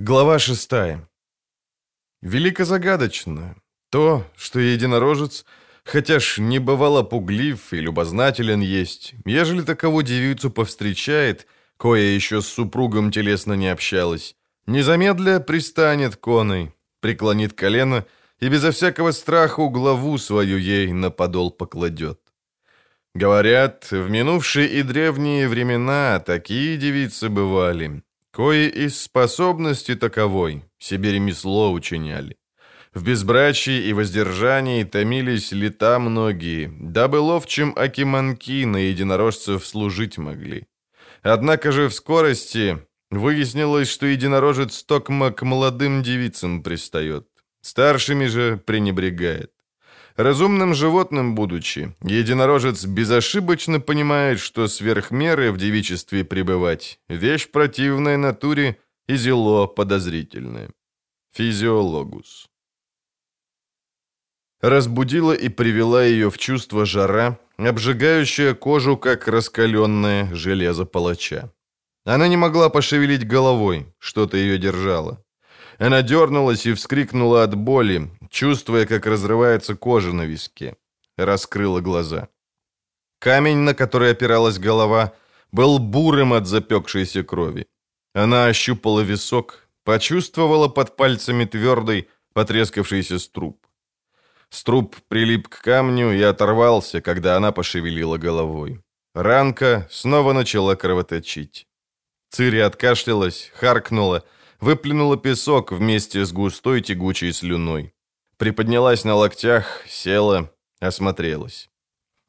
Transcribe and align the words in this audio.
Глава 0.00 0.38
шестая. 0.38 1.08
Велико 2.22 2.64
загадочно 2.64 3.56
то, 3.90 4.24
что 4.36 4.60
единорожец, 4.60 5.44
хотя 5.84 6.20
ж 6.20 6.38
не 6.38 6.60
бывало 6.60 7.02
пуглив 7.02 7.72
и 7.72 7.80
любознателен 7.80 8.60
есть, 8.60 9.14
ежели 9.26 9.62
таково 9.62 10.04
девицу 10.04 10.50
повстречает, 10.50 11.48
кое 11.76 12.14
еще 12.14 12.42
с 12.42 12.46
супругом 12.46 13.10
телесно 13.10 13.54
не 13.54 13.72
общалась, 13.72 14.36
незамедля 14.66 15.40
пристанет 15.40 16.14
коной, 16.14 16.72
преклонит 17.00 17.54
колено 17.54 18.04
и 18.38 18.48
безо 18.48 18.70
всякого 18.70 19.10
страха 19.10 19.68
главу 19.68 20.16
свою 20.18 20.58
ей 20.58 20.92
на 20.92 21.10
подол 21.10 21.50
покладет. 21.50 22.20
Говорят, 23.16 23.90
в 23.90 24.08
минувшие 24.08 24.68
и 24.68 24.84
древние 24.84 25.48
времена 25.48 26.20
такие 26.20 26.76
девицы 26.76 27.28
бывали, 27.28 28.04
Кое 28.30 28.68
из 28.68 29.00
способности 29.00 29.94
таковой 29.94 30.64
себе 30.78 31.12
ремесло 31.12 31.72
учиняли. 31.72 32.36
В 32.94 33.02
безбрачии 33.04 33.88
и 33.88 33.92
воздержании 33.92 34.84
томились 34.84 35.52
лета 35.52 35.98
многие, 35.98 36.70
дабы 36.80 37.16
ловчим 37.16 37.72
акиманки 37.76 38.64
на 38.64 38.78
единорожцев 38.78 39.66
служить 39.66 40.18
могли. 40.18 40.66
Однако 41.22 41.72
же 41.72 41.88
в 41.88 41.94
скорости 41.94 42.78
выяснилось, 43.10 43.88
что 43.88 44.06
единорожец 44.06 44.82
токмо 44.84 45.30
к 45.32 45.42
молодым 45.42 46.02
девицам 46.02 46.62
пристает, 46.62 47.26
старшими 47.60 48.26
же 48.26 48.56
пренебрегает. 48.56 49.52
Разумным 50.18 50.74
животным 50.74 51.36
будучи, 51.36 51.94
единорожец 52.02 52.84
безошибочно 52.84 53.78
понимает, 53.78 54.40
что 54.40 54.66
сверхмеры 54.66 55.52
в 55.52 55.58
девичестве 55.58 56.24
пребывать– 56.24 56.98
вещь 57.08 57.48
противная 57.48 58.16
натуре 58.16 58.80
и 59.06 59.14
зело 59.14 59.68
подозрительное. 59.68 60.70
Физиологус. 61.34 62.48
Разбудила 64.60 65.32
и 65.32 65.48
привела 65.48 66.02
ее 66.02 66.32
в 66.32 66.36
чувство 66.38 66.84
жара, 66.84 67.38
обжигающая 67.56 68.54
кожу, 68.54 68.96
как 68.96 69.28
раскаленное 69.28 70.34
железо 70.34 70.84
палача. 70.84 71.52
Она 72.04 72.26
не 72.26 72.36
могла 72.36 72.70
пошевелить 72.70 73.24
головой, 73.24 73.86
что-то 74.00 74.36
ее 74.36 74.58
держало. 74.58 75.24
Она 75.78 76.02
дернулась 76.02 76.66
и 76.66 76.72
вскрикнула 76.72 77.44
от 77.44 77.54
боли, 77.54 78.10
чувствуя, 78.30 78.86
как 78.86 79.06
разрывается 79.06 79.74
кожа 79.74 80.12
на 80.12 80.26
виске. 80.26 80.76
Раскрыла 81.16 81.80
глаза. 81.80 82.28
Камень, 83.18 83.58
на 83.58 83.74
который 83.74 84.12
опиралась 84.12 84.58
голова, 84.58 85.12
был 85.52 85.78
бурым 85.78 86.32
от 86.32 86.46
запекшейся 86.46 87.24
крови. 87.24 87.66
Она 88.14 88.46
ощупала 88.46 89.00
висок, 89.00 89.68
почувствовала 89.84 90.68
под 90.68 90.96
пальцами 90.96 91.44
твердый, 91.44 92.08
потрескавшийся 92.32 93.18
струп. 93.18 93.66
Струп 94.50 94.96
прилип 95.08 95.48
к 95.48 95.60
камню 95.60 96.12
и 96.12 96.22
оторвался, 96.22 97.00
когда 97.00 97.36
она 97.36 97.52
пошевелила 97.52 98.18
головой. 98.18 98.80
Ранка 99.14 99.88
снова 99.90 100.32
начала 100.32 100.74
кровоточить. 100.74 101.66
Цири 102.30 102.58
откашлялась, 102.58 103.50
харкнула, 103.54 104.24
выплюнула 104.60 105.16
песок 105.16 105.72
вместе 105.72 106.24
с 106.24 106.32
густой 106.32 106.80
тягучей 106.82 107.32
слюной. 107.32 107.92
Приподнялась 108.38 109.04
на 109.04 109.16
локтях, 109.16 109.82
села, 109.88 110.52
осмотрелась. 110.78 111.68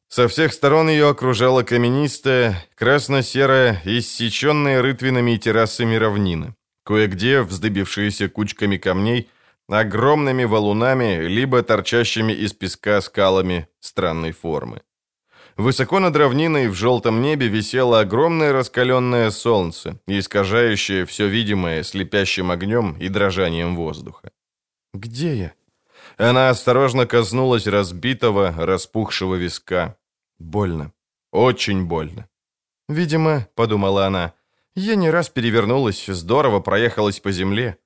Со 0.08 0.26
всех 0.26 0.52
сторон 0.52 0.90
ее 0.90 1.08
окружала 1.08 1.62
каменистая, 1.62 2.66
красно-серая, 2.74 3.80
иссеченная 3.84 4.82
рытвинами 4.82 5.36
и 5.36 5.38
террасами 5.38 5.94
равнина. 5.94 6.56
Кое-где 6.84 7.42
вздыбившиеся 7.42 8.28
кучками 8.28 8.76
камней, 8.76 9.30
огромными 9.68 10.42
валунами, 10.42 11.28
либо 11.28 11.62
торчащими 11.62 12.32
из 12.32 12.54
песка 12.54 13.00
скалами 13.00 13.68
странной 13.78 14.32
формы. 14.32 14.82
Высоко 15.56 16.00
над 16.00 16.16
равниной 16.16 16.66
в 16.66 16.74
желтом 16.74 17.22
небе 17.22 17.46
висело 17.46 18.00
огромное 18.00 18.52
раскаленное 18.52 19.30
солнце, 19.30 20.00
искажающее 20.08 21.04
все 21.04 21.28
видимое 21.28 21.84
слепящим 21.84 22.50
огнем 22.50 22.96
и 22.98 23.08
дрожанием 23.08 23.76
воздуха. 23.76 24.32
«Где 24.92 25.36
я?» 25.36 25.59
Она 26.20 26.50
осторожно 26.50 27.06
коснулась 27.06 27.66
разбитого, 27.66 28.52
распухшего 28.54 29.36
виска. 29.36 29.96
Больно. 30.38 30.92
Очень 31.32 31.86
больно. 31.86 32.28
«Видимо,— 32.90 33.48
подумала 33.54 34.06
она,— 34.06 34.34
я 34.74 34.96
не 34.96 35.08
раз 35.08 35.30
перевернулась, 35.30 36.04
здорово 36.06 36.60
проехалась 36.60 37.20
по 37.20 37.32
земле. 37.32 37.78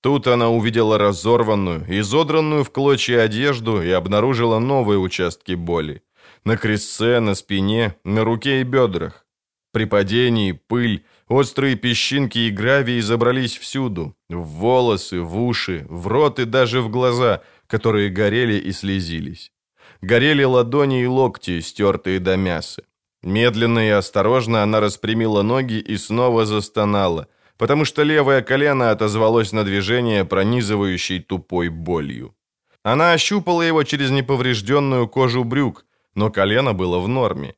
Тут 0.00 0.26
она 0.28 0.48
увидела 0.48 0.96
разорванную, 0.96 1.84
изодранную 2.00 2.64
в 2.64 2.70
клочья 2.70 3.20
одежду 3.20 3.82
и 3.82 3.90
обнаружила 3.90 4.58
новые 4.60 4.98
участки 4.98 5.52
боли. 5.52 6.02
На 6.44 6.56
крестце, 6.56 7.20
на 7.20 7.34
спине, 7.34 7.96
на 8.04 8.24
руке 8.24 8.62
и 8.62 8.64
бедрах. 8.64 9.26
При 9.72 9.84
падении 9.84 10.52
пыль, 10.52 11.04
острые 11.28 11.74
песчинки 11.76 12.38
и 12.38 12.50
гравий 12.50 13.00
забрались 13.00 13.58
всюду. 13.58 14.14
В 14.30 14.42
волосы, 14.42 15.20
в 15.20 15.38
уши, 15.42 15.84
в 15.88 16.06
рот 16.06 16.38
и 16.38 16.44
даже 16.46 16.80
в 16.80 16.88
глаза— 16.88 17.42
которые 17.66 18.10
горели 18.10 18.54
и 18.54 18.72
слезились. 18.72 19.52
Горели 20.00 20.44
ладони 20.44 21.02
и 21.02 21.06
локти, 21.06 21.60
стертые 21.60 22.20
до 22.20 22.36
мяса. 22.36 22.82
Медленно 23.22 23.78
и 23.78 23.90
осторожно 23.90 24.62
она 24.62 24.80
распрямила 24.80 25.42
ноги 25.42 25.78
и 25.78 25.96
снова 25.96 26.44
застонала, 26.44 27.26
потому 27.56 27.84
что 27.84 28.02
левое 28.02 28.42
колено 28.42 28.90
отозвалось 28.90 29.52
на 29.52 29.64
движение, 29.64 30.24
пронизывающей 30.24 31.20
тупой 31.20 31.68
болью. 31.68 32.34
Она 32.82 33.12
ощупала 33.12 33.62
его 33.62 33.82
через 33.82 34.10
неповрежденную 34.10 35.08
кожу 35.08 35.42
брюк, 35.44 35.86
но 36.14 36.30
колено 36.30 36.74
было 36.74 36.98
в 36.98 37.08
норме. 37.08 37.54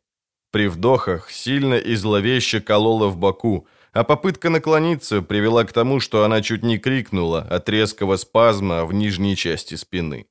При 0.52 0.68
вдохах 0.68 1.30
сильно 1.30 1.74
и 1.74 1.96
зловеще 1.96 2.60
кололо 2.60 3.08
в 3.08 3.16
боку, 3.16 3.66
а 3.96 4.04
попытка 4.04 4.50
наклониться 4.50 5.22
привела 5.22 5.64
к 5.64 5.72
тому, 5.72 6.00
что 6.00 6.22
она 6.22 6.42
чуть 6.42 6.62
не 6.62 6.76
крикнула 6.76 7.40
от 7.40 7.66
резкого 7.70 8.16
спазма 8.16 8.84
в 8.84 8.92
нижней 8.92 9.36
части 9.36 9.74
спины. 9.74 10.26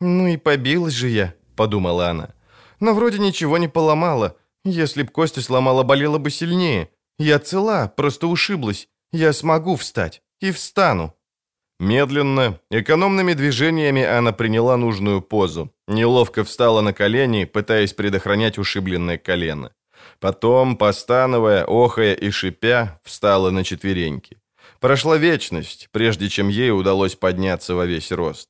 «Ну 0.00 0.28
и 0.28 0.38
побилась 0.38 0.94
же 0.94 1.08
я»,— 1.08 1.34
подумала 1.56 2.08
она. 2.08 2.34
«Но 2.80 2.94
вроде 2.94 3.18
ничего 3.18 3.58
не 3.58 3.68
поломала. 3.68 4.36
Если 4.64 5.02
б 5.02 5.10
кости 5.10 5.40
сломала, 5.40 5.82
болела 5.82 6.16
бы 6.16 6.30
сильнее. 6.30 6.88
Я 7.18 7.38
цела, 7.38 7.92
просто 7.94 8.28
ушиблась. 8.28 8.88
Я 9.12 9.34
смогу 9.34 9.76
встать. 9.76 10.22
И 10.40 10.50
встану». 10.50 11.12
Медленно, 11.78 12.60
экономными 12.70 13.34
движениями 13.34 14.04
она 14.04 14.32
приняла 14.32 14.78
нужную 14.78 15.20
позу. 15.20 15.70
Неловко 15.86 16.44
встала 16.44 16.80
на 16.80 16.94
колени, 16.94 17.44
пытаясь 17.44 17.92
предохранять 17.92 18.58
ушибленное 18.58 19.18
колено. 19.18 19.70
Потом, 20.22 20.76
постановая, 20.76 21.64
охая 21.64 22.14
и 22.14 22.30
шипя, 22.30 23.00
встала 23.02 23.50
на 23.50 23.64
четвереньки. 23.64 24.38
Прошла 24.78 25.16
вечность, 25.16 25.88
прежде 25.90 26.28
чем 26.28 26.48
ей 26.48 26.70
удалось 26.70 27.16
подняться 27.16 27.74
во 27.74 27.86
весь 27.86 28.12
рост. 28.12 28.48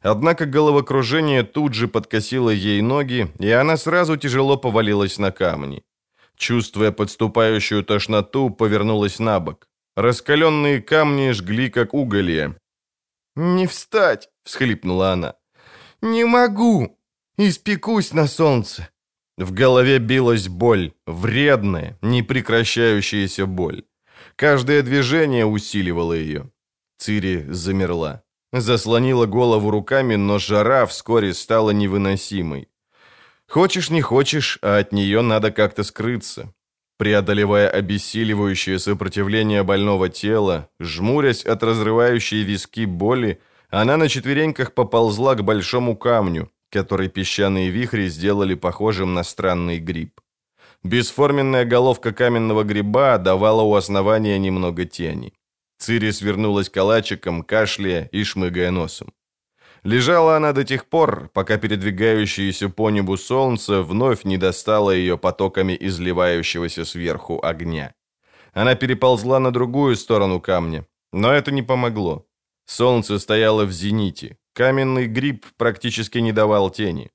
Однако 0.00 0.46
головокружение 0.46 1.42
тут 1.42 1.74
же 1.74 1.88
подкосило 1.88 2.48
ей 2.48 2.80
ноги, 2.80 3.30
и 3.38 3.50
она 3.50 3.76
сразу 3.76 4.16
тяжело 4.16 4.56
повалилась 4.56 5.18
на 5.18 5.30
камни. 5.30 5.82
Чувствуя 6.36 6.90
подступающую 6.90 7.84
тошноту, 7.84 8.48
повернулась 8.48 9.18
на 9.18 9.40
бок. 9.40 9.68
Раскаленные 9.96 10.80
камни 10.80 11.32
жгли, 11.32 11.68
как 11.68 11.92
уголья. 11.92 12.56
«Не 13.36 13.66
встать!»— 13.66 14.30
всхлипнула 14.42 15.12
она. 15.12 15.34
«Не 16.00 16.24
могу! 16.24 16.98
Испекусь 17.36 18.14
на 18.14 18.26
солнце!» 18.26 18.88
В 19.40 19.52
голове 19.52 19.98
билась 19.98 20.48
боль, 20.48 20.92
вредная, 21.06 21.98
непрекращающаяся 22.02 23.46
боль. 23.46 23.84
Каждое 24.36 24.82
движение 24.82 25.46
усиливало 25.46 26.12
ее. 26.12 26.50
Цири 26.98 27.46
замерла. 27.48 28.22
Заслонила 28.52 29.24
голову 29.24 29.70
руками, 29.70 30.16
но 30.16 30.38
жара 30.38 30.84
вскоре 30.84 31.32
стала 31.32 31.70
невыносимой. 31.70 32.68
Хочешь 33.48 33.88
не 33.88 34.02
хочешь, 34.02 34.58
а 34.60 34.76
от 34.76 34.92
нее 34.92 35.22
надо 35.22 35.50
как-то 35.52 35.84
скрыться. 35.84 36.52
Преодолевая 36.98 37.70
обессиливающее 37.70 38.78
сопротивление 38.78 39.62
больного 39.62 40.10
тела, 40.10 40.68
жмурясь 40.78 41.46
от 41.46 41.62
разрывающей 41.62 42.42
виски 42.42 42.84
боли, 42.84 43.40
она 43.70 43.96
на 43.96 44.06
четвереньках 44.10 44.74
поползла 44.74 45.34
к 45.34 45.42
большому 45.42 45.96
камню, 45.96 46.50
который 46.70 47.08
песчаные 47.08 47.70
вихри 47.70 48.08
сделали 48.08 48.54
похожим 48.54 49.14
на 49.14 49.24
странный 49.24 49.78
гриб. 49.78 50.20
Бесформенная 50.82 51.64
головка 51.64 52.12
каменного 52.12 52.64
гриба 52.64 53.18
давала 53.18 53.62
у 53.62 53.74
основания 53.74 54.38
немного 54.38 54.86
тени. 54.86 55.34
Цири 55.78 56.10
свернулась 56.12 56.70
калачиком, 56.70 57.42
кашляя 57.42 58.08
и 58.12 58.24
шмыгая 58.24 58.70
носом. 58.70 59.12
Лежала 59.82 60.36
она 60.36 60.52
до 60.52 60.64
тех 60.64 60.86
пор, 60.86 61.30
пока 61.32 61.56
передвигающееся 61.56 62.68
по 62.68 62.90
небу 62.90 63.16
солнце 63.16 63.82
вновь 63.82 64.24
не 64.24 64.36
достало 64.36 64.90
ее 64.90 65.16
потоками 65.16 65.76
изливающегося 65.80 66.84
сверху 66.84 67.40
огня. 67.42 67.94
Она 68.52 68.74
переползла 68.74 69.38
на 69.38 69.50
другую 69.52 69.96
сторону 69.96 70.40
камня, 70.40 70.86
Но 71.12 71.32
это 71.32 71.50
не 71.50 71.62
помогло. 71.62 72.26
Солнце 72.66 73.18
стояло 73.18 73.64
в 73.64 73.72
зените. 73.72 74.36
Каменный 74.52 75.06
гриб 75.06 75.46
практически 75.56 76.18
не 76.18 76.32
давал 76.32 76.70
тени. 76.70 77.10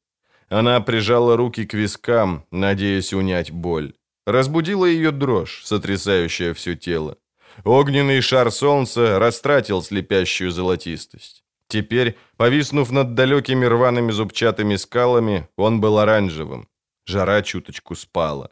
Она 0.49 0.79
прижала 0.81 1.37
руки 1.37 1.65
к 1.65 1.73
вискам, 1.73 2.45
надеясь 2.51 3.13
унять 3.13 3.51
боль. 3.51 3.93
Разбудила 4.25 4.85
ее 4.85 5.11
дрожь, 5.11 5.61
сотрясающая 5.63 6.53
все 6.53 6.75
тело. 6.75 7.17
Огненный 7.63 8.21
шар 8.21 8.51
солнца 8.51 9.19
растратил 9.19 9.81
слепящую 9.81 10.51
золотистость. 10.51 11.43
Теперь, 11.67 12.17
повиснув 12.37 12.91
над 12.91 13.15
далекими 13.15 13.65
рваными 13.65 14.11
зубчатыми 14.11 14.75
скалами, 14.75 15.47
он 15.57 15.81
был 15.81 15.97
оранжевым. 15.97 16.67
Жара 17.05 17.41
чуточку 17.41 17.95
спала. 17.95 18.51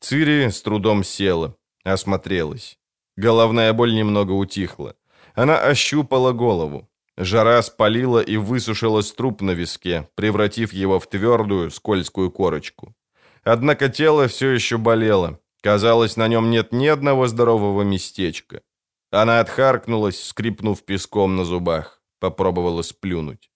Цири 0.00 0.48
с 0.48 0.62
трудом 0.62 1.04
села, 1.04 1.56
осмотрелась. 1.84 2.78
Головная 3.16 3.72
боль 3.72 3.94
немного 3.94 4.32
утихла. 4.32 4.94
Она 5.34 5.58
ощупала 5.58 6.32
голову. 6.32 6.87
Жара 7.20 7.60
спалила 7.62 8.20
и 8.20 8.36
высушила 8.36 9.00
струп 9.02 9.42
на 9.42 9.50
виске, 9.50 10.08
превратив 10.14 10.72
его 10.72 11.00
в 11.00 11.08
твердую, 11.08 11.72
скользкую 11.72 12.30
корочку. 12.30 12.94
Однако 13.42 13.88
тело 13.88 14.28
все 14.28 14.50
еще 14.50 14.78
болело. 14.78 15.40
Казалось, 15.60 16.16
на 16.16 16.28
нем 16.28 16.48
нет 16.50 16.72
ни 16.72 16.86
одного 16.86 17.26
здорового 17.26 17.82
местечка. 17.82 18.62
Она 19.10 19.40
отхаркнулась, 19.40 20.22
скрипнув 20.22 20.84
песком 20.84 21.34
на 21.34 21.44
зубах. 21.44 22.00
Попробовала 22.20 22.82
сплюнуть. 22.82 23.50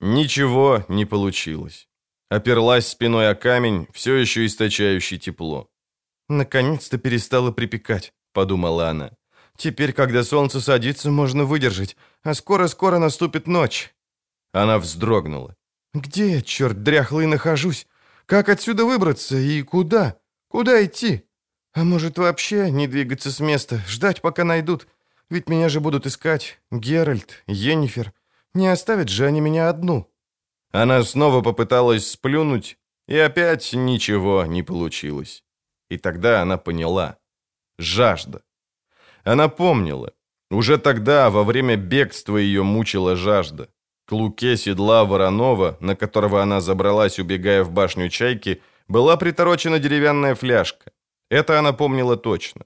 Ничего 0.00 0.82
не 0.88 1.04
получилось. 1.04 1.86
Оперлась 2.30 2.88
спиной 2.88 3.28
о 3.28 3.34
камень, 3.34 3.88
все 3.92 4.14
еще 4.14 4.46
источающий 4.46 5.18
тепло. 5.18 5.68
«Наконец-то 6.30 6.96
перестало 6.96 7.52
припекать»,— 7.52 8.14
подумала 8.32 8.88
она. 8.88 9.10
«Теперь, 9.60 9.92
когда 9.92 10.24
солнце 10.24 10.58
садится, 10.58 11.10
можно 11.10 11.44
выдержать, 11.44 11.94
а 12.22 12.32
скоро-скоро 12.32 12.98
наступит 12.98 13.46
ночь». 13.46 13.94
Она 14.52 14.78
вздрогнула. 14.78 15.54
«Где 15.92 16.36
я, 16.36 16.40
черт 16.40 16.82
дряхлый, 16.82 17.26
нахожусь? 17.26 17.86
Как 18.24 18.48
отсюда 18.48 18.86
выбраться 18.86 19.36
и 19.36 19.60
куда? 19.60 20.16
Куда 20.48 20.82
идти? 20.82 21.24
А 21.74 21.84
может, 21.84 22.16
вообще 22.16 22.70
не 22.70 22.88
двигаться 22.88 23.30
с 23.30 23.38
места, 23.38 23.82
ждать, 23.86 24.22
пока 24.22 24.44
найдут? 24.44 24.88
Ведь 25.28 25.50
меня 25.50 25.68
же 25.68 25.80
будут 25.80 26.06
искать 26.06 26.58
Геральт, 26.70 27.42
Йеннифер. 27.46 28.14
Не 28.54 28.68
оставят 28.68 29.10
же 29.10 29.26
они 29.26 29.42
меня 29.42 29.68
одну». 29.68 30.10
Она 30.70 31.02
снова 31.02 31.42
попыталась 31.42 32.10
сплюнуть, 32.10 32.78
и 33.06 33.18
опять 33.18 33.74
ничего 33.74 34.46
не 34.46 34.62
получилось. 34.62 35.44
И 35.90 35.98
тогда 35.98 36.40
она 36.40 36.56
поняла. 36.56 37.18
Жажда. 37.76 38.40
Она 39.24 39.48
помнила. 39.48 40.12
Уже 40.50 40.78
тогда, 40.78 41.30
во 41.30 41.44
время 41.44 41.76
бегства, 41.76 42.36
ее 42.36 42.62
мучила 42.62 43.16
жажда. 43.16 43.68
К 44.06 44.12
луке 44.12 44.56
седла 44.56 45.04
Воронова, 45.04 45.76
на 45.80 45.94
которого 45.94 46.42
она 46.42 46.60
забралась, 46.60 47.18
убегая 47.18 47.62
в 47.62 47.70
башню 47.70 48.08
Чайки, 48.08 48.60
была 48.88 49.16
приторочена 49.16 49.78
деревянная 49.78 50.34
фляжка. 50.34 50.90
Это 51.30 51.58
она 51.58 51.72
помнила 51.72 52.16
точно. 52.16 52.62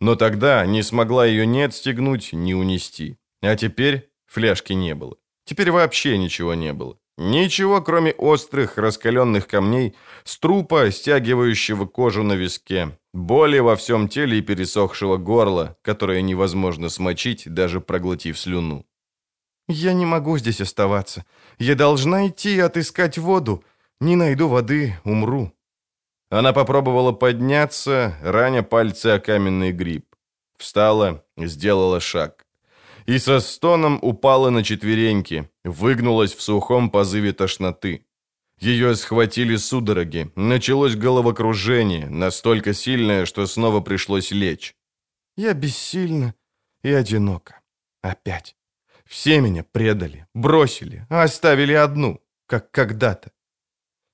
Но 0.00 0.14
тогда 0.14 0.66
не 0.66 0.82
смогла 0.82 1.26
ее 1.26 1.46
ни 1.46 1.60
отстегнуть, 1.60 2.32
ни 2.32 2.54
унести. 2.54 3.16
А 3.42 3.56
теперь 3.56 4.08
фляжки 4.26 4.72
не 4.72 4.94
было. 4.94 5.16
Теперь 5.44 5.70
вообще 5.70 6.16
ничего 6.18 6.54
не 6.54 6.72
было. 6.72 6.96
Ничего, 7.16 7.80
кроме 7.82 8.12
острых, 8.12 8.78
раскаленных 8.78 9.46
камней, 9.46 9.94
струпа, 10.24 10.90
стягивающего 10.90 11.86
кожу 11.86 12.22
на 12.22 12.32
виске, 12.34 12.96
боли 13.14 13.58
во 13.60 13.76
всем 13.76 14.08
теле 14.08 14.38
и 14.38 14.42
пересохшего 14.42 15.16
горла, 15.16 15.76
которое 15.82 16.20
невозможно 16.20 16.90
смочить, 16.90 17.44
даже 17.46 17.80
проглотив 17.80 18.38
слюну. 18.38 18.84
«Я 19.68 19.94
не 19.94 20.04
могу 20.04 20.36
здесь 20.36 20.60
оставаться. 20.60 21.24
Я 21.58 21.74
должна 21.74 22.28
идти 22.28 22.56
и 22.56 22.60
отыскать 22.60 23.16
воду. 23.16 23.64
Не 24.00 24.16
найду 24.16 24.48
воды, 24.48 24.98
умру». 25.04 25.52
Она 26.28 26.52
попробовала 26.52 27.12
подняться, 27.12 28.18
раня 28.22 28.62
пальцы 28.62 29.06
о 29.06 29.20
каменный 29.20 29.72
гриб. 29.72 30.04
Встала, 30.58 31.24
сделала 31.36 32.00
шаг 32.00 32.44
и 33.06 33.18
со 33.18 33.40
стоном 33.40 33.98
упала 34.02 34.50
на 34.50 34.62
четвереньки, 34.62 35.48
выгнулась 35.64 36.34
в 36.34 36.42
сухом 36.42 36.90
позыве 36.90 37.32
тошноты. 37.32 38.06
Ее 38.60 38.94
схватили 38.94 39.56
судороги, 39.56 40.30
началось 40.36 40.96
головокружение, 40.96 42.06
настолько 42.06 42.72
сильное, 42.72 43.26
что 43.26 43.46
снова 43.46 43.80
пришлось 43.80 44.30
лечь. 44.30 44.74
Я 45.36 45.54
бессильна 45.54 46.34
и 46.82 46.90
одинока. 46.92 47.60
Опять. 48.02 48.56
Все 49.04 49.40
меня 49.40 49.64
предали, 49.64 50.26
бросили, 50.34 51.06
оставили 51.10 51.72
одну, 51.72 52.22
как 52.46 52.70
когда-то. 52.70 53.32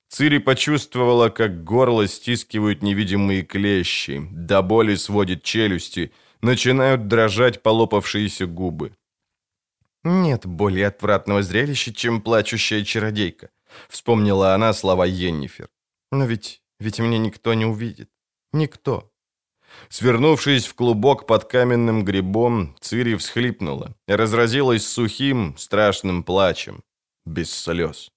Цири 0.09 0.39
почувствовала, 0.39 1.29
как 1.29 1.63
горло 1.63 2.05
стискивают 2.07 2.83
невидимые 2.83 3.43
клещи, 3.43 4.21
до 4.31 4.61
боли 4.61 4.95
сводит 4.95 5.43
челюсти, 5.43 6.11
начинают 6.41 7.07
дрожать 7.07 7.63
полопавшиеся 7.63 8.45
губы. 8.45 8.93
«Нет 10.03 10.45
более 10.45 10.87
отвратного 10.87 11.43
зрелища, 11.43 11.93
чем 11.93 12.21
плачущая 12.21 12.83
чародейка», 12.83 13.51
вспомнила 13.89 14.53
она 14.53 14.73
слова 14.73 15.05
Йеннифер. 15.05 15.69
«Но 16.11 16.25
ведь, 16.25 16.61
ведь 16.79 16.99
меня 16.99 17.17
никто 17.17 17.53
не 17.53 17.65
увидит. 17.65 18.09
Никто». 18.53 19.11
Свернувшись 19.89 20.65
в 20.65 20.75
клубок 20.75 21.25
под 21.25 21.45
каменным 21.45 22.03
грибом, 22.03 22.75
Цири 22.81 23.15
всхлипнула, 23.15 23.95
разразилась 24.07 24.85
сухим, 24.85 25.55
страшным 25.57 26.23
плачем, 26.23 26.83
без 27.25 27.53
слез. 27.53 28.11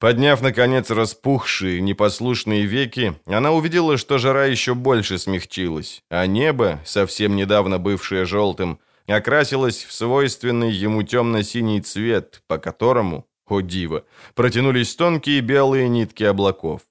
Подняв, 0.00 0.42
наконец, 0.42 0.90
распухшие, 0.90 1.80
непослушные 1.80 2.66
веки, 2.66 3.18
она 3.26 3.50
увидела, 3.50 3.96
что 3.96 4.18
жара 4.18 4.46
еще 4.46 4.74
больше 4.74 5.18
смягчилась, 5.18 6.02
а 6.08 6.24
небо, 6.26 6.80
совсем 6.84 7.34
недавно 7.34 7.78
бывшее 7.78 8.24
желтым, 8.24 8.78
окрасилось 9.08 9.82
в 9.82 9.92
свойственный 9.92 10.70
ему 10.70 11.02
темно-синий 11.02 11.80
цвет, 11.80 12.42
по 12.46 12.58
которому, 12.58 13.26
о 13.50 13.60
диво, 13.60 14.04
протянулись 14.34 14.94
тонкие 14.94 15.40
белые 15.40 15.88
нитки 15.88 16.24
облаков. 16.24 16.82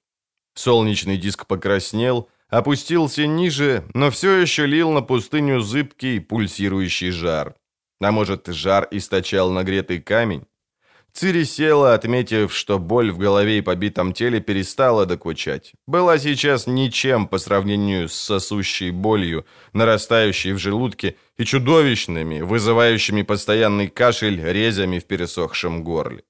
Солнечный 0.54 1.16
диск 1.16 1.46
покраснел, 1.46 2.28
опустился 2.48 3.26
ниже, 3.26 3.84
но 3.94 4.10
все 4.10 4.36
еще 4.36 4.66
лил 4.66 4.90
на 4.90 5.02
пустыню 5.02 5.60
зыбкий, 5.60 6.20
пульсирующий 6.20 7.10
жар. 7.10 7.54
А 8.00 8.12
может, 8.12 8.46
жар 8.46 8.88
источал 8.90 9.50
нагретый 9.50 10.00
камень? 10.00 10.44
Цири 11.12 11.44
села, 11.44 11.94
отметив, 11.94 12.54
что 12.54 12.78
боль 12.78 13.10
в 13.10 13.18
голове 13.18 13.58
и 13.58 13.60
побитом 13.60 14.12
теле 14.12 14.40
перестала 14.40 15.04
докучать. 15.04 15.72
Была 15.86 16.18
сейчас 16.18 16.66
ничем 16.66 17.26
по 17.26 17.38
сравнению 17.38 18.08
с 18.08 18.14
сосущей 18.14 18.90
болью, 18.90 19.44
нарастающей 19.72 20.52
в 20.52 20.58
желудке, 20.58 21.16
и 21.36 21.44
чудовищными, 21.44 22.40
вызывающими 22.40 23.22
постоянный 23.22 23.88
кашель 23.88 24.40
резями 24.40 24.98
в 24.98 25.06
пересохшем 25.06 25.82
горле. 25.82 26.22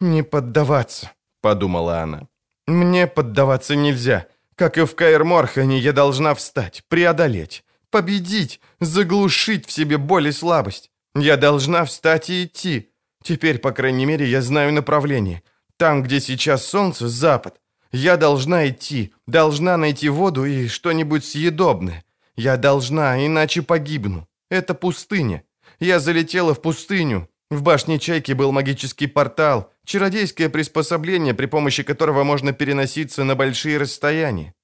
«Не 0.00 0.22
поддаваться»,— 0.22 1.12
подумала 1.42 2.00
она. 2.00 2.28
«Мне 2.66 3.06
поддаваться 3.06 3.76
нельзя. 3.76 4.26
Как 4.54 4.78
и 4.78 4.84
в 4.84 4.94
Каэр-Морхане, 4.94 5.78
я 5.78 5.92
должна 5.92 6.34
встать, 6.34 6.84
преодолеть, 6.88 7.64
победить, 7.90 8.60
заглушить 8.80 9.66
в 9.66 9.72
себе 9.72 9.98
боль 9.98 10.28
и 10.28 10.32
слабость. 10.32 10.90
Я 11.14 11.36
должна 11.36 11.84
встать 11.84 12.30
и 12.30 12.44
идти, 12.44 12.90
Теперь, 13.22 13.58
по 13.58 13.72
крайней 13.72 14.06
мере, 14.06 14.26
я 14.26 14.42
знаю 14.42 14.72
направление. 14.72 15.42
Там, 15.76 16.02
где 16.02 16.20
сейчас 16.20 16.66
солнце, 16.66 17.08
запад. 17.08 17.60
Я 17.92 18.16
должна 18.16 18.68
идти, 18.68 19.12
должна 19.26 19.76
найти 19.76 20.08
воду 20.08 20.44
и 20.44 20.68
что-нибудь 20.68 21.24
съедобное. 21.24 22.04
Я 22.36 22.56
должна, 22.56 23.24
иначе 23.26 23.62
погибну. 23.62 24.26
Это 24.50 24.74
пустыня. 24.74 25.42
Я 25.80 26.00
залетела 26.00 26.54
в 26.54 26.62
пустыню. 26.62 27.28
В 27.50 27.62
башне 27.62 27.98
Чайки 27.98 28.32
был 28.32 28.52
магический 28.52 29.08
портал, 29.08 29.72
чародейское 29.84 30.48
приспособление, 30.48 31.34
при 31.34 31.46
помощи 31.46 31.82
которого 31.82 32.22
можно 32.22 32.52
переноситься 32.52 33.24
на 33.24 33.34
большие 33.34 33.78
расстояния. 33.78 34.54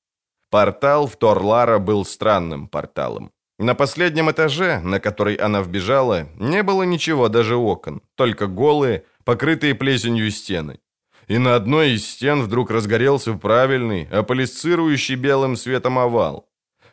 Портал 0.51 1.09
в 1.09 1.17
Торлара 1.17 1.81
был 1.81 2.05
странным 2.05 2.69
порталом. 2.69 3.33
На 3.59 3.75
последнем 3.75 4.31
этаже, 4.31 4.81
на 4.81 5.01
который 5.01 5.35
она 5.35 5.63
вбежала, 5.63 6.29
не 6.37 6.63
было 6.63 6.85
ничего, 6.85 7.29
даже 7.29 7.57
окон, 7.57 8.03
только 8.15 8.47
голые, 8.47 9.05
покрытые 9.25 9.75
плесенью 9.75 10.31
стены. 10.31 10.79
И 11.27 11.39
на 11.39 11.57
одной 11.57 11.93
из 11.93 12.07
стен 12.09 12.43
вдруг 12.43 12.71
разгорелся 12.71 13.33
правильный, 13.33 14.07
аполисцирующий 14.13 15.17
белым 15.17 15.57
светом 15.57 15.99
овал. 15.99 16.49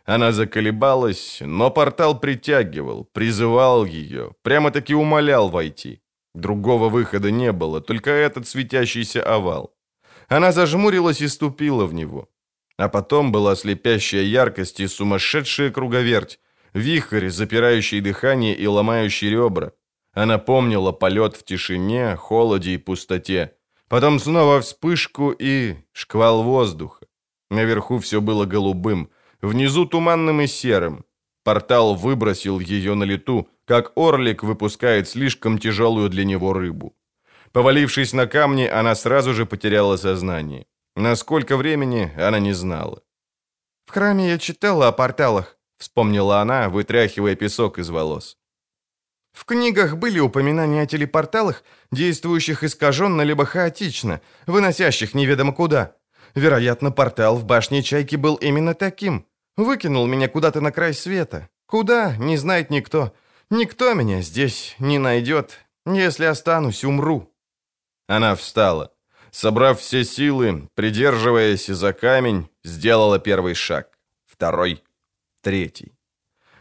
Она 0.06 0.32
заколебалась, 0.32 1.40
но 1.42 1.72
портал 1.72 2.20
притягивал, 2.20 3.06
призывал 3.06 3.86
ее, 3.86 4.32
прямо-таки 4.42 4.94
умолял 4.94 5.50
войти. 5.50 6.02
Другого 6.34 6.90
выхода 6.90 7.32
не 7.32 7.52
было, 7.52 7.80
только 7.80 8.12
этот 8.12 8.48
светящийся 8.48 9.24
овал. 9.24 9.74
Она 10.28 10.52
зажмурилась 10.52 11.22
и 11.22 11.28
ступила 11.28 11.86
в 11.86 11.94
него. 11.94 12.30
А 12.78 12.90
потом 12.90 13.32
была 13.32 13.56
слепящая 13.56 14.24
яркость 14.24 14.80
и 14.80 14.88
сумасшедшая 14.88 15.72
круговерть, 15.72 16.40
Вихрь, 16.74 17.30
запирающий 17.30 18.02
дыхание 18.02 18.56
и 18.56 18.66
ломающий 18.66 19.30
ребра. 19.30 19.74
Она 20.12 20.40
помнила 20.40 20.92
полет 20.92 21.36
в 21.36 21.44
тишине, 21.44 22.16
холоде 22.16 22.74
и 22.74 22.78
пустоте. 22.78 23.56
Потом 23.88 24.20
снова 24.20 24.60
вспышку 24.60 25.32
и 25.32 25.76
шквал 25.92 26.42
воздуха. 26.42 27.06
Наверху 27.52 28.00
все 28.00 28.22
было 28.22 28.46
голубым, 28.46 29.12
внизу 29.44 29.86
туманным 29.86 30.42
и 30.42 30.48
серым. 30.48 31.06
Портал 31.44 31.96
выбросил 31.96 32.60
ее 32.60 32.96
на 32.96 33.04
лету, 33.04 33.48
как 33.66 33.92
орлик 33.96 34.44
выпускает 34.44 35.08
слишком 35.08 35.58
тяжелую 35.58 36.10
для 36.10 36.26
него 36.26 36.54
рыбу. 36.54 36.96
Повалившись 37.52 38.14
на 38.14 38.26
камни, 38.26 38.66
она 38.66 38.96
сразу 38.96 39.34
же 39.34 39.46
потеряла 39.46 39.98
сознание. 39.98 40.66
На 40.96 41.16
сколько 41.16 41.58
времени, 41.58 42.12
она 42.18 42.40
не 42.40 42.54
знала. 42.54 43.04
«В 43.86 43.92
храме 43.92 44.30
я 44.30 44.38
читала 44.38 44.88
о 44.88 44.92
порталах»,— 44.92 45.58
вспомнила 45.78 46.40
она, 46.40 46.70
вытряхивая 46.70 47.36
песок 47.36 47.80
из 47.80 47.90
волос. 47.90 48.38
В 49.34 49.46
книгах 49.46 49.98
были 49.98 50.20
упоминания 50.20 50.84
о 50.84 50.86
телепорталах, 50.86 51.64
действующих 51.92 52.64
искаженно 52.64 53.24
либо 53.24 53.46
хаотично, 53.46 54.22
выносящих 54.48 55.14
неведомо 55.14 55.54
куда. 55.54 55.96
Вероятно, 56.36 56.92
портал 56.92 57.36
в 57.36 57.44
башне 57.44 57.84
Чайки 57.84 58.16
был 58.16 58.36
именно 58.36 58.74
таким. 58.74 59.26
Выкинул 59.58 60.08
меня 60.08 60.28
куда-то 60.28 60.62
на 60.62 60.72
край 60.72 60.94
света. 60.94 61.50
Куда, 61.66 62.16
не 62.18 62.38
знает 62.38 62.70
никто. 62.70 63.14
Никто 63.50 63.94
меня 63.94 64.22
здесь 64.22 64.76
не 64.80 64.98
найдет. 64.98 65.60
Если 65.86 66.26
останусь, 66.26 66.84
умру». 66.84 67.32
Она 68.08 68.36
встала. 68.36 68.92
Собрав 69.32 69.80
все 69.80 70.04
силы, 70.04 70.70
придерживаясь 70.76 71.66
за 71.66 71.94
камень, 71.94 72.50
сделала 72.64 73.20
первый 73.20 73.56
шаг. 73.56 73.98
Второй. 74.26 74.84
Третий. 75.42 75.94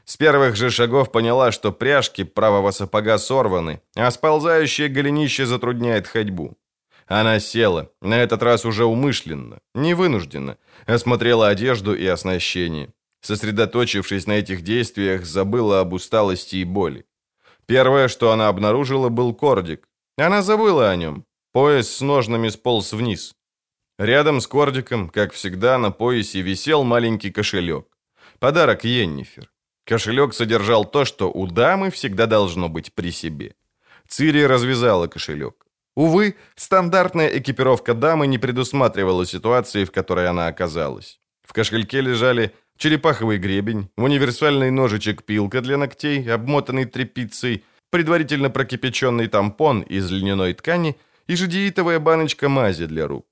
С 0.05 0.17
первых 0.17 0.57
же 0.57 0.71
шагов 0.71 1.13
поняла, 1.13 1.53
что 1.53 1.73
пряжки 1.73 2.25
правого 2.25 2.71
сапога 2.71 3.19
сорваны, 3.19 3.83
а 3.95 4.11
сползающее 4.11 4.89
голенище 4.89 5.47
затрудняет 5.47 6.07
ходьбу. 6.07 6.57
Она 7.07 7.41
села, 7.41 7.91
на 8.01 8.15
этот 8.23 8.43
раз 8.43 8.65
уже 8.65 8.85
умышленно, 8.85 9.61
не 9.75 9.95
вынужденно, 9.95 10.57
осмотрела 10.87 11.49
одежду 11.49 11.95
и 11.95 12.07
оснащение. 12.07 12.93
Сосредоточившись 13.21 14.27
на 14.27 14.33
этих 14.33 14.63
действиях, 14.63 15.25
забыла 15.25 15.81
об 15.81 15.93
усталости 15.93 16.57
и 16.57 16.65
боли. 16.65 17.05
Первое, 17.67 18.09
что 18.09 18.33
она 18.33 18.49
обнаружила, 18.49 19.09
был 19.09 19.35
кордик. 19.35 19.89
Она 20.17 20.43
забыла 20.43 20.91
о 20.91 20.97
нем. 20.97 21.25
Пояс 21.53 21.89
с 21.89 22.01
ножнами 22.01 22.49
сполз 22.49 22.93
вниз. 22.93 23.35
Рядом 23.99 24.41
с 24.41 24.47
кордиком, 24.47 25.09
как 25.09 25.33
всегда, 25.33 25.79
на 25.79 25.91
поясе 25.91 26.41
висел 26.41 26.83
маленький 26.83 27.31
кошелек. 27.31 27.87
Подарок 28.39 28.85
Йеннифер. 28.85 29.51
Кошелек 29.85 30.35
содержал 30.35 30.85
то, 30.85 31.05
что 31.05 31.31
у 31.31 31.47
дамы 31.47 31.91
всегда 31.91 32.27
должно 32.27 32.69
быть 32.69 32.93
при 32.93 33.13
себе. 33.13 33.55
Цири 34.09 34.43
развязала 34.43 35.07
кошелек. 35.07 35.67
Увы, 35.95 36.37
стандартная 36.57 37.29
экипировка 37.39 37.95
дамы 37.95 38.27
не 38.27 38.39
предусматривала 38.39 39.27
ситуации, 39.27 39.85
в 39.85 39.91
которой 39.91 40.29
она 40.29 40.47
оказалась. 40.47 41.21
В 41.47 41.53
кошельке 41.53 42.01
лежали 42.01 42.55
черепаховый 42.79 43.39
гребень, 43.39 43.91
универсальный 43.97 44.71
ножичек-пилка 44.71 45.61
для 45.61 45.77
ногтей, 45.77 46.27
обмотанный 46.33 46.87
тряпицей, 46.87 47.65
предварительно 47.91 48.49
прокипяченный 48.49 49.29
тампон 49.29 49.83
из 49.83 50.11
льняной 50.11 50.55
ткани 50.55 50.97
и 51.27 51.37
жидеитовая 51.37 51.99
баночка 51.99 52.49
мази 52.49 52.87
для 52.87 53.07
рук. 53.07 53.27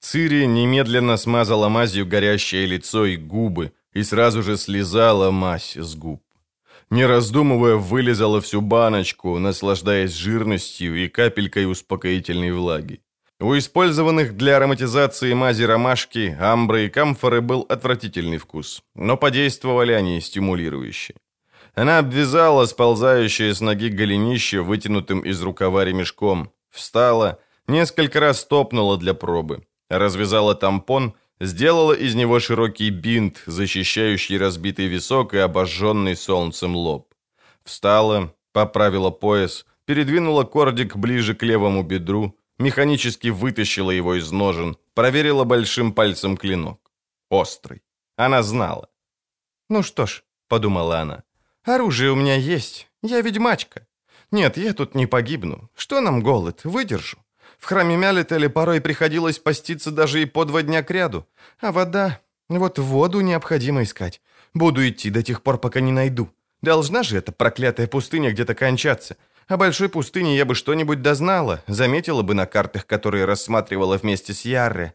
Цири 0.00 0.46
немедленно 0.46 1.16
смазала 1.16 1.68
мазью 1.68 2.06
горящее 2.06 2.66
лицо 2.66 3.06
и 3.06 3.16
губы 3.16 3.72
и 3.92 4.02
сразу 4.02 4.42
же 4.42 4.56
слезала 4.56 5.30
мазь 5.30 5.76
с 5.76 5.94
губ. 5.94 6.23
Не 6.90 7.06
раздумывая, 7.06 7.76
вылезала 7.76 8.40
всю 8.40 8.60
баночку, 8.60 9.38
наслаждаясь 9.38 10.12
жирностью 10.12 10.96
и 10.96 11.08
капелькой 11.08 11.70
успокоительной 11.70 12.52
влаги. 12.52 13.00
У 13.40 13.56
использованных 13.58 14.36
для 14.36 14.56
ароматизации 14.56 15.34
мази 15.34 15.64
ромашки, 15.64 16.36
амбры 16.40 16.86
и 16.86 16.88
камфоры 16.88 17.40
был 17.40 17.66
отвратительный 17.68 18.38
вкус, 18.38 18.82
но 18.94 19.16
подействовали 19.16 19.92
они 19.92 20.20
стимулирующе. 20.20 21.14
Она 21.74 21.98
обвязала 21.98 22.66
сползающее 22.66 23.52
с 23.52 23.60
ноги 23.60 23.88
голенище 23.88 24.60
вытянутым 24.60 25.20
из 25.20 25.42
рукава 25.42 25.84
ремешком, 25.84 26.52
встала, 26.70 27.40
несколько 27.66 28.20
раз 28.20 28.44
топнула 28.44 28.96
для 28.96 29.14
пробы, 29.14 29.66
развязала 29.88 30.54
тампон, 30.54 31.14
сделала 31.40 31.92
из 31.92 32.14
него 32.14 32.40
широкий 32.40 32.90
бинт, 32.90 33.42
защищающий 33.46 34.38
разбитый 34.38 34.86
висок 34.86 35.34
и 35.34 35.38
обожженный 35.38 36.16
солнцем 36.16 36.76
лоб. 36.76 37.14
Встала, 37.64 38.34
поправила 38.52 39.10
пояс, 39.10 39.66
передвинула 39.84 40.44
кордик 40.44 40.96
ближе 40.96 41.34
к 41.34 41.42
левому 41.42 41.82
бедру, 41.82 42.36
механически 42.58 43.28
вытащила 43.28 43.90
его 43.90 44.14
из 44.14 44.30
ножен, 44.30 44.76
проверила 44.94 45.44
большим 45.44 45.92
пальцем 45.92 46.36
клинок. 46.36 46.92
Острый. 47.30 47.82
Она 48.16 48.42
знала. 48.42 48.88
«Ну 49.68 49.82
что 49.82 50.06
ж»,— 50.06 50.22
подумала 50.48 51.00
она,— 51.00 51.22
«оружие 51.64 52.12
у 52.12 52.16
меня 52.16 52.36
есть. 52.36 52.88
Я 53.02 53.20
ведьмачка. 53.22 53.86
Нет, 54.30 54.56
я 54.56 54.72
тут 54.72 54.94
не 54.94 55.06
погибну. 55.06 55.70
Что 55.74 56.00
нам 56.00 56.22
голод? 56.22 56.64
Выдержу. 56.64 57.23
В 57.64 57.66
храме 57.66 57.96
Мялетели 57.96 58.46
порой 58.46 58.82
приходилось 58.82 59.38
поститься 59.38 59.90
даже 59.90 60.20
и 60.20 60.26
по 60.26 60.44
два 60.44 60.60
дня 60.60 60.82
кряду. 60.82 61.26
А 61.60 61.72
вода... 61.72 62.20
Вот 62.50 62.78
воду 62.78 63.22
необходимо 63.22 63.84
искать. 63.84 64.20
Буду 64.52 64.86
идти 64.86 65.08
до 65.08 65.22
тех 65.22 65.42
пор, 65.42 65.56
пока 65.56 65.80
не 65.80 65.90
найду. 65.90 66.28
Должна 66.60 67.02
же 67.02 67.16
эта 67.16 67.32
проклятая 67.32 67.86
пустыня 67.86 68.32
где-то 68.32 68.54
кончаться. 68.54 69.16
О 69.48 69.56
большой 69.56 69.88
пустыне 69.88 70.36
я 70.36 70.44
бы 70.44 70.54
что-нибудь 70.54 71.00
дознала, 71.00 71.62
заметила 71.66 72.20
бы 72.20 72.34
на 72.34 72.44
картах, 72.44 72.86
которые 72.86 73.24
рассматривала 73.24 73.96
вместе 73.96 74.34
с 74.34 74.42
Ярре. 74.42 74.94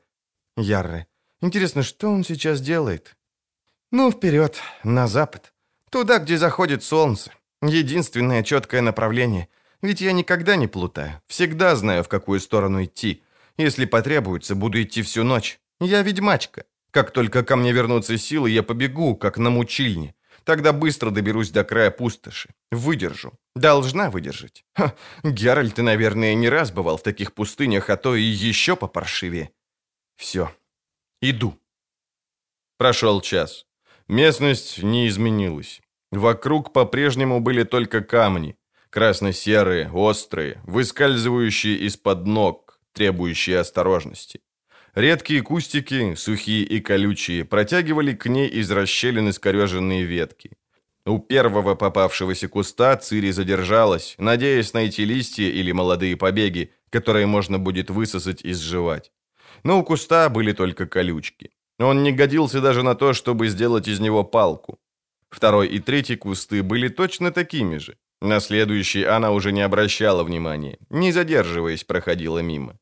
Ярре. 0.56 1.08
Интересно, 1.42 1.82
что 1.82 2.12
он 2.12 2.24
сейчас 2.24 2.62
делает? 2.62 3.18
Ну, 3.90 4.12
вперед, 4.12 4.62
на 4.84 5.08
запад. 5.08 5.54
Туда, 5.90 6.20
где 6.20 6.38
заходит 6.38 6.84
солнце. 6.84 7.32
Единственное 7.64 8.44
четкое 8.44 8.82
направление. 8.82 9.50
Ведь 9.82 10.02
я 10.02 10.12
никогда 10.12 10.56
не 10.56 10.68
плутаю. 10.68 11.22
Всегда 11.28 11.76
знаю, 11.76 12.04
в 12.04 12.10
какую 12.10 12.40
сторону 12.40 12.84
идти. 12.84 13.24
Если 13.58 13.86
потребуется, 13.86 14.56
буду 14.56 14.82
идти 14.82 15.02
всю 15.02 15.24
ночь. 15.24 15.60
Я 15.80 16.02
ведьмачка. 16.02 16.66
Как 16.92 17.12
только 17.12 17.44
ко 17.44 17.56
мне 17.56 17.72
вернутся 17.72 18.18
силы, 18.18 18.50
я 18.50 18.64
побегу, 18.64 19.16
как 19.16 19.38
на 19.38 19.50
мучильне. 19.50 20.16
Тогда 20.44 20.74
быстро 20.74 21.12
доберусь 21.12 21.52
до 21.52 21.64
края 21.64 21.92
пустоши. 21.92 22.50
Выдержу. 22.72 23.34
Должна 23.56 24.10
выдержать. 24.10 24.66
Ха, 24.76 24.96
Геральт, 25.24 25.76
ты, 25.76 25.84
наверное, 25.84 26.34
не 26.34 26.50
раз 26.50 26.72
бывал 26.72 26.98
в 26.98 27.04
таких 27.04 27.34
пустынях, 27.34 27.90
а 27.90 27.98
то 27.98 28.16
и 28.16 28.24
еще 28.24 28.76
попаршивее. 28.76 29.52
Все. 30.16 30.52
Иду. 31.22 31.58
Прошел 32.78 33.22
час. 33.22 33.66
Местность 34.08 34.82
не 34.82 35.08
изменилась. 35.08 35.82
Вокруг 36.12 36.74
по-прежнему 36.74 37.40
были 37.40 37.64
только 37.64 38.02
камни. 38.02 38.56
Красно-серые, 38.89 39.91
острые, 39.93 40.62
выскальзывающие 40.65 41.75
из-под 41.88 42.25
ног, 42.25 42.79
требующие 42.93 43.60
осторожности. 43.60 44.41
Редкие 44.96 45.43
кустики, 45.43 46.15
сухие 46.15 46.63
и 46.63 46.79
колючие, 46.79 47.46
протягивали 47.46 48.13
к 48.13 48.25
ней 48.25 48.48
из 48.48 48.72
расщелин 48.72 49.29
искореженные 49.29 50.05
ветки. 50.05 50.53
У 51.05 51.19
первого 51.19 51.75
попавшегося 51.75 52.48
куста 52.48 52.98
Цири 52.98 53.29
задержалась, 53.29 54.15
надеясь 54.17 54.74
найти 54.74 55.05
листья 55.05 55.46
или 55.46 55.72
молодые 55.72 56.17
побеги, 56.17 56.72
которые 56.89 57.27
можно 57.27 57.60
будет 57.60 57.91
высосать 57.91 58.41
и 58.41 58.53
сживать. 58.53 59.12
Но 59.63 59.79
у 59.79 59.84
куста 59.84 60.29
были 60.29 60.51
только 60.51 60.88
колючки. 60.88 61.51
Он 61.77 62.01
не 62.01 62.12
годился 62.12 62.60
даже 62.60 62.81
на 62.81 62.96
то, 62.96 63.13
чтобы 63.13 63.50
сделать 63.50 63.88
из 63.88 64.00
него 64.00 64.24
палку. 64.24 64.79
Второй 65.29 65.67
и 65.67 65.77
третий 65.79 66.15
кусты 66.15 66.63
были 66.63 66.88
точно 66.88 67.31
такими 67.31 67.77
же. 67.77 67.98
На 68.22 68.40
следующий 68.40 69.04
она 69.04 69.32
уже 69.32 69.52
не 69.52 69.62
обращала 69.62 70.24
внимания, 70.24 70.78
не 70.90 71.12
задерживаясь, 71.12 71.84
проходила 71.84 72.40
мимо. 72.40 72.78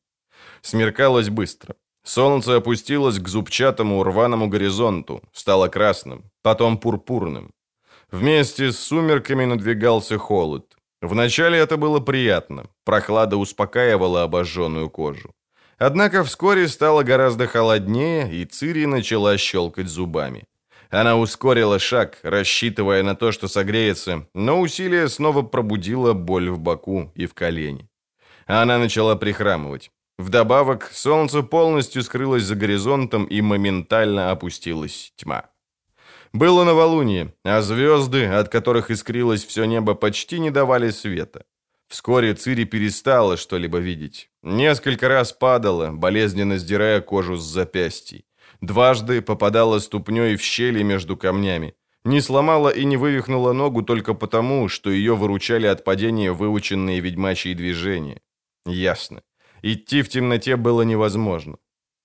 Смеркалось 0.62 1.28
быстро. 1.28 1.74
Солнце 2.04 2.56
опустилось 2.56 3.18
к 3.18 3.28
зубчатому 3.28 4.02
рваному 4.02 4.48
горизонту, 4.48 5.22
стало 5.32 5.68
красным, 5.68 6.24
потом 6.42 6.78
пурпурным. 6.78 7.52
Вместе 8.10 8.72
с 8.72 8.78
сумерками 8.78 9.44
надвигался 9.44 10.18
холод. 10.18 10.76
Вначале 11.02 11.58
это 11.58 11.76
было 11.76 12.00
приятно, 12.00 12.64
прохлада 12.84 13.36
успокаивала 13.36 14.22
обожженную 14.22 14.90
кожу. 14.90 15.34
Однако 15.78 16.24
вскоре 16.24 16.66
стало 16.66 17.04
гораздо 17.04 17.46
холоднее, 17.46 18.32
и 18.32 18.44
Цири 18.44 18.86
начала 18.86 19.38
щелкать 19.38 19.88
зубами. 19.88 20.44
Она 20.90 21.16
ускорила 21.18 21.78
шаг, 21.78 22.18
рассчитывая 22.22 23.02
на 23.02 23.14
то, 23.14 23.30
что 23.32 23.48
согреется, 23.48 24.26
но 24.34 24.60
усилие 24.60 25.08
снова 25.08 25.42
пробудило 25.42 26.14
боль 26.14 26.48
в 26.50 26.58
боку 26.58 27.12
и 27.14 27.26
в 27.26 27.34
колене. 27.34 27.88
Она 28.46 28.78
начала 28.78 29.14
прихрамывать. 29.14 29.90
Вдобавок, 30.18 30.90
солнце 30.92 31.42
полностью 31.42 32.02
скрылось 32.02 32.42
за 32.42 32.56
горизонтом 32.56 33.24
и 33.24 33.40
моментально 33.42 34.30
опустилась 34.30 35.12
тьма. 35.16 35.50
Было 36.32 36.64
новолуние, 36.64 37.34
а 37.44 37.60
звезды, 37.62 38.26
от 38.26 38.48
которых 38.48 38.90
искрилось 38.90 39.44
все 39.44 39.64
небо, 39.64 39.94
почти 39.94 40.40
не 40.40 40.50
давали 40.50 40.90
света. 40.90 41.44
Вскоре 41.88 42.34
Цири 42.34 42.64
перестала 42.64 43.36
что-либо 43.36 43.78
видеть. 43.78 44.30
Несколько 44.42 45.08
раз 45.08 45.32
падала, 45.32 45.90
болезненно 45.90 46.58
сдирая 46.58 47.00
кожу 47.00 47.36
с 47.36 47.42
запястий. 47.42 48.24
Дважды 48.60 49.22
попадала 49.22 49.78
ступней 49.78 50.36
в 50.36 50.42
щели 50.42 50.82
между 50.82 51.16
камнями. 51.16 51.74
Не 52.04 52.20
сломала 52.20 52.70
и 52.70 52.84
не 52.84 52.96
вывихнула 52.96 53.52
ногу 53.52 53.82
только 53.82 54.14
потому, 54.14 54.68
что 54.68 54.90
ее 54.90 55.14
выручали 55.14 55.66
от 55.66 55.84
падения 55.84 56.32
выученные 56.32 57.00
ведьмачьи 57.00 57.54
движения. 57.54 58.20
Ясно. 58.66 59.22
Идти 59.62 60.02
в 60.02 60.08
темноте 60.08 60.56
было 60.56 60.82
невозможно. 60.82 61.58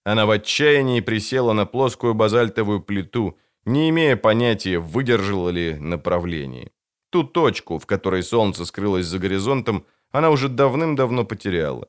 Она 0.05 0.25
в 0.25 0.31
отчаянии 0.31 1.01
присела 1.01 1.53
на 1.53 1.65
плоскую 1.65 2.13
базальтовую 2.13 2.81
плиту, 2.81 3.37
не 3.65 3.89
имея 3.89 4.15
понятия, 4.15 4.77
выдержала 4.77 5.49
ли 5.49 5.75
направление. 5.75 6.71
Ту 7.09 7.23
точку, 7.23 7.79
в 7.79 7.85
которой 7.85 8.23
солнце 8.23 8.65
скрылось 8.65 9.05
за 9.05 9.19
горизонтом, 9.19 9.85
она 10.11 10.29
уже 10.29 10.49
давным-давно 10.49 11.23
потеряла. 11.25 11.87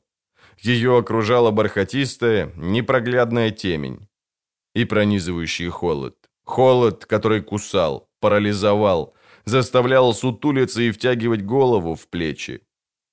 Ее 0.57 0.97
окружала 0.97 1.51
бархатистая, 1.51 2.51
непроглядная 2.55 3.51
темень 3.51 4.07
и 4.75 4.85
пронизывающий 4.85 5.69
холод. 5.69 6.15
Холод, 6.43 7.05
который 7.05 7.41
кусал, 7.41 8.09
парализовал, 8.19 9.15
заставлял 9.45 10.13
сутулиться 10.13 10.81
и 10.81 10.91
втягивать 10.91 11.43
голову 11.43 11.95
в 11.95 12.07
плечи. 12.07 12.61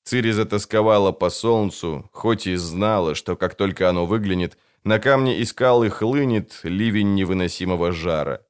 Цири 0.04 0.32
затасковала 0.32 1.12
по 1.12 1.30
солнцу, 1.30 2.10
хоть 2.12 2.46
и 2.46 2.56
знала, 2.56 3.14
что 3.14 3.36
как 3.36 3.54
только 3.54 3.88
оно 3.88 4.04
выглянет, 4.04 4.58
на 4.84 4.98
камне 4.98 5.38
и 5.38 5.44
скалы 5.44 5.90
хлынет 5.90 6.60
ливень 6.64 7.14
невыносимого 7.14 7.92
жара. 7.92 8.42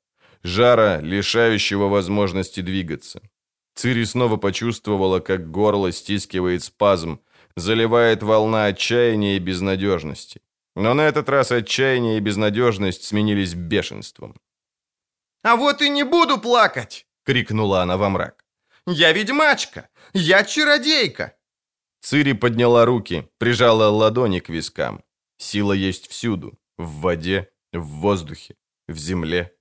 Жара, 0.43 1.01
лишающего 1.03 1.89
возможности 1.89 2.61
двигаться. 2.61 3.21
Цири 3.75 4.05
снова 4.05 4.39
почувствовала, 4.39 5.21
как 5.21 5.51
горло 5.51 5.93
стискивает 5.93 6.65
спазм, 6.65 7.21
заливает 7.57 8.23
волна 8.23 8.67
отчаяния 8.67 9.37
и 9.37 9.39
безнадежности. 9.39 10.41
Но 10.75 10.95
на 10.95 11.03
этот 11.03 11.29
раз 11.29 11.53
отчаяние 11.53 12.17
и 12.17 12.21
безнадежность 12.21 13.05
сменились 13.05 13.55
бешенством. 13.55 14.41
«А 15.43 15.57
вот 15.57 15.83
и 15.83 15.91
не 15.91 16.05
буду 16.05 16.39
плакать!»— 16.41 17.07
крикнула 17.25 17.83
она 17.83 17.97
во 17.97 18.09
мрак. 18.09 18.45
«Я 18.87 19.13
ведьмачка! 19.13 19.89
Я 20.15 20.45
чародейка!» 20.45 21.37
Цири 22.01 22.33
подняла 22.33 22.85
руки, 22.85 23.29
прижала 23.39 23.89
ладони 23.89 24.41
к 24.41 24.49
вискам. 24.49 25.05
Сила 25.39 25.73
есть 25.73 26.09
всюду. 26.09 26.59
В 26.79 27.01
воде, 27.01 27.51
в 27.73 27.83
воздухе, 27.83 28.57
в 28.89 28.97
земле. 28.97 29.55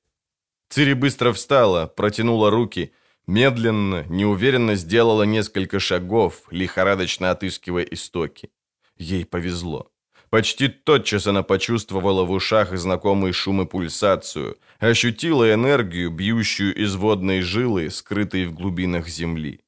Цири 0.70 0.94
быстро 0.94 1.34
встала, 1.34 1.88
протянула 1.88 2.50
руки, 2.50 2.94
медленно, 3.28 4.06
неуверенно 4.10 4.76
сделала 4.76 5.24
несколько 5.24 5.80
шагов, 5.80 6.48
лихорадочно 6.52 7.30
отыскивая 7.30 7.84
истоки. 7.84 8.52
Ей 8.98 9.26
повезло. 9.26 9.91
Почти 10.32 10.70
тотчас 10.70 11.28
она 11.28 11.44
почувствовала 11.44 12.24
в 12.24 12.32
ушах 12.32 12.78
знакомый 12.78 13.34
шум 13.34 13.64
и 13.64 13.66
пульсацию, 13.66 14.58
ощутила 14.80 15.54
энергию, 15.54 16.10
бьющую 16.10 16.74
из 16.74 16.96
водной 16.96 17.42
жилы, 17.42 17.90
скрытой 17.90 18.46
в 18.46 18.54
глубинах 18.54 19.10
земли. 19.10 19.60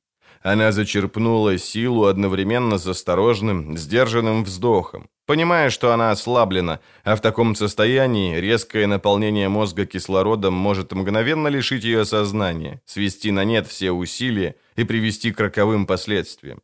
Она 0.41 0.71
зачерпнула 0.71 1.57
силу 1.57 2.05
одновременно 2.05 2.77
с 2.77 2.87
осторожным, 2.87 3.77
сдержанным 3.77 4.45
вздохом, 4.45 5.09
понимая, 5.25 5.69
что 5.69 5.91
она 5.91 6.11
ослаблена, 6.11 6.79
а 7.03 7.17
в 7.17 7.21
таком 7.21 7.55
состоянии 7.55 8.39
резкое 8.39 8.87
наполнение 8.87 9.49
мозга 9.49 9.85
кислородом 9.85 10.53
может 10.53 10.93
мгновенно 10.93 11.49
лишить 11.49 11.83
ее 11.83 12.05
сознания, 12.05 12.81
свести 12.85 13.31
на 13.31 13.43
нет 13.43 13.67
все 13.67 13.91
усилия 13.91 14.55
и 14.77 14.85
привести 14.85 15.33
к 15.33 15.41
роковым 15.41 15.85
последствиям. 15.85 16.61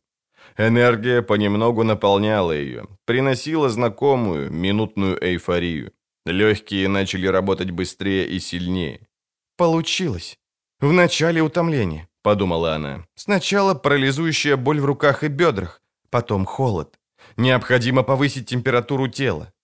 Энергия 0.60 1.22
понемногу 1.22 1.84
наполняла 1.84 2.52
ее, 2.52 2.86
приносила 3.06 3.70
знакомую, 3.70 4.52
минутную 4.52 5.16
эйфорию. 5.24 5.92
Легкие 6.26 6.86
начали 6.86 7.26
работать 7.26 7.70
быстрее 7.70 8.28
и 8.28 8.38
сильнее. 8.38 9.08
«Получилось. 9.56 10.36
В 10.78 10.92
начале 10.92 11.40
утомление»,— 11.40 12.08
подумала 12.22 12.74
она. 12.74 13.06
«Сначала 13.14 13.72
парализующая 13.72 14.58
боль 14.58 14.80
в 14.80 14.84
руках 14.84 15.24
и 15.24 15.28
бедрах, 15.28 15.80
потом 16.10 16.44
холод. 16.44 16.98
Необходимо 17.38 18.02
повысить 18.02 18.46
температуру 18.46 19.08
тела». 19.08 19.54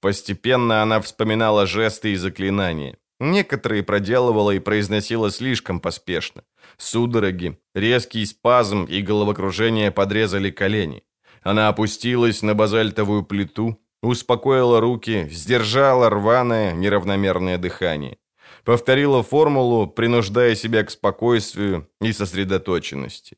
Постепенно 0.00 0.82
она 0.82 1.00
вспоминала 1.00 1.64
жесты 1.64 2.12
и 2.12 2.16
заклинания. 2.16 2.98
Некоторые 3.20 3.82
проделывала 3.82 4.50
и 4.50 4.58
произносила 4.58 5.30
слишком 5.30 5.80
поспешно. 5.80 6.42
Судороги, 6.76 7.58
резкий 7.74 8.26
спазм 8.26 8.84
и 8.84 9.02
головокружение 9.02 9.90
подрезали 9.90 10.50
колени. 10.50 11.04
Она 11.42 11.68
опустилась 11.68 12.42
на 12.42 12.54
базальтовую 12.54 13.22
плиту, 13.22 13.80
успокоила 14.02 14.80
руки, 14.80 15.28
сдержала 15.30 16.10
рваное, 16.10 16.72
неравномерное 16.72 17.58
дыхание. 17.58 18.18
Повторила 18.64 19.22
формулу, 19.22 19.86
принуждая 19.86 20.54
себя 20.54 20.82
к 20.84 20.90
спокойствию 20.90 21.88
и 22.00 22.12
сосредоточенности. 22.12 23.36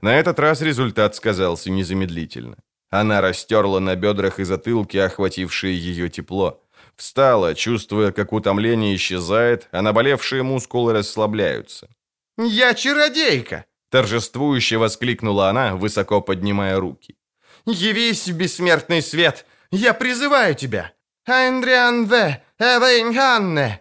На 0.00 0.16
этот 0.16 0.38
раз 0.38 0.60
результат 0.60 1.14
сказался 1.14 1.70
незамедлительно. 1.70 2.56
Она 2.90 3.20
растерла 3.20 3.78
на 3.78 3.96
бедрах 3.96 4.38
и 4.38 4.44
затылке 4.44 5.02
охватившее 5.02 5.76
ее 5.78 6.08
тепло. 6.08 6.63
Встала, 6.96 7.54
чувствуя, 7.54 8.12
как 8.12 8.32
утомление 8.32 8.94
исчезает, 8.94 9.68
а 9.72 9.82
наболевшие 9.82 10.42
мускулы 10.42 10.92
расслабляются. 10.92 11.88
«Я 12.38 12.74
чародейка!»– 12.74 13.64
торжествующе 13.90 14.76
воскликнула 14.76 15.48
она, 15.48 15.76
высоко 15.76 16.20
поднимая 16.20 16.78
руки. 16.78 17.16
«Явись, 17.66 18.28
бессмертный 18.28 19.02
свет! 19.02 19.46
Я 19.70 19.94
призываю 19.94 20.54
тебя! 20.54 20.92
Айндриан 21.26 22.06
В. 22.06 22.40
Эвейнханне!» 22.58 23.80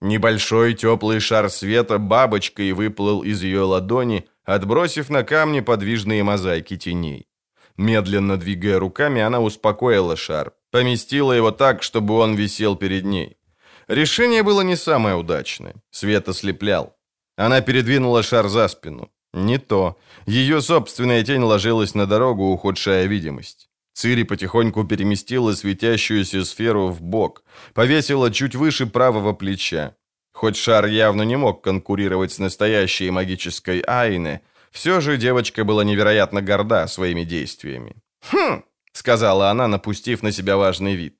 Небольшой 0.00 0.74
теплый 0.74 1.18
шар 1.20 1.50
света 1.50 1.98
бабочкой 1.98 2.72
выплыл 2.72 3.22
из 3.22 3.42
ее 3.42 3.62
ладони, 3.62 4.28
отбросив 4.44 5.10
на 5.10 5.24
камни 5.24 5.60
подвижные 5.60 6.22
мозаики 6.22 6.76
теней. 6.76 7.26
Медленно 7.76 8.36
двигая 8.36 8.78
руками, 8.78 9.20
она 9.20 9.40
успокоила 9.40 10.16
шар, 10.16 10.52
поместила 10.70 11.32
его 11.32 11.50
так, 11.50 11.82
чтобы 11.82 12.14
он 12.18 12.34
висел 12.34 12.76
перед 12.76 13.04
ней. 13.04 13.36
Решение 13.88 14.42
было 14.42 14.62
не 14.62 14.76
самое 14.76 15.14
удачное. 15.16 15.74
Свет 15.90 16.28
ослеплял. 16.28 16.96
Она 17.36 17.60
передвинула 17.60 18.22
шар 18.22 18.48
за 18.48 18.68
спину. 18.68 19.10
Не 19.32 19.58
то. 19.58 19.96
Ее 20.26 20.60
собственная 20.60 21.24
тень 21.24 21.42
ложилась 21.42 21.94
на 21.94 22.06
дорогу, 22.06 22.52
ухудшая 22.52 23.06
видимость. 23.06 23.68
Цири 23.94 24.24
потихоньку 24.24 24.84
переместила 24.84 25.54
светящуюся 25.54 26.44
сферу 26.44 26.88
в 26.88 27.00
бок, 27.00 27.42
повесила 27.74 28.30
чуть 28.30 28.54
выше 28.54 28.86
правого 28.86 29.32
плеча. 29.32 29.94
Хоть 30.32 30.56
шар 30.56 30.86
явно 30.86 31.22
не 31.22 31.36
мог 31.36 31.64
конкурировать 31.64 32.32
с 32.32 32.38
настоящей 32.38 33.10
магической 33.10 33.80
Айне, 33.80 34.40
все 34.70 35.00
же 35.00 35.16
девочка 35.16 35.64
была 35.64 35.82
невероятно 35.82 36.42
горда 36.42 36.86
своими 36.86 37.24
действиями. 37.24 37.96
«Хм!»— 38.30 38.62
сказала 38.98 39.50
она, 39.50 39.68
напустив 39.68 40.22
на 40.22 40.32
себя 40.32 40.56
важный 40.56 40.94
вид. 40.94 41.14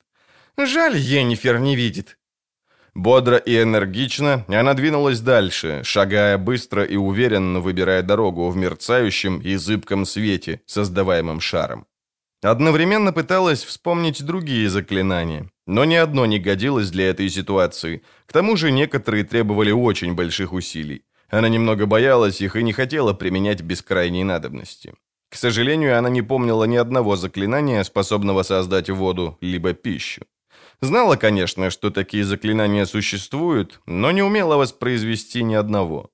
«Жаль, 0.57 0.97
Енифер 0.97 1.59
не 1.59 1.75
видит. 1.75 2.17
Бодро 2.95 3.37
и 3.37 3.61
энергично 3.61 4.45
она 4.47 4.73
двинулась 4.73 5.21
дальше, 5.21 5.81
шагая 5.83 6.37
быстро 6.37 6.83
и 6.83 6.97
уверенно 6.97 7.59
выбирая 7.59 8.01
дорогу 8.01 8.49
в 8.49 8.57
мерцающем 8.57 9.39
и 9.39 9.55
зыбком 9.55 10.05
свете, 10.05 10.61
создаваемом 10.65 11.39
шаром. 11.39 11.85
Одновременно 12.41 13.13
пыталась 13.13 13.63
вспомнить 13.63 14.23
другие 14.23 14.69
заклинания, 14.69 15.49
но 15.67 15.85
ни 15.85 15.95
одно 15.95 16.25
не 16.25 16.39
годилось 16.39 16.89
для 16.89 17.09
этой 17.09 17.29
ситуации. 17.29 18.01
К 18.25 18.33
тому 18.33 18.57
же 18.57 18.71
некоторые 18.71 19.23
требовали 19.23 19.71
очень 19.71 20.13
больших 20.13 20.53
усилий. 20.53 21.03
Она 21.29 21.47
немного 21.47 21.85
боялась 21.85 22.41
их 22.41 22.55
и 22.55 22.63
не 22.63 22.73
хотела 22.73 23.13
применять 23.13 23.61
без 23.61 23.81
крайней 23.81 24.23
надобности. 24.23 24.93
К 25.29 25.35
сожалению, 25.35 25.97
она 25.97 26.09
не 26.09 26.21
помнила 26.21 26.63
ни 26.63 26.75
одного 26.75 27.15
заклинания, 27.15 27.83
способного 27.83 28.43
создать 28.43 28.89
воду 28.89 29.37
либо 29.41 29.73
пищу. 29.73 30.25
Знала, 30.81 31.17
конечно, 31.17 31.69
что 31.69 31.91
такие 31.91 32.23
заклинания 32.23 32.85
существуют, 32.85 33.81
но 33.85 34.11
не 34.11 34.23
умела 34.23 34.55
воспроизвести 34.57 35.43
ни 35.43 35.53
одного. 35.53 36.09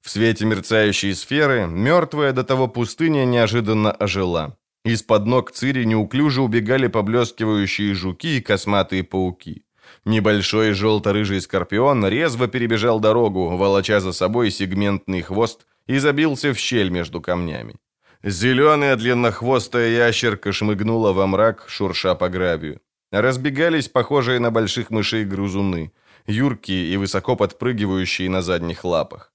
В 0.00 0.10
свете 0.10 0.44
мерцающей 0.44 1.14
сферы 1.14 1.66
мертвая 1.68 2.32
до 2.32 2.42
того 2.42 2.66
пустыня 2.66 3.24
неожиданно 3.24 3.92
ожила. 3.92 4.56
Из-под 4.84 5.26
ног 5.26 5.52
Цири 5.52 5.84
неуклюже 5.84 6.42
убегали 6.42 6.88
поблескивающие 6.88 7.94
жуки 7.94 8.38
и 8.38 8.40
косматые 8.40 9.04
пауки. 9.04 9.64
Небольшой 10.04 10.72
желто-рыжий 10.72 11.40
скорпион 11.40 12.04
резво 12.08 12.48
перебежал 12.48 12.98
дорогу, 12.98 13.56
волоча 13.56 14.00
за 14.00 14.12
собой 14.12 14.50
сегментный 14.50 15.22
хвост 15.22 15.66
и 15.86 15.98
забился 15.98 16.52
в 16.52 16.58
щель 16.58 16.88
между 16.88 17.20
камнями. 17.20 17.76
Зеленая 18.24 18.94
длиннохвостая 18.94 19.88
ящерка 19.88 20.52
шмыгнула 20.52 21.12
во 21.12 21.26
мрак, 21.26 21.64
шурша 21.66 22.14
по 22.14 22.28
гравию. 22.28 22.80
Разбегались 23.10 23.88
похожие 23.88 24.38
на 24.38 24.50
больших 24.50 24.90
мышей 24.90 25.24
грузуны. 25.24 25.92
юркие 26.26 26.94
и 26.94 26.96
высоко 26.96 27.34
подпрыгивающие 27.34 28.30
на 28.30 28.42
задних 28.42 28.84
лапах. 28.84 29.32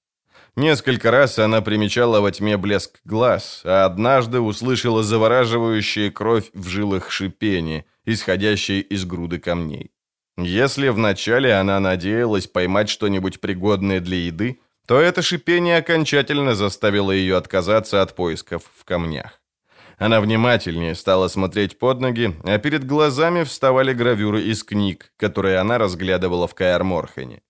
Несколько 0.56 1.10
раз 1.10 1.38
она 1.38 1.60
примечала 1.60 2.20
во 2.20 2.32
тьме 2.32 2.56
блеск 2.56 3.00
глаз, 3.04 3.60
а 3.64 3.84
однажды 3.84 4.40
услышала 4.40 5.02
завораживающее 5.02 6.10
кровь 6.10 6.50
в 6.54 6.66
жилах 6.66 7.10
шипение, 7.10 7.84
исходящее 8.06 8.80
из 8.80 9.04
груды 9.04 9.38
камней. 9.38 9.90
Если 10.38 10.88
вначале 10.88 11.52
она 11.52 11.78
надеялась 11.78 12.46
поймать 12.46 12.88
что-нибудь 12.88 13.38
пригодное 13.38 14.00
для 14.00 14.16
еды, 14.16 14.60
то 14.88 14.98
это 14.98 15.20
шипение 15.20 15.76
окончательно 15.76 16.54
заставило 16.54 17.12
ее 17.12 17.36
отказаться 17.36 18.00
от 18.00 18.16
поисков 18.16 18.62
в 18.74 18.86
камнях. 18.86 19.42
Она 19.98 20.18
внимательнее 20.22 20.94
стала 20.94 21.28
смотреть 21.28 21.78
под 21.78 22.00
ноги, 22.00 22.34
а 22.42 22.56
перед 22.56 22.86
глазами 22.86 23.42
вставали 23.42 23.92
гравюры 23.92 24.40
из 24.40 24.64
книг, 24.64 25.12
которые 25.18 25.58
она 25.58 25.76
разглядывала 25.76 26.48
в 26.48 26.54
Каэр-Морхене. 26.54 27.42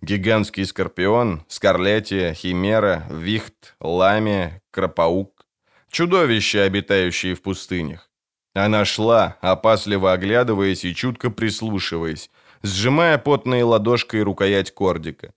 Гигантский 0.00 0.64
скорпион, 0.64 1.44
скарлетия, 1.48 2.32
химера, 2.32 3.06
вихт, 3.10 3.76
ламия, 3.78 4.62
кропаук. 4.70 5.44
Чудовища, 5.90 6.62
обитающие 6.62 7.34
в 7.34 7.42
пустынях. 7.42 8.10
Она 8.54 8.86
шла, 8.86 9.36
опасливо 9.42 10.14
оглядываясь 10.14 10.86
и 10.86 10.94
чутко 10.94 11.30
прислушиваясь, 11.30 12.30
сжимая 12.62 13.18
потной 13.18 13.62
ладошкой 13.64 14.22
рукоять 14.22 14.70
кордика. 14.72 15.34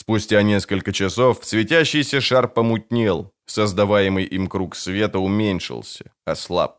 Спустя 0.00 0.42
несколько 0.42 0.92
часов 0.92 1.40
светящийся 1.42 2.20
шар 2.20 2.46
помутнел, 2.46 3.32
создаваемый 3.46 4.24
им 4.26 4.46
круг 4.46 4.76
света 4.76 5.18
уменьшился, 5.18 6.12
ослаб. 6.24 6.78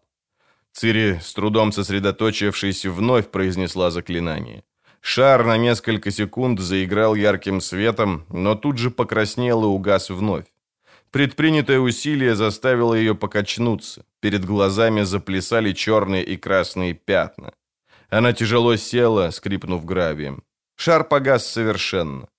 Цири, 0.71 1.19
с 1.21 1.34
трудом 1.34 1.73
сосредоточившись, 1.73 2.86
вновь 2.86 3.27
произнесла 3.27 3.91
заклинание. 3.91 4.63
Шар 5.01 5.45
на 5.45 5.58
несколько 5.58 6.12
секунд 6.12 6.62
заиграл 6.62 7.13
ярким 7.13 7.60
светом, 7.60 8.25
но 8.29 8.55
тут 8.55 8.77
же 8.77 8.89
покраснел 8.89 9.63
и 9.63 9.67
угас 9.67 10.10
вновь. 10.10 10.45
Предпринятое 11.12 11.79
усилие 11.79 12.36
заставило 12.36 12.93
ее 12.93 13.15
покачнуться. 13.15 14.05
Перед 14.21 14.45
глазами 14.45 15.03
заплясали 15.03 15.73
черные 15.73 16.23
и 16.23 16.38
красные 16.38 16.93
пятна. 16.93 17.51
Она 18.10 18.32
тяжело 18.32 18.77
села, 18.77 19.32
скрипнув 19.32 19.84
гравием. 19.84 20.41
Шар 20.77 21.03
погас 21.03 21.45
совершенно. 21.45 22.29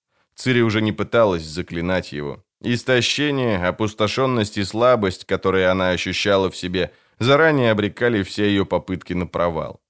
Цири 0.40 0.62
уже 0.62 0.80
не 0.80 0.92
пыталась 0.92 1.42
заклинать 1.42 2.12
его. 2.12 2.42
Истощение, 2.62 3.68
опустошенность 3.68 4.56
и 4.56 4.64
слабость, 4.64 5.26
которые 5.26 5.68
она 5.68 5.90
ощущала 5.90 6.50
в 6.50 6.56
себе, 6.56 6.92
заранее 7.18 7.72
обрекали 7.72 8.22
все 8.22 8.46
ее 8.46 8.64
попытки 8.64 9.12
на 9.12 9.26
провал. 9.26 9.82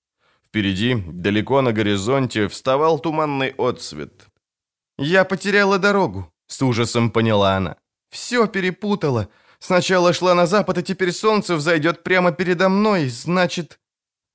Впереди, 0.45 0.97
далеко 1.07 1.63
на 1.63 1.73
горизонте, 1.73 2.49
вставал 2.49 2.99
туманный 2.99 3.55
отсвет. 3.59 4.27
«Я 4.99 5.25
потеряла 5.25 5.79
дорогу»,— 5.79 6.33
с 6.49 6.61
ужасом 6.63 7.11
поняла 7.13 7.57
она. 7.57 7.77
«Все 8.11 8.49
перепутала. 8.49 9.29
Сначала 9.61 10.13
шла 10.13 10.35
на 10.35 10.47
запад, 10.47 10.79
а 10.79 10.83
теперь 10.83 11.13
солнце 11.13 11.55
взойдет 11.55 12.03
прямо 12.03 12.33
передо 12.33 12.69
мной, 12.69 13.09
значит...» 13.09 13.79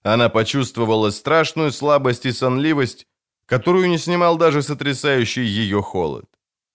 Она 0.02 0.30
почувствовала 0.30 1.10
страшную 1.10 1.74
слабость 1.74 2.26
и 2.26 2.32
сонливость, 2.32 3.06
которую 3.46 3.90
не 3.90 3.98
снимал 3.98 4.38
даже 4.38 4.62
сотрясающий 4.62 5.44
ее 5.44 5.82
холод. 5.82 6.26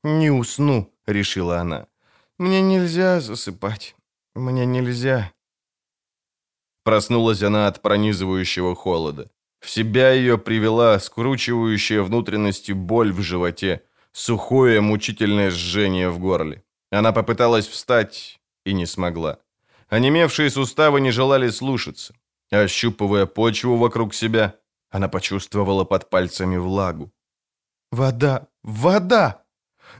«Не 0.03 0.31
усну»,— 0.31 0.93
решила 1.07 1.59
она. 1.59 1.87
«Мне 2.39 2.63
нельзя 2.63 3.21
засыпать. 3.21 3.95
Мне 4.35 4.67
нельзя». 4.67 5.33
Проснулась 6.85 7.43
она 7.43 7.67
от 7.67 7.83
пронизывающего 7.83 8.75
холода. 8.75 9.31
В 9.61 9.69
себя 9.69 10.13
ее 10.13 10.39
привела 10.39 10.99
скручивающая 10.99 12.03
внутренности 12.03 12.73
боль 12.73 13.13
в 13.13 13.21
животе, 13.21 13.83
сухое 14.13 14.81
мучительное 14.81 15.51
жжение 15.51 16.09
в 16.09 16.19
горле. 16.19 16.65
Она 16.91 17.13
попыталась 17.13 17.69
встать 17.69 18.41
и 18.65 18.73
не 18.73 18.87
смогла. 18.87 19.39
Онемевшие 19.89 20.51
суставы 20.51 21.01
не 21.01 21.11
желали 21.11 21.51
слушаться. 21.51 22.15
Ощупывая 22.51 23.27
почву 23.27 23.77
вокруг 23.77 24.15
себя, 24.15 24.55
она 24.90 25.09
почувствовала 25.09 25.85
под 25.85 26.11
пальцами 26.11 26.57
влагу. 26.57 27.12
«Вода! 27.90 28.48
Вода!» 28.62 29.44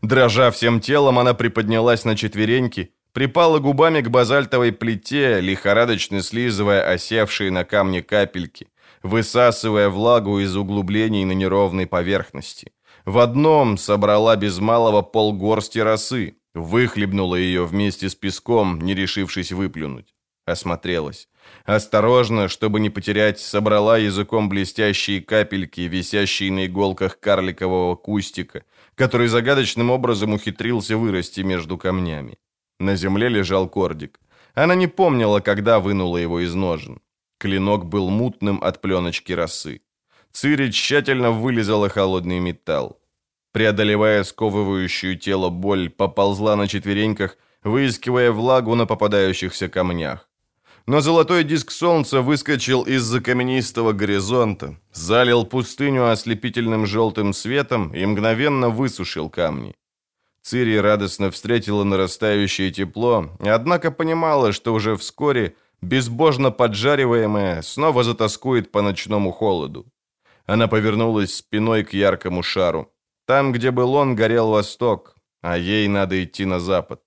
Дрожа 0.03 0.51
всем 0.51 0.81
телом, 0.81 1.19
она 1.19 1.35
приподнялась 1.35 2.05
на 2.05 2.17
четвереньки, 2.17 2.95
припала 3.13 3.59
губами 3.59 4.01
к 4.01 4.09
базальтовой 4.09 4.73
плите, 4.73 5.41
лихорадочно 5.41 6.23
слизывая 6.23 6.93
осевшие 6.93 7.51
на 7.51 7.65
камне 7.65 8.03
капельки, 8.03 8.69
высасывая 9.03 9.89
влагу 9.89 10.39
из 10.41 10.57
углублений 10.57 11.25
на 11.25 11.33
неровной 11.33 11.87
поверхности. 11.87 12.73
В 13.05 13.19
одном 13.19 13.79
собрала 13.79 14.37
без 14.37 14.59
малого 14.59 15.03
полгорсти 15.03 15.81
росы, 15.81 16.37
выхлебнула 16.55 17.37
ее 17.37 17.65
вместе 17.65 18.09
с 18.09 18.15
песком, 18.15 18.81
не 18.81 18.95
решившись 18.95 19.53
выплюнуть. 19.53 20.15
Осмотрелась. 20.47 21.29
Осторожно, 21.65 22.49
чтобы 22.49 22.81
не 22.81 22.91
потерять, 22.91 23.39
собрала 23.39 23.99
языком 23.99 24.49
блестящие 24.49 25.21
капельки, 25.21 25.83
висящие 25.83 26.51
на 26.53 26.67
иголках 26.67 27.21
карликового 27.21 27.97
кустика, 27.97 28.65
который 28.95 29.29
загадочным 29.29 29.91
образом 29.91 30.33
ухитрился 30.35 30.97
вырасти 30.97 31.41
между 31.41 31.79
камнями. 31.79 32.39
На 32.79 32.97
земле 32.97 33.29
лежал 33.29 33.69
кордик. 33.69 34.21
Она 34.55 34.75
не 34.75 34.87
помнила, 34.87 35.41
когда 35.41 35.79
вынула 35.79 36.17
его 36.17 36.41
из 36.41 36.55
ножен. 36.55 37.01
Клинок 37.39 37.87
был 37.87 38.11
мутным 38.11 38.63
от 38.63 38.81
пленочки 38.81 39.33
росы. 39.33 39.83
Цири 40.33 40.71
тщательно 40.71 41.31
вылезала 41.31 41.89
холодный 41.89 42.39
металл. 42.39 43.01
Преодолевая 43.53 44.23
сковывающую 44.25 45.19
тело 45.19 45.51
боль, 45.51 45.91
поползла 45.91 46.57
на 46.57 46.69
четвереньках, 46.69 47.37
выискивая 47.65 48.31
влагу 48.31 48.75
на 48.75 48.87
попадающихся 48.87 49.69
камнях. 49.69 50.30
Но 50.87 51.01
золотой 51.01 51.45
диск 51.45 51.71
солнца 51.71 52.21
выскочил 52.21 52.83
из-за 52.83 53.21
каменистого 53.21 53.93
горизонта, 53.93 54.77
залил 54.93 55.45
пустыню 55.45 56.11
ослепительным 56.11 56.87
желтым 56.87 57.33
светом 57.33 57.95
и 57.95 58.05
мгновенно 58.07 58.71
высушил 58.71 59.31
камни. 59.31 59.75
Цири 60.43 60.77
радостно 60.77 61.31
встретила 61.31 61.85
нарастающее 61.85 62.71
тепло, 62.71 63.31
однако 63.41 63.91
понимала, 63.91 64.53
что 64.53 64.73
уже 64.73 64.97
вскоре, 64.97 65.55
безбожно 65.83 66.51
поджариваемая, 66.51 67.63
снова 67.63 68.03
затаскует 68.03 68.73
по 68.73 68.81
ночному 68.83 69.33
холоду. 69.33 69.87
Она 70.47 70.67
повернулась 70.67 71.37
спиной 71.37 71.85
к 71.85 71.93
яркому 71.93 72.43
шару. 72.43 72.91
Там, 73.27 73.53
где 73.53 73.71
был 73.71 73.95
он, 73.95 74.17
горел 74.17 74.51
восток, 74.51 75.15
а 75.43 75.57
ей 75.57 75.87
надо 75.89 76.25
идти 76.25 76.47
на 76.47 76.59
запад. 76.59 77.01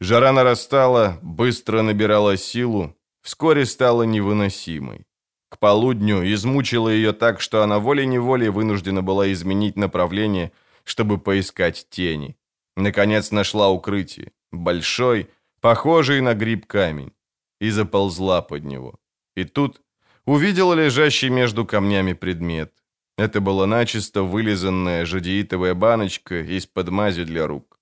Жара 0.00 0.32
нарастала, 0.32 1.18
быстро 1.22 1.82
набирала 1.82 2.36
силу, 2.36 2.96
вскоре 3.22 3.66
стала 3.66 4.04
невыносимой. 4.04 5.06
К 5.48 5.58
полудню 5.58 6.22
измучила 6.34 6.88
ее 6.88 7.12
так, 7.12 7.40
что 7.40 7.62
она 7.62 7.78
волей-неволей 7.78 8.50
вынуждена 8.50 9.02
была 9.02 9.32
изменить 9.32 9.76
направление, 9.76 10.52
чтобы 10.84 11.18
поискать 11.18 11.86
тени. 11.90 12.36
Наконец 12.76 13.32
нашла 13.32 13.70
укрытие. 13.70 14.30
Большой, 14.52 15.28
похожий 15.60 16.20
на 16.20 16.34
гриб 16.34 16.66
камень. 16.66 17.12
И 17.60 17.70
заползла 17.70 18.40
под 18.40 18.64
него. 18.64 18.94
И 19.36 19.44
тут 19.44 19.80
увидела 20.26 20.74
лежащий 20.74 21.30
между 21.30 21.66
камнями 21.66 22.12
предмет. 22.12 22.72
Это 23.16 23.40
была 23.40 23.66
начисто 23.66 24.22
вылизанная 24.22 25.04
жадеитовая 25.04 25.74
баночка 25.74 26.40
из-под 26.40 26.90
мази 26.90 27.24
для 27.24 27.48
рук. 27.48 27.77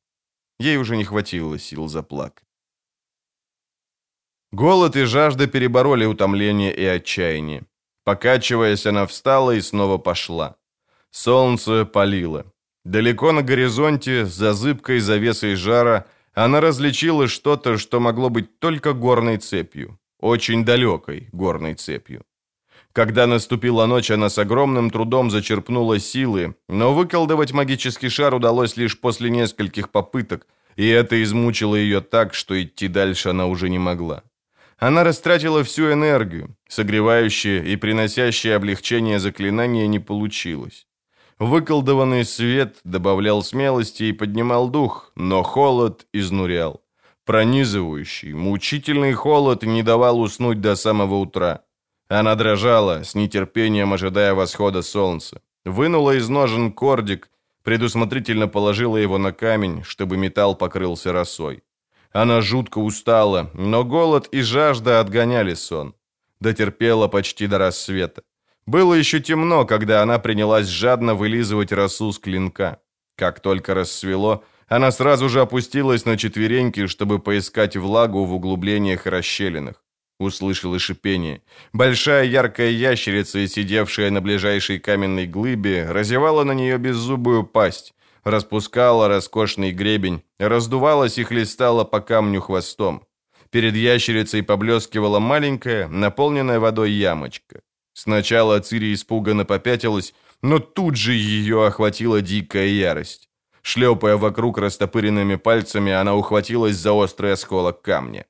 Ей 0.58 0.78
уже 0.78 0.96
не 0.96 1.04
хватило 1.04 1.58
сил 1.58 1.88
заплакать. 1.88 2.46
Голод 4.52 4.96
и 4.96 5.04
жажда 5.04 5.46
перебороли 5.46 6.06
утомление 6.06 6.74
и 6.74 6.84
отчаяние. 6.84 7.66
Покачиваясь, 8.04 8.86
она 8.86 9.06
встала 9.06 9.50
и 9.50 9.60
снова 9.60 9.98
пошла. 9.98 10.56
Солнце 11.10 11.84
палило. 11.84 12.44
Далеко 12.84 13.32
на 13.32 13.42
горизонте, 13.42 14.24
за 14.24 14.52
зыбкой 14.54 15.00
завесой 15.00 15.56
жара, 15.56 16.06
она 16.34 16.60
различила 16.60 17.26
что-то, 17.26 17.78
что 17.78 18.00
могло 18.00 18.30
быть 18.30 18.58
только 18.60 18.92
горной 18.92 19.38
цепью. 19.38 19.98
Очень 20.20 20.64
далекой 20.64 21.28
горной 21.32 21.74
цепью. 21.74 22.24
Когда 22.96 23.26
наступила 23.26 23.84
ночь, 23.84 24.10
она 24.10 24.30
с 24.30 24.38
огромным 24.38 24.88
трудом 24.90 25.30
зачерпнула 25.30 25.98
силы, 25.98 26.54
но 26.66 26.94
выколдовать 26.94 27.52
магический 27.52 28.08
шар 28.08 28.32
удалось 28.32 28.78
лишь 28.78 28.98
после 28.98 29.28
нескольких 29.28 29.90
попыток, 29.90 30.46
и 30.76 30.88
это 30.88 31.22
измучило 31.22 31.76
ее 31.76 32.00
так, 32.00 32.32
что 32.32 32.54
идти 32.54 32.88
дальше 32.88 33.28
она 33.28 33.48
уже 33.48 33.68
не 33.68 33.78
могла. 33.78 34.22
Она 34.78 35.04
растратила 35.04 35.62
всю 35.62 35.92
энергию, 35.92 36.56
согревающее 36.68 37.62
и 37.66 37.76
приносящее 37.76 38.56
облегчение 38.56 39.18
заклинание 39.18 39.86
не 39.88 39.98
получилось. 39.98 40.86
Выколдованный 41.38 42.24
свет 42.24 42.78
добавлял 42.82 43.42
смелости 43.42 44.04
и 44.04 44.12
поднимал 44.12 44.70
дух, 44.70 45.12
но 45.16 45.42
холод 45.42 46.06
изнурял. 46.14 46.80
Пронизывающий, 47.26 48.32
мучительный 48.32 49.12
холод 49.12 49.64
не 49.64 49.82
давал 49.82 50.18
уснуть 50.18 50.62
до 50.62 50.76
самого 50.76 51.16
утра. 51.16 51.65
Она 52.08 52.36
дрожала, 52.36 53.02
с 53.02 53.14
нетерпением 53.14 53.92
ожидая 53.92 54.34
восхода 54.34 54.82
солнца. 54.82 55.40
Вынула 55.64 56.16
из 56.16 56.28
ножен 56.28 56.72
кордик, 56.72 57.30
предусмотрительно 57.64 58.46
положила 58.46 58.96
его 58.96 59.18
на 59.18 59.32
камень, 59.32 59.82
чтобы 59.82 60.16
металл 60.16 60.54
покрылся 60.54 61.12
росой. 61.12 61.64
Она 62.12 62.40
жутко 62.40 62.78
устала, 62.78 63.50
но 63.54 63.84
голод 63.84 64.28
и 64.32 64.42
жажда 64.42 65.00
отгоняли 65.00 65.54
сон. 65.54 65.94
Дотерпела 66.40 67.08
почти 67.08 67.48
до 67.48 67.58
рассвета. 67.58 68.22
Было 68.66 68.94
еще 68.94 69.20
темно, 69.20 69.64
когда 69.64 70.02
она 70.02 70.18
принялась 70.18 70.68
жадно 70.68 71.14
вылизывать 71.14 71.72
росу 71.72 72.12
с 72.12 72.18
клинка. 72.18 72.80
Как 73.16 73.40
только 73.40 73.74
рассвело, 73.74 74.44
она 74.68 74.92
сразу 74.92 75.28
же 75.28 75.40
опустилась 75.40 76.04
на 76.04 76.16
четвереньки, 76.16 76.86
чтобы 76.86 77.18
поискать 77.18 77.76
влагу 77.76 78.24
в 78.24 78.34
углублениях 78.34 79.06
и 79.06 79.10
расщелинах. 79.10 79.82
Услышала 80.18 80.78
шипение. 80.78 81.42
Большая 81.72 82.24
яркая 82.24 82.70
ящерица, 82.70 83.46
сидевшая 83.46 84.10
на 84.10 84.22
ближайшей 84.22 84.78
каменной 84.78 85.26
глыбе, 85.26 85.86
разевала 85.90 86.42
на 86.44 86.52
нее 86.52 86.78
беззубую 86.78 87.44
пасть, 87.44 87.92
распускала 88.24 89.08
роскошный 89.08 89.72
гребень, 89.72 90.22
раздувалась 90.38 91.18
и 91.18 91.24
хлестала 91.24 91.84
по 91.84 92.00
камню 92.00 92.40
хвостом. 92.40 93.02
Перед 93.50 93.74
ящерицей 93.74 94.42
поблескивала 94.42 95.18
маленькая, 95.18 95.86
наполненная 95.88 96.60
водой 96.60 96.92
ямочка. 96.92 97.60
Сначала 97.92 98.58
Цири 98.60 98.94
испуганно 98.94 99.44
попятилась, 99.44 100.14
но 100.42 100.58
тут 100.58 100.96
же 100.96 101.12
ее 101.12 101.66
охватила 101.66 102.20
дикая 102.20 102.66
ярость. 102.68 103.28
Шлепая 103.62 104.16
вокруг 104.16 104.58
растопыренными 104.58 105.36
пальцами, 105.36 105.92
она 105.92 106.14
ухватилась 106.14 106.76
за 106.76 106.92
острый 106.92 107.32
осколок 107.32 107.82
камня. 107.82 108.26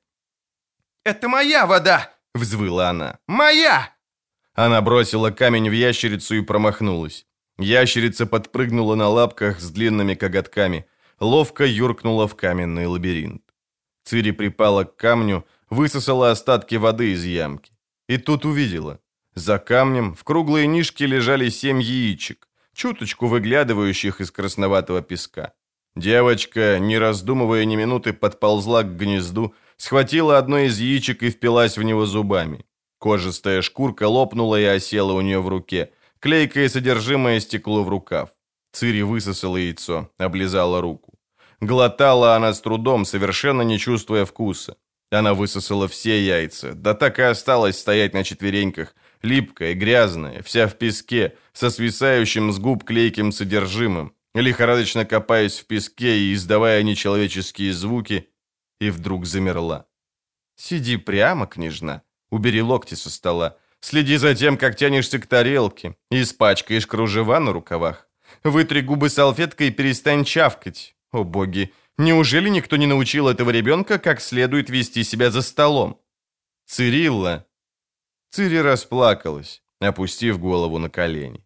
«Это 1.07 1.29
моя 1.29 1.65
вода!»— 1.65 2.11
взвыла 2.35 2.89
она. 2.89 3.19
«Моя!» 3.27 3.95
Она 4.55 4.81
бросила 4.81 5.31
камень 5.31 5.69
в 5.69 5.71
ящерицу 5.71 6.35
и 6.35 6.41
промахнулась. 6.41 7.25
Ящерица 7.57 8.25
подпрыгнула 8.25 8.95
на 8.95 9.07
лапках 9.07 9.61
с 9.61 9.71
длинными 9.71 10.15
коготками, 10.15 10.85
ловко 11.21 11.63
юркнула 11.65 12.27
в 12.27 12.35
каменный 12.35 12.87
лабиринт. 12.87 13.41
Цири 14.03 14.31
припала 14.31 14.83
к 14.83 14.97
камню, 14.97 15.45
высосала 15.69 16.31
остатки 16.31 16.75
воды 16.75 17.13
из 17.13 17.23
ямки. 17.23 17.71
И 18.09 18.17
тут 18.17 18.43
увидела. 18.45 18.99
За 19.33 19.59
камнем 19.59 20.13
в 20.13 20.25
круглой 20.25 20.67
нишке 20.67 21.05
лежали 21.05 21.47
семь 21.49 21.81
яичек, 21.81 22.49
чуточку 22.73 23.27
выглядывающих 23.27 24.19
из 24.19 24.29
красноватого 24.31 25.01
песка. 25.01 25.53
Девочка, 25.95 26.79
не 26.79 26.99
раздумывая 26.99 27.63
ни 27.63 27.77
минуты, 27.77 28.11
подползла 28.11 28.83
к 28.83 28.97
гнезду, 28.97 29.55
схватила 29.77 30.37
одно 30.37 30.59
из 30.59 30.79
яичек 30.79 31.23
и 31.23 31.29
впилась 31.29 31.77
в 31.77 31.83
него 31.83 32.05
зубами. 32.05 32.65
Кожистая 32.99 33.61
шкурка 33.61 34.07
лопнула 34.07 34.59
и 34.59 34.65
осела 34.65 35.13
у 35.13 35.21
нее 35.21 35.39
в 35.39 35.47
руке. 35.47 35.91
Клейкое 36.19 36.67
содержимое 36.67 37.39
стекло 37.39 37.83
в 37.83 37.89
рукав. 37.89 38.29
Цири 38.73 39.03
высосала 39.03 39.57
яйцо, 39.57 40.09
облизала 40.17 40.81
руку. 40.81 41.13
Глотала 41.61 42.35
она 42.35 42.53
с 42.53 42.61
трудом, 42.61 43.05
совершенно 43.05 43.61
не 43.61 43.79
чувствуя 43.79 44.25
вкуса. 44.25 44.77
Она 45.11 45.33
высосала 45.33 45.87
все 45.87 46.23
яйца, 46.23 46.73
да 46.73 46.93
так 46.93 47.19
и 47.19 47.21
осталась 47.21 47.79
стоять 47.79 48.13
на 48.13 48.23
четвереньках, 48.23 48.93
липкая, 49.21 49.73
грязная, 49.73 50.41
вся 50.43 50.67
в 50.67 50.75
песке, 50.75 51.35
со 51.53 51.69
свисающим 51.69 52.51
с 52.51 52.59
губ 52.59 52.83
клейким 52.83 53.31
содержимым, 53.31 54.13
лихорадочно 54.35 55.05
копаясь 55.05 55.59
в 55.59 55.65
песке 55.65 56.19
и 56.19 56.33
издавая 56.33 56.83
нечеловеческие 56.83 57.73
звуки, 57.73 58.27
и 58.79 58.89
вдруг 58.89 59.25
замерла. 59.25 59.87
«Сиди 60.55 60.97
прямо, 60.97 61.47
княжна, 61.47 62.01
убери 62.29 62.61
локти 62.61 62.95
со 62.95 63.09
стола, 63.09 63.57
следи 63.79 64.17
за 64.17 64.35
тем, 64.35 64.57
как 64.57 64.75
тянешься 64.75 65.19
к 65.19 65.27
тарелке, 65.27 65.95
испачкаешь 66.09 66.87
кружева 66.87 67.39
на 67.39 67.53
рукавах, 67.53 68.07
вытри 68.43 68.81
губы 68.81 69.09
салфеткой 69.09 69.67
и 69.67 69.71
перестань 69.71 70.23
чавкать. 70.23 70.95
О 71.11 71.23
боги, 71.23 71.73
неужели 71.97 72.49
никто 72.49 72.75
не 72.77 72.85
научил 72.85 73.27
этого 73.27 73.51
ребенка, 73.51 73.99
как 73.99 74.21
следует 74.21 74.69
вести 74.69 75.03
себя 75.03 75.31
за 75.31 75.41
столом?» 75.41 76.01
«Цирилла!» 76.65 77.45
Цири 78.29 78.57
расплакалась, 78.57 79.63
опустив 79.79 80.39
голову 80.39 80.79
на 80.79 80.89
колени. 80.89 81.45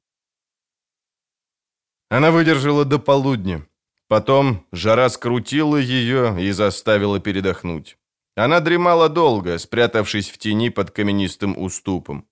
Она 2.10 2.32
выдержала 2.32 2.86
до 2.86 3.00
полудня. 3.00 3.66
Потом 4.12 4.68
жара 4.74 5.08
скрутила 5.10 5.78
ее 5.78 6.36
и 6.38 6.52
заставила 6.52 7.22
передохнуть. 7.22 7.98
Она 8.36 8.60
дремала 8.60 9.08
долго, 9.08 9.58
спрятавшись 9.58 10.30
в 10.30 10.38
тени 10.38 10.70
под 10.70 10.92
каменистым 10.92 11.58
уступом. 11.58 12.26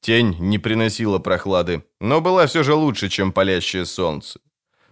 Тень 0.00 0.36
не 0.40 0.58
приносила 0.58 1.18
прохлады, 1.20 1.84
но 2.00 2.20
была 2.20 2.46
все 2.46 2.62
же 2.62 2.74
лучше, 2.74 3.08
чем 3.08 3.32
палящее 3.32 3.86
солнце. 3.86 4.40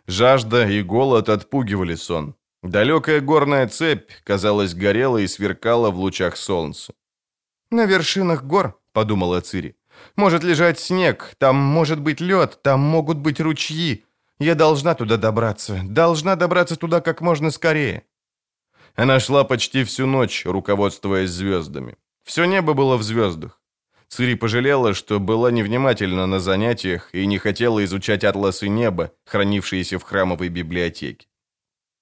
Жажда 0.07 0.67
и 0.67 0.83
голод 0.83 1.29
отпугивали 1.29 1.95
сон. 1.95 2.35
Далекая 2.63 3.21
горная 3.21 3.69
цепь, 3.69 4.11
казалось, 4.25 4.73
горела 4.73 5.19
и 5.19 5.27
сверкала 5.27 5.91
в 5.91 5.99
лучах 5.99 6.39
солнца. 6.39 6.95
«На 7.71 7.85
вершинах 7.85 8.45
гор»,— 8.45 8.81
подумала 8.95 9.43
Цири,— 9.43 9.77
«может 10.17 10.43
лежать 10.43 10.81
снег, 10.81 11.35
там 11.37 11.57
может 11.57 12.01
быть 12.01 12.23
лед, 12.23 12.61
там 12.63 12.81
могут 12.81 13.19
быть 13.19 13.41
ручьи. 13.41 14.07
Я 14.41 14.55
должна 14.55 14.95
туда 14.95 15.19
добраться, 15.19 15.83
должна 15.85 16.35
добраться 16.35 16.77
туда 16.77 17.01
как 17.01 17.21
можно 17.21 17.51
скорее». 17.51 18.05
Она 18.97 19.21
шла 19.21 19.45
почти 19.45 19.85
всю 19.85 20.07
ночь, 20.07 20.45
руководствуясь 20.47 21.31
звездами. 21.31 21.97
Все 22.25 22.47
небо 22.47 22.73
было 22.75 22.97
в 22.97 23.03
звездах. 23.03 23.61
Цири 24.09 24.35
пожалела, 24.35 24.95
что 24.95 25.21
была 25.21 25.53
невнимательна 25.53 26.27
на 26.27 26.41
занятиях 26.41 27.15
и 27.15 27.27
не 27.27 27.39
хотела 27.39 27.85
изучать 27.85 28.25
атласы 28.25 28.69
неба, 28.69 29.13
хранившиеся 29.25 29.99
в 29.99 30.03
храмовой 30.03 30.49
библиотеке. 30.49 31.29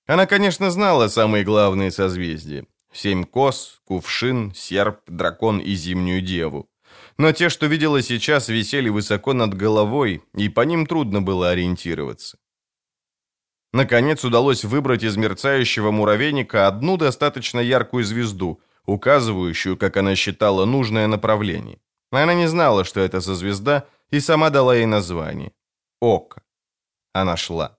Она, 0.07 0.27
конечно, 0.27 0.71
знала 0.71 1.09
самые 1.09 1.45
главные 1.45 1.91
созвездия. 1.91 2.67
Семь 2.93 3.25
кос, 3.25 3.83
кувшин, 3.85 4.55
серп, 4.55 5.01
дракон 5.07 5.59
и 5.59 5.75
зимнюю 5.75 6.23
деву. 6.23 6.71
Но 7.19 7.33
те, 7.33 7.49
что 7.49 7.67
видела 7.67 8.01
сейчас, 8.01 8.49
висели 8.49 8.89
высоко 8.89 9.33
над 9.33 9.55
головой, 9.55 10.23
и 10.35 10.49
по 10.49 10.61
ним 10.61 10.87
трудно 10.87 11.21
было 11.21 11.51
ориентироваться. 11.51 12.39
Наконец 13.73 14.25
удалось 14.25 14.65
выбрать 14.65 15.03
из 15.03 15.17
мерцающего 15.17 15.91
муравейника 15.91 16.69
одну 16.69 16.97
достаточно 16.97 17.61
яркую 17.61 18.05
звезду, 18.05 18.61
указывающую, 18.87 19.77
как 19.77 19.97
она 19.97 20.15
считала, 20.15 20.65
нужное 20.65 21.07
направление. 21.07 21.79
Она 22.11 22.35
не 22.35 22.49
знала, 22.49 22.85
что 22.85 23.01
это 23.01 23.21
за 23.21 23.35
звезда, 23.35 23.85
и 24.11 24.21
сама 24.21 24.51
дала 24.51 24.75
ей 24.75 24.87
название. 24.87 25.53
Око. 26.01 26.43
Она 27.13 27.37
шла. 27.37 27.77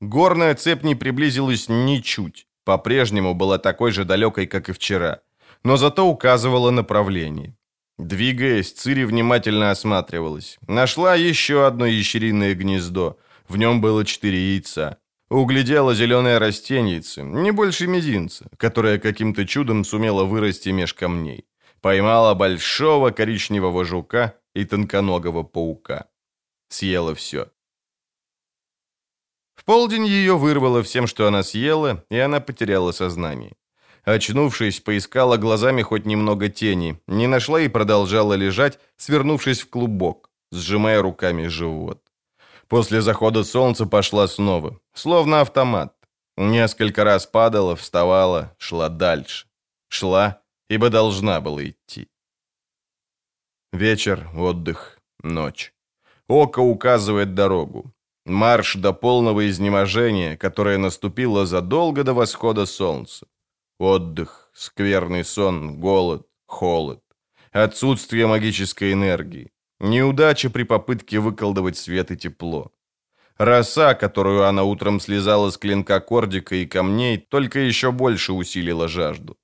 Горная 0.00 0.54
цепь 0.54 0.84
не 0.84 0.94
приблизилась 0.94 1.68
ничуть, 1.68 2.46
по-прежнему 2.64 3.34
была 3.34 3.58
такой 3.58 3.90
же 3.90 4.04
далекой, 4.04 4.46
как 4.46 4.68
и 4.68 4.72
вчера, 4.72 5.20
но 5.64 5.76
зато 5.76 6.06
указывала 6.06 6.70
направление. 6.70 7.56
Двигаясь, 7.98 8.72
Цири 8.72 9.04
внимательно 9.04 9.70
осматривалась. 9.70 10.58
Нашла 10.66 11.14
еще 11.14 11.66
одно 11.66 11.86
ящериное 11.86 12.54
гнездо. 12.54 13.18
В 13.48 13.56
нем 13.56 13.80
было 13.80 14.04
четыре 14.04 14.54
яйца. 14.54 14.98
Углядела 15.30 15.94
зеленое 15.94 16.38
растеньице, 16.38 17.22
не 17.22 17.52
больше 17.52 17.86
мизинца, 17.86 18.48
которое 18.58 18.98
каким-то 18.98 19.46
чудом 19.46 19.84
сумело 19.84 20.24
вырасти 20.24 20.68
меж 20.68 20.92
камней. 20.92 21.46
Поймала 21.80 22.34
большого 22.34 23.10
коричневого 23.10 23.84
жука 23.84 24.34
и 24.54 24.64
тонконогого 24.64 25.42
паука. 25.42 26.08
Съела 26.68 27.14
все. 27.14 27.50
В 29.54 29.64
полдень 29.64 30.06
ее 30.06 30.36
вырвало 30.36 30.82
всем, 30.82 31.06
что 31.06 31.26
она 31.26 31.42
съела, 31.42 32.04
и 32.10 32.18
она 32.18 32.40
потеряла 32.40 32.92
сознание. 32.92 33.54
Очнувшись, 34.04 34.80
поискала 34.80 35.36
глазами 35.36 35.82
хоть 35.82 36.06
немного 36.06 36.48
тени, 36.48 36.96
не 37.06 37.28
нашла 37.28 37.60
и 37.60 37.68
продолжала 37.68 38.34
лежать, 38.34 38.78
свернувшись 38.96 39.62
в 39.62 39.70
клубок, 39.70 40.30
сжимая 40.50 41.02
руками 41.02 41.48
живот. 41.48 42.02
После 42.68 43.00
захода 43.00 43.44
солнца 43.44 43.86
пошла 43.86 44.26
снова, 44.28 44.80
словно 44.92 45.40
автомат. 45.40 45.94
Несколько 46.36 47.04
раз 47.04 47.26
падала, 47.26 47.76
вставала, 47.76 48.54
шла 48.58 48.88
дальше. 48.88 49.46
Шла, 49.88 50.40
ибо 50.70 50.88
должна 50.88 51.40
была 51.40 51.62
идти. 51.62 52.08
Вечер, 53.72 54.28
отдых, 54.34 54.98
ночь. 55.22 55.72
Око 56.28 56.60
указывает 56.60 57.34
дорогу. 57.34 57.92
Марш 58.24 58.76
до 58.76 58.92
полного 58.92 59.48
изнеможения, 59.48 60.36
которое 60.36 60.78
наступило 60.78 61.46
задолго 61.46 62.04
до 62.04 62.14
восхода 62.14 62.66
солнца. 62.66 63.26
Отдых, 63.78 64.50
скверный 64.54 65.24
сон, 65.24 65.80
голод, 65.80 66.26
холод. 66.46 67.02
Отсутствие 67.52 68.26
магической 68.26 68.92
энергии. 68.92 69.50
Неудача 69.80 70.50
при 70.50 70.62
попытке 70.62 71.18
выколдовать 71.18 71.76
свет 71.76 72.10
и 72.10 72.16
тепло. 72.16 72.70
Роса, 73.36 73.94
которую 73.94 74.44
она 74.46 74.62
утром 74.62 75.00
слезала 75.00 75.50
с 75.50 75.58
клинка 75.58 76.00
кордика 76.00 76.54
и 76.54 76.66
камней, 76.66 77.18
только 77.18 77.58
еще 77.58 77.90
больше 77.90 78.32
усилила 78.32 78.88
жажду. 78.88 79.36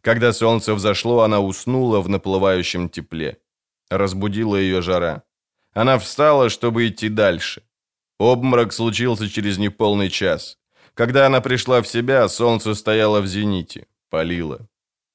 Когда 0.00 0.32
солнце 0.32 0.74
взошло, 0.74 1.22
она 1.22 1.40
уснула 1.40 2.00
в 2.00 2.08
наплывающем 2.08 2.88
тепле. 2.88 3.38
Разбудила 3.88 4.56
ее 4.56 4.82
жара. 4.82 5.22
Она 5.72 5.98
встала, 5.98 6.48
чтобы 6.48 6.88
идти 6.88 7.08
дальше. 7.08 7.62
Обморок 8.18 8.72
случился 8.72 9.28
через 9.28 9.58
неполный 9.58 10.10
час. 10.10 10.58
Когда 10.96 11.26
она 11.26 11.42
пришла 11.42 11.82
в 11.82 11.86
себя, 11.86 12.26
солнце 12.26 12.74
стояло 12.74 13.20
в 13.20 13.26
зените, 13.26 13.86
палило. 14.08 14.66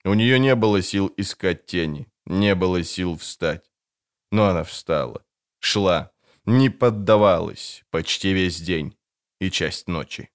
У 0.03 0.13
нее 0.13 0.37
не 0.37 0.53
было 0.55 0.83
сил 0.83 1.11
искать 1.17 1.65
тени, 1.65 2.07
не 2.27 2.53
было 2.53 2.83
сил 2.83 3.17
встать. 3.17 3.65
Но 4.31 4.45
она 4.45 4.63
встала, 4.63 5.23
шла, 5.59 6.11
не 6.45 6.69
поддавалась 6.69 7.83
почти 7.89 8.31
весь 8.31 8.61
день 8.61 8.95
и 9.39 9.49
часть 9.49 9.87
ночи. 9.87 10.29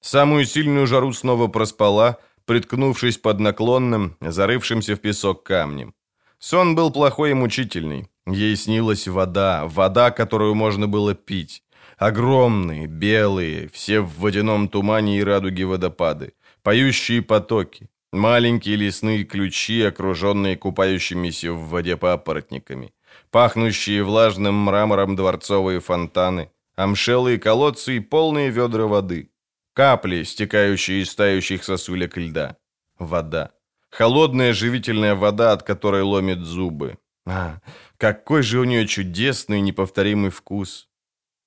Самую 0.00 0.44
сильную 0.44 0.88
жару 0.88 1.12
снова 1.12 1.46
проспала, 1.46 2.18
приткнувшись 2.44 3.18
под 3.18 3.38
наклонным, 3.38 4.16
зарывшимся 4.20 4.96
в 4.96 5.00
песок 5.00 5.44
камнем. 5.44 5.94
Сон 6.40 6.74
был 6.74 6.90
плохой 6.90 7.30
и 7.30 7.34
мучительный. 7.34 8.10
Ей 8.26 8.56
снилась 8.56 9.06
вода, 9.06 9.64
вода, 9.66 10.10
которую 10.10 10.56
можно 10.56 10.88
было 10.88 11.14
пить. 11.14 11.62
Огромные, 11.98 12.86
белые, 12.86 13.68
все 13.68 14.00
в 14.00 14.20
водяном 14.20 14.68
тумане 14.68 15.18
и 15.18 15.24
радуге 15.24 15.64
водопады. 15.64 16.32
Поющие 16.62 17.22
потоки. 17.22 17.90
Маленькие 18.12 18.76
лесные 18.76 19.24
ключи, 19.24 19.82
окруженные 19.82 20.56
купающимися 20.56 21.52
в 21.52 21.68
воде 21.68 21.96
папоротниками. 21.96 22.92
Пахнущие 23.32 24.04
влажным 24.04 24.54
мрамором 24.54 25.16
дворцовые 25.16 25.80
фонтаны. 25.80 26.50
Амшелые 26.76 27.38
колодцы 27.38 27.96
и 27.96 28.00
полные 28.00 28.50
ведра 28.50 28.86
воды. 28.86 29.30
Капли, 29.74 30.22
стекающие 30.22 31.02
из 31.02 31.12
тающих 31.16 31.64
сосулек 31.64 32.16
льда. 32.16 32.56
Вода. 32.98 33.50
Холодная 33.90 34.52
живительная 34.52 35.16
вода, 35.16 35.52
от 35.52 35.64
которой 35.64 36.02
ломит 36.02 36.38
зубы. 36.38 36.96
А, 37.26 37.60
какой 37.96 38.42
же 38.42 38.60
у 38.60 38.64
нее 38.64 38.86
чудесный 38.86 39.60
неповторимый 39.60 40.30
вкус. 40.30 40.87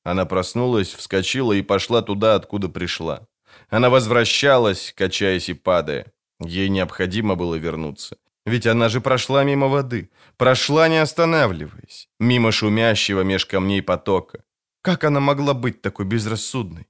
Она 0.04 0.26
проснулась, 0.26 0.94
вскочила 0.94 1.54
и 1.54 1.62
пошла 1.62 2.02
туда, 2.02 2.36
откуда 2.36 2.70
пришла. 2.70 3.28
Она 3.70 3.90
возвращалась, 3.90 4.94
качаясь 4.96 5.50
и 5.50 5.54
падая. 5.54 6.06
Ей 6.40 6.70
необходимо 6.70 7.36
было 7.36 7.56
вернуться. 7.56 8.18
Ведь 8.46 8.66
она 8.66 8.90
же 8.90 9.02
прошла 9.02 9.44
мимо 9.44 9.68
воды. 9.68 10.10
Прошла, 10.38 10.88
не 10.88 11.02
останавливаясь. 11.02 12.10
Мимо 12.20 12.52
шумящего 12.52 13.22
меж 13.22 13.46
камней 13.46 13.82
потока. 13.84 14.44
Как 14.82 15.04
она 15.04 15.20
могла 15.20 15.54
быть 15.54 15.82
такой 15.82 16.06
безрассудной? 16.06 16.88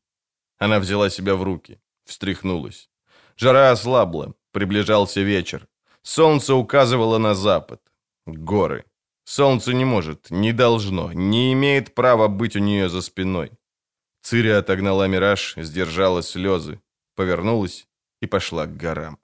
Она 0.58 0.80
взяла 0.80 1.10
себя 1.10 1.36
в 1.36 1.44
руки. 1.44 1.80
Встряхнулась. 2.06 2.90
Жара 3.36 3.72
ослабла. 3.72 4.34
Приближался 4.54 5.22
вечер. 5.22 5.68
Солнце 6.04 6.56
указывало 6.56 7.18
на 7.18 7.36
запад. 7.36 7.82
Горы. 8.26 8.86
Солнце 9.24 9.74
не 9.74 9.86
может, 9.86 10.32
не 10.32 10.54
должно, 10.54 11.14
не 11.14 11.54
имеет 11.54 11.94
права 11.94 12.28
быть 12.28 12.56
у 12.56 12.60
нее 12.60 12.90
за 12.90 13.02
спиной. 13.02 13.52
Цири 14.22 14.50
отогнала 14.50 15.08
мираж, 15.08 15.56
сдержала 15.58 16.22
слезы, 16.22 16.80
повернулась 17.16 17.88
и 18.22 18.28
пошла 18.28 18.66
к 18.66 18.78
горам. 18.78 19.18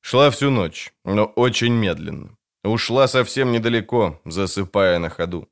Шла 0.00 0.30
всю 0.30 0.50
ночь, 0.50 0.92
но 1.04 1.24
очень 1.24 1.72
медленно. 1.72 2.36
Ушла 2.62 3.08
совсем 3.08 3.52
недалеко, 3.52 4.20
засыпая 4.24 4.98
на 4.98 5.10
ходу. 5.10 5.48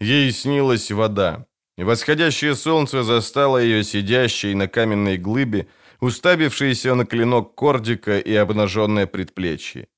Ей 0.00 0.30
снилась 0.32 0.90
вода. 0.90 1.46
Восходящее 1.76 2.54
солнце 2.54 3.02
застало 3.02 3.58
ее 3.58 3.84
сидящей 3.84 4.54
на 4.54 4.68
каменной 4.68 5.16
глыбе, 5.16 5.68
уставившейся 6.00 6.94
на 6.94 7.04
клинок 7.06 7.54
кордика 7.54 8.18
и 8.18 8.34
обнаженное 8.34 9.06
предплечье. 9.06 9.88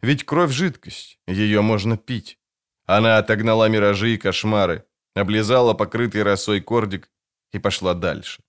Ведь 0.00 0.24
кровь— 0.24 0.50
жидкость, 0.52 1.18
ее 1.26 1.60
можно 1.60 1.96
пить. 1.96 2.38
Она 2.86 3.18
отогнала 3.18 3.68
миражи 3.68 4.14
и 4.14 4.18
кошмары, 4.18 4.86
облизала 5.14 5.74
покрытый 5.74 6.22
росой 6.22 6.60
кордик 6.60 7.10
и 7.52 7.58
пошла 7.58 7.94
дальше. 7.94 8.42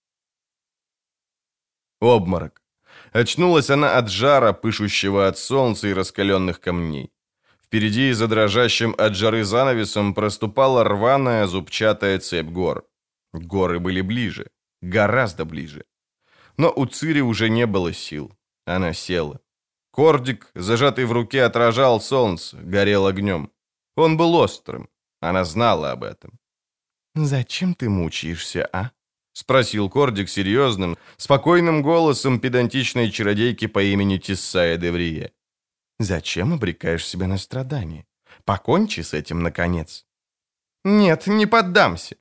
Обморок. 2.00 2.62
Очнулась 3.12 3.70
она 3.70 3.98
от 3.98 4.10
жара, 4.10 4.54
пышущего 4.54 5.28
от 5.28 5.38
солнца 5.38 5.88
и 5.88 5.94
раскаленных 5.94 6.60
камней. 6.60 7.12
Впереди, 7.64 8.14
за 8.14 8.28
дрожащим 8.28 8.96
от 8.98 9.16
жары 9.16 9.44
занавесом, 9.44 10.14
проступала 10.14 10.84
рваная 10.84 11.48
зубчатая 11.48 12.20
цепь 12.20 12.48
гор. 12.48 12.88
Горы 13.34 13.80
были 13.80 14.02
ближе, 14.02 14.50
гораздо 14.82 15.46
ближе. 15.46 15.86
Но 16.58 16.72
у 16.76 16.86
Цири 16.86 17.22
уже 17.22 17.50
не 17.50 17.66
было 17.66 17.94
сил. 17.94 18.32
Она 18.66 18.94
села. 18.94 19.40
Кордик, 19.92 20.52
зажатый 20.56 21.06
в 21.06 21.12
руке, 21.12 21.44
отражал 21.44 22.00
солнце, 22.02 22.58
горел 22.58 23.08
огнем. 23.08 23.52
Он 23.96 24.18
был 24.18 24.36
острым. 24.36 24.90
Она 25.20 25.44
знала 25.44 25.92
об 25.92 26.04
этом. 26.04 26.40
«Зачем 27.16 27.74
ты 27.74 27.90
мучаешься, 27.90 28.70
а?»— 28.72 28.92
спросил 29.34 29.90
Кордик 29.90 30.30
серьезным, 30.30 30.98
спокойным 31.18 31.82
голосом 31.82 32.40
педантичной 32.40 33.12
чародейки 33.12 33.68
по 33.68 33.84
имени 33.84 34.18
Тиссая 34.18 34.78
Деврие. 34.78 35.34
«Зачем 36.00 36.54
обрекаешь 36.54 37.06
себя 37.06 37.28
на 37.28 37.38
страдания? 37.38 38.06
Покончи 38.46 39.02
с 39.02 39.14
этим, 39.14 39.42
наконец». 39.42 40.06
«Нет, 40.86 41.28
не 41.28 41.46
поддамся», 41.46 42.16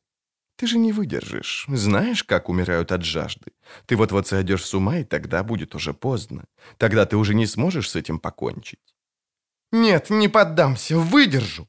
ты 0.59 0.67
же 0.67 0.77
не 0.77 0.91
выдержишь. 0.93 1.67
Знаешь, 1.69 2.25
как 2.25 2.49
умирают 2.49 2.91
от 2.91 3.05
жажды? 3.05 3.53
Ты 3.87 3.97
вот-вот 3.97 4.27
сойдешь 4.27 4.65
с 4.65 4.75
ума, 4.75 4.99
и 4.99 5.05
тогда 5.05 5.45
будет 5.45 5.77
уже 5.77 5.95
поздно. 5.95 6.47
Тогда 6.79 7.07
ты 7.07 7.17
уже 7.17 7.35
не 7.35 7.47
сможешь 7.47 7.89
с 7.89 7.95
этим 7.95 8.19
покончить. 8.19 8.97
Нет, 9.71 10.11
не 10.11 10.27
поддамся, 10.27 10.99
выдержу. 10.99 11.69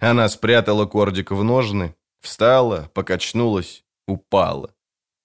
Она 0.00 0.28
спрятала 0.28 0.86
кордик 0.86 1.30
в 1.30 1.44
ножны, 1.44 1.94
встала, 2.20 2.90
покачнулась, 2.94 3.84
упала. 4.08 4.74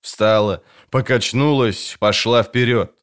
Встала, 0.02 0.64
покачнулась, 0.92 1.98
пошла 2.00 2.44
вперед. 2.44 2.96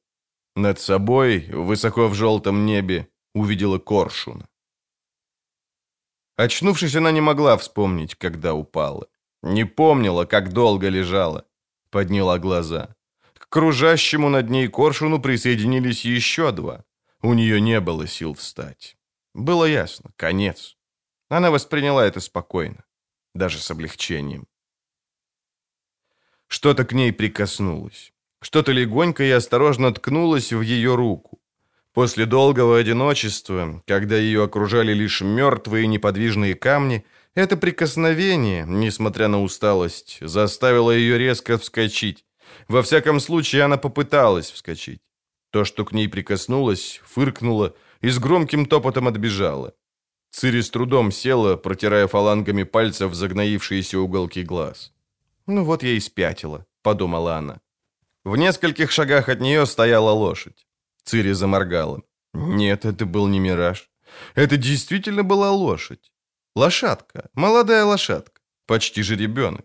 Над 0.55 0.79
собой, 0.79 1.49
высоко 1.51 2.07
в 2.07 2.15
желтом 2.15 2.67
небе, 2.67 3.09
увидела 3.35 3.79
коршуна. 3.79 4.49
Очнувшись, 6.37 6.95
она 6.95 7.11
не 7.11 7.21
могла 7.21 7.57
вспомнить, 7.57 8.15
когда 8.15 8.55
упала. 8.55 9.09
Не 9.43 9.65
помнила, 9.65 10.25
как 10.25 10.53
долго 10.53 10.89
лежала. 10.89 11.45
Подняла 11.91 12.39
глаза. 12.39 12.95
К 13.35 13.49
кружащему 13.49 14.29
над 14.29 14.51
ней 14.51 14.69
коршуну 14.69 15.21
присоединились 15.21 16.05
еще 16.05 16.53
два. 16.53 16.85
У 17.23 17.35
нее 17.35 17.61
не 17.61 17.81
было 17.81 18.07
сил 18.07 18.35
встать. 18.35 18.97
Было 19.35 19.65
ясно, 19.65 20.11
конец. 20.17 20.77
Она 21.29 21.51
восприняла 21.51 22.07
это 22.07 22.21
спокойно, 22.21 22.85
даже 23.35 23.59
с 23.59 23.71
облегчением. 23.71 24.47
Что-то 26.47 26.85
к 26.85 26.93
ней 26.93 27.13
прикоснулось. 27.13 28.13
Что-то 28.41 28.73
легонько 28.73 29.23
и 29.25 29.31
осторожно 29.31 29.93
ткнулось 29.93 30.53
в 30.53 30.63
ее 30.63 30.95
руку. 30.95 31.41
После 31.93 32.27
долгого 32.27 32.79
одиночества, 32.79 33.83
когда 33.87 34.17
ее 34.17 34.45
окружали 34.45 34.93
лишь 34.93 35.21
мертвые 35.21 35.87
неподвижные 35.87 36.55
камни, 36.55 37.05
это 37.35 37.57
прикосновение, 37.57 38.65
несмотря 38.67 39.29
на 39.29 39.43
усталость, 39.43 40.19
заставило 40.21 40.91
ее 40.91 41.19
резко 41.19 41.59
вскочить. 41.59 42.25
Во 42.69 42.83
всяком 42.83 43.21
случае, 43.21 43.63
она 43.63 43.77
попыталась 43.77 44.51
вскочить. 44.51 45.01
То, 45.51 45.65
что 45.65 45.85
к 45.85 45.93
ней 45.93 46.09
прикоснулось, 46.09 47.01
фыркнуло 47.05 47.75
и 48.01 48.11
с 48.11 48.19
громким 48.19 48.67
топотом 48.67 49.09
отбежало. 49.09 49.75
Цири 50.31 50.61
с 50.61 50.71
трудом 50.71 51.11
села, 51.11 51.57
протирая 51.57 52.07
фалангами 52.07 52.65
пальцев 52.65 53.15
загноившиеся 53.15 53.99
уголки 53.99 54.43
глаз. 54.43 54.93
«Ну 55.47 55.65
вот 55.65 55.83
я 55.83 55.93
и 55.93 56.01
спятила»,— 56.01 56.67
подумала 56.83 57.37
она. 57.37 57.61
В 58.25 58.37
нескольких 58.37 58.91
шагах 58.91 59.29
от 59.29 59.41
нее 59.41 59.65
стояла 59.65 60.11
лошадь. 60.11 60.67
Цири 61.05 61.33
заморгала. 61.33 62.03
Нет, 62.35 62.85
это 62.85 63.07
был 63.07 63.27
не 63.29 63.41
мираж. 63.41 63.91
Это 64.35 64.57
действительно 64.57 65.23
была 65.23 65.51
лошадь. 65.51 66.13
Лошадка, 66.59 67.31
молодая 67.35 67.85
лошадка, 67.85 68.41
почти 68.67 69.03
же 69.03 69.15
ребенок. 69.15 69.65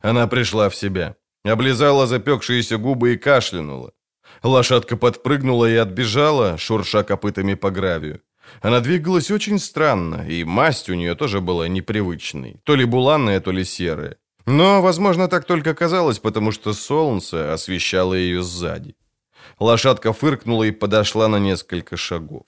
Она 0.00 0.26
пришла 0.26 0.68
в 0.68 0.74
себя, 0.74 1.14
облизала 1.44 2.06
запекшиеся 2.06 2.78
губы 2.78 3.12
и 3.12 3.18
кашлянула. 3.18 3.92
Лошадка 4.42 4.96
подпрыгнула 4.96 5.66
и 5.66 5.76
отбежала, 5.76 6.56
шурша 6.56 7.02
копытами 7.02 7.54
по 7.54 7.70
гравию. 7.70 8.20
Она 8.62 8.80
двигалась 8.80 9.30
очень 9.30 9.58
странно, 9.58 10.26
и 10.26 10.44
масть 10.44 10.88
у 10.88 10.94
нее 10.94 11.14
тоже 11.14 11.40
была 11.40 11.68
непривычной, 11.68 12.60
то 12.64 12.76
ли 12.76 12.86
буланная, 12.86 13.40
то 13.40 13.52
ли 13.52 13.64
серая. 13.64 14.16
Но, 14.46 14.80
возможно, 14.80 15.28
так 15.28 15.44
только 15.44 15.74
казалось, 15.74 16.18
потому 16.18 16.50
что 16.50 16.72
солнце 16.72 17.52
освещало 17.52 18.14
ее 18.14 18.42
сзади. 18.42 18.94
Лошадка 19.58 20.14
фыркнула 20.14 20.64
и 20.64 20.70
подошла 20.70 21.28
на 21.28 21.38
несколько 21.38 21.98
шагов. 21.98 22.44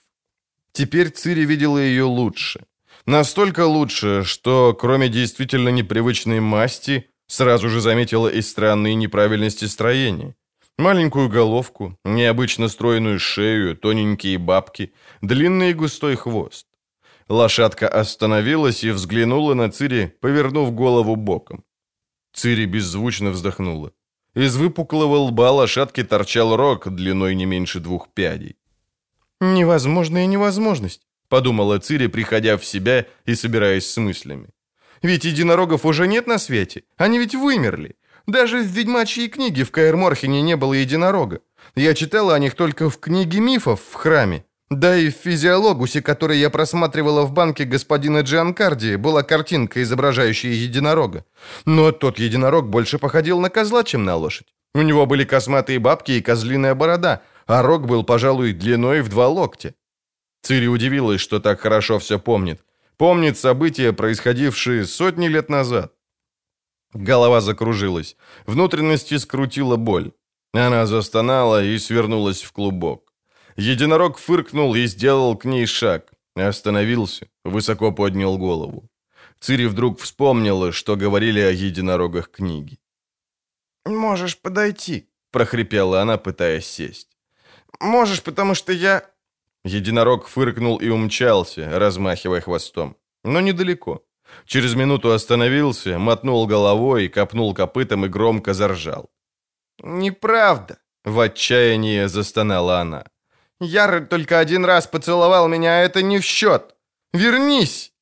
Теперь 0.71 1.11
Цири 1.11 1.45
видела 1.45 1.77
ее 1.77 2.05
лучше. 2.05 2.65
Настолько 3.09 3.65
лучше, 3.65 4.23
что, 4.23 4.75
кроме 4.75 5.09
действительно 5.09 5.69
непривычной 5.69 6.41
масти, 6.41 7.09
сразу 7.25 7.67
же 7.67 7.81
заметила 7.81 8.27
и 8.27 8.39
странные 8.39 8.93
неправильности 8.93 9.65
строения. 9.65 10.35
Маленькую 10.77 11.27
головку, 11.27 11.97
необычно 12.05 12.67
стройную 12.67 13.17
шею, 13.17 13.75
тоненькие 13.75 14.37
бабки, 14.37 14.93
длинный 15.21 15.73
густой 15.73 16.17
хвост. 16.17 16.67
Лошадка 17.27 17.87
остановилась 17.87 18.83
и 18.83 18.91
взглянула 18.91 19.55
на 19.55 19.71
Цири, 19.71 20.13
повернув 20.21 20.71
голову 20.71 21.15
боком. 21.15 21.63
Цири 22.31 22.65
беззвучно 22.65 23.31
вздохнула. 23.31 23.91
Из 24.35 24.55
выпуклого 24.55 25.15
лба 25.15 25.49
лошадки 25.49 26.03
торчал 26.03 26.55
рог 26.55 26.87
длиной 26.87 27.33
не 27.33 27.47
меньше 27.47 27.79
двух 27.79 28.09
пядей. 28.13 28.55
«Невозможная 29.39 30.27
невозможность»,— 30.27 31.07
подумала 31.29 31.79
Цири, 31.79 32.07
приходя 32.07 32.57
в 32.57 32.65
себя 32.65 33.05
и 33.25 33.35
собираясь 33.35 33.89
с 33.89 33.97
мыслями. 33.97 34.49
«Ведь 35.01 35.23
единорогов 35.23 35.85
уже 35.85 36.07
нет 36.07 36.27
на 36.27 36.39
свете, 36.39 36.83
они 36.97 37.19
ведь 37.19 37.35
вымерли. 37.35 37.95
Даже 38.27 38.61
в 38.61 38.65
ведьмачьей 38.65 39.29
книге 39.29 39.63
в 39.63 39.71
Каэр-Морхене 39.71 40.41
не 40.41 40.55
было 40.55 40.73
единорога. 40.73 41.39
Я 41.75 41.93
читала 41.93 42.35
о 42.35 42.39
них 42.39 42.55
только 42.55 42.89
в 42.89 42.99
книге 42.99 43.39
мифов 43.39 43.81
в 43.81 43.93
храме. 43.93 44.43
Да 44.69 44.95
и 44.95 45.09
в 45.09 45.15
физиологусе, 45.15 46.01
который 46.01 46.37
я 46.37 46.51
просматривала 46.51 47.23
в 47.23 47.31
банке 47.31 47.63
господина 47.63 48.19
Джианкарди, 48.19 48.97
была 48.97 49.23
картинка, 49.23 49.81
изображающая 49.81 50.51
единорога. 50.51 51.25
Но 51.65 51.91
тот 51.91 52.19
единорог 52.19 52.69
больше 52.69 52.99
походил 52.99 53.39
на 53.39 53.49
козла, 53.49 53.83
чем 53.83 54.05
на 54.05 54.15
лошадь. 54.15 54.47
У 54.75 54.81
него 54.83 55.07
были 55.07 55.23
косматые 55.23 55.79
бабки 55.79 56.11
и 56.11 56.21
козлиная 56.21 56.75
борода, 56.75 57.23
а 57.47 57.63
рог 57.63 57.87
был, 57.87 58.03
пожалуй, 58.03 58.53
длиной 58.53 59.01
в 59.01 59.09
два 59.09 59.27
локтя. 59.27 59.73
Цири 60.41 60.67
удивилась, 60.67 61.21
что 61.21 61.39
так 61.39 61.59
хорошо 61.59 61.99
все 61.99 62.19
помнит. 62.19 62.63
Помнит 62.97 63.37
события, 63.37 63.93
происходившие 63.93 64.85
сотни 64.85 65.27
лет 65.27 65.49
назад. 65.49 65.93
Голова 66.93 67.41
закружилась. 67.41 68.17
Внутренности 68.45 69.17
скрутила 69.17 69.75
боль. 69.75 70.11
Она 70.53 70.85
застонала 70.85 71.63
и 71.63 71.77
свернулась 71.77 72.41
в 72.41 72.51
клубок. 72.51 73.13
Единорог 73.55 74.17
фыркнул 74.17 74.75
и 74.75 74.85
сделал 74.87 75.37
к 75.37 75.45
ней 75.45 75.65
шаг. 75.65 76.11
Остановился, 76.35 77.27
высоко 77.43 77.91
поднял 77.91 78.37
голову. 78.37 78.89
Цири 79.39 79.67
вдруг 79.67 79.99
вспомнила, 79.99 80.71
что 80.71 80.95
говорили 80.95 81.39
о 81.39 81.51
единорогах 81.51 82.29
книги. 82.31 82.79
«Можешь 83.85 84.37
подойти»,— 84.37 85.09
прохрипела 85.31 86.01
она, 86.01 86.17
пытаясь 86.17 86.65
сесть. 86.67 87.17
«Можешь, 87.79 88.21
потому 88.23 88.55
что 88.55 88.73
я...» 88.73 89.08
Единорог 89.69 90.27
фыркнул 90.27 90.77
и 90.77 90.89
умчался, 90.89 91.79
размахивая 91.79 92.41
хвостом. 92.41 92.95
Но 93.23 93.41
недалеко. 93.41 94.03
Через 94.45 94.75
минуту 94.75 95.11
остановился, 95.11 95.99
мотнул 95.99 96.47
головой, 96.47 97.07
копнул 97.07 97.53
копытом 97.53 98.05
и 98.05 98.09
громко 98.09 98.53
заржал. 98.53 99.09
«Неправда!»— 99.83 100.77
в 101.05 101.19
отчаянии 101.19 102.07
застонала 102.07 102.79
она. 102.79 103.03
«Яр 103.61 104.07
только 104.07 104.39
один 104.39 104.65
раз 104.65 104.87
поцеловал 104.87 105.47
меня, 105.47 105.69
а 105.69 105.83
это 105.83 106.01
не 106.01 106.19
в 106.19 106.23
счет! 106.23 106.75
Вернись!» 107.13 107.93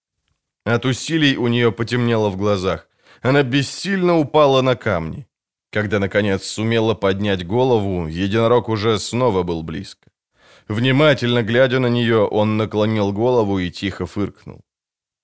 От 0.66 0.86
усилий 0.86 1.38
у 1.38 1.48
нее 1.48 1.72
потемнело 1.72 2.30
в 2.30 2.38
глазах. 2.38 2.88
Она 3.22 3.44
бессильно 3.44 4.18
упала 4.18 4.62
на 4.62 4.76
камни. 4.76 5.28
Когда, 5.72 6.00
наконец, 6.00 6.44
сумела 6.44 6.96
поднять 6.96 7.46
голову, 7.46 8.08
единорог 8.08 8.70
уже 8.70 9.00
снова 9.00 9.44
был 9.44 9.64
близко. 9.64 10.07
Внимательно 10.68 11.44
глядя 11.44 11.80
на 11.80 11.88
нее, 11.88 12.28
он 12.28 12.58
наклонил 12.58 13.14
голову 13.14 13.60
и 13.60 13.72
тихо 13.72 14.06
фыркнул. 14.06 14.62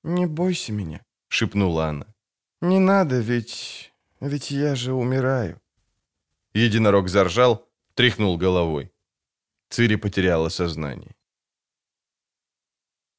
«Не 0.03 0.25
бойся 0.25 0.71
меня»,— 0.73 1.01
шепнула 1.27 1.87
она. 1.87 2.05
«Не 2.61 2.79
надо, 2.79 3.19
ведь... 3.19 3.93
ведь 4.21 4.51
я 4.51 4.75
же 4.75 4.93
умираю». 4.93 5.59
Единорог 6.53 7.09
заржал, 7.09 7.67
тряхнул 7.93 8.37
головой. 8.37 8.91
Цири 9.69 9.97
потеряла 9.97 10.49
сознание. 10.49 11.15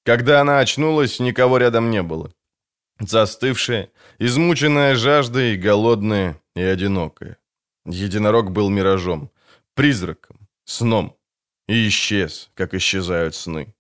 Когда 0.05 0.41
она 0.41 0.61
очнулась, 0.61 1.21
никого 1.21 1.59
рядом 1.59 1.91
не 1.91 2.03
было. 2.03 2.33
Застывшая, 3.01 3.91
измученная 4.19 4.95
жаждой, 4.95 5.57
голодная 5.57 6.41
и 6.57 6.63
одинокая. 6.63 7.37
Единорог 7.87 8.51
был 8.51 8.71
миражом, 8.71 9.31
призраком, 9.75 10.49
сном. 10.65 11.17
И 11.67 11.89
исчез, 11.89 12.51
как 12.55 12.75
исчезают 12.75 13.35
сны. 13.35 13.75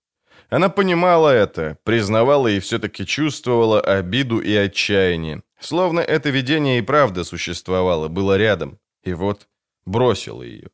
Она 0.48 0.68
понимала 0.68 1.30
это, 1.30 1.78
признавала 1.84 2.48
и 2.48 2.60
все-таки 2.60 3.04
чувствовала 3.06 3.80
обиду 3.80 4.38
и 4.38 4.54
отчаяние. 4.54 5.42
Словно 5.58 6.00
это 6.00 6.30
видение 6.30 6.78
и 6.78 6.82
правда 6.82 7.24
существовало, 7.24 8.08
было 8.08 8.36
рядом. 8.36 8.78
И 9.02 9.12
вот 9.14 9.48
бросила 9.84 10.42
ее. 10.42 10.68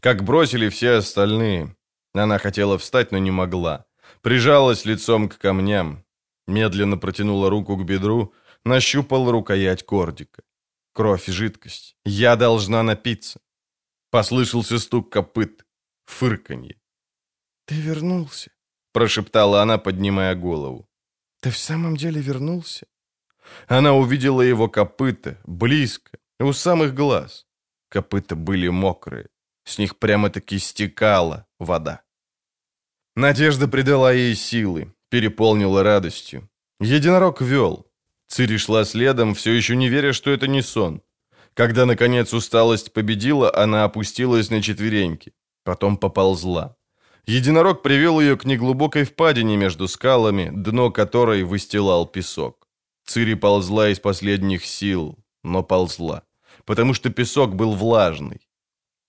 Как 0.00 0.22
бросили 0.22 0.68
все 0.68 0.96
остальные. 0.96 1.74
Она 2.12 2.38
хотела 2.38 2.78
встать, 2.78 3.12
но 3.12 3.18
не 3.18 3.30
могла. 3.30 3.86
Прижалась 4.22 4.84
лицом 4.84 5.28
к 5.28 5.38
камням. 5.38 6.04
Медленно 6.46 6.98
протянула 6.98 7.50
руку 7.50 7.76
к 7.76 7.84
бедру, 7.84 8.34
нащупал 8.64 9.30
рукоять 9.30 9.84
кордика. 9.84 10.42
Кровь 10.92 11.28
и 11.28 11.32
жидкость. 11.32 11.96
Я 12.04 12.36
должна 12.36 12.82
напиться. 12.82 13.40
Послышался 14.10 14.78
стук 14.78 15.10
копыт, 15.10 15.63
фырканье. 16.06 16.76
«Ты 17.66 17.74
вернулся», 17.80 18.50
прошептала 18.94 19.60
она, 19.60 19.76
поднимая 19.76 20.34
голову. 20.34 20.88
«Ты 21.40 21.50
в 21.50 21.58
самом 21.58 21.96
деле 21.96 22.22
вернулся?» 22.22 22.86
Она 23.66 23.92
увидела 23.92 24.40
его 24.40 24.68
копыта, 24.68 25.38
близко, 25.44 26.18
у 26.40 26.52
самых 26.52 26.94
глаз. 26.94 27.46
Копыта 27.90 28.36
были 28.36 28.68
мокрые, 28.68 29.28
с 29.64 29.78
них 29.78 29.98
прямо-таки 29.98 30.58
стекала 30.58 31.46
вода. 31.58 32.02
Надежда 33.16 33.68
придала 33.68 34.12
ей 34.12 34.34
силы, 34.34 34.94
переполнила 35.10 35.82
радостью. 35.82 36.48
Единорог 36.80 37.42
вел. 37.42 37.86
Цири 38.28 38.56
шла 38.56 38.84
следом, 38.84 39.34
все 39.34 39.52
еще 39.52 39.76
не 39.76 39.88
веря, 39.88 40.12
что 40.12 40.30
это 40.30 40.46
не 40.46 40.62
сон. 40.62 41.02
Когда, 41.54 41.84
наконец, 41.86 42.32
усталость 42.32 42.92
победила, 42.92 43.54
она 43.54 43.84
опустилась 43.84 44.50
на 44.50 44.62
четвереньки. 44.62 45.32
Потом 45.64 45.96
поползла. 45.96 46.76
Единорог 47.26 47.82
привел 47.82 48.20
ее 48.20 48.36
к 48.36 48.44
неглубокой 48.44 49.04
впадине 49.04 49.56
между 49.56 49.88
скалами, 49.88 50.50
дно 50.54 50.90
которой 50.90 51.42
выстилал 51.42 52.06
песок. 52.06 52.68
Цири 53.06 53.34
ползла 53.34 53.88
из 53.88 53.98
последних 53.98 54.64
сил, 54.66 55.18
но 55.42 55.62
ползла, 55.62 56.22
потому 56.66 56.94
что 56.94 57.10
песок 57.10 57.54
был 57.54 57.72
влажный. 57.72 58.46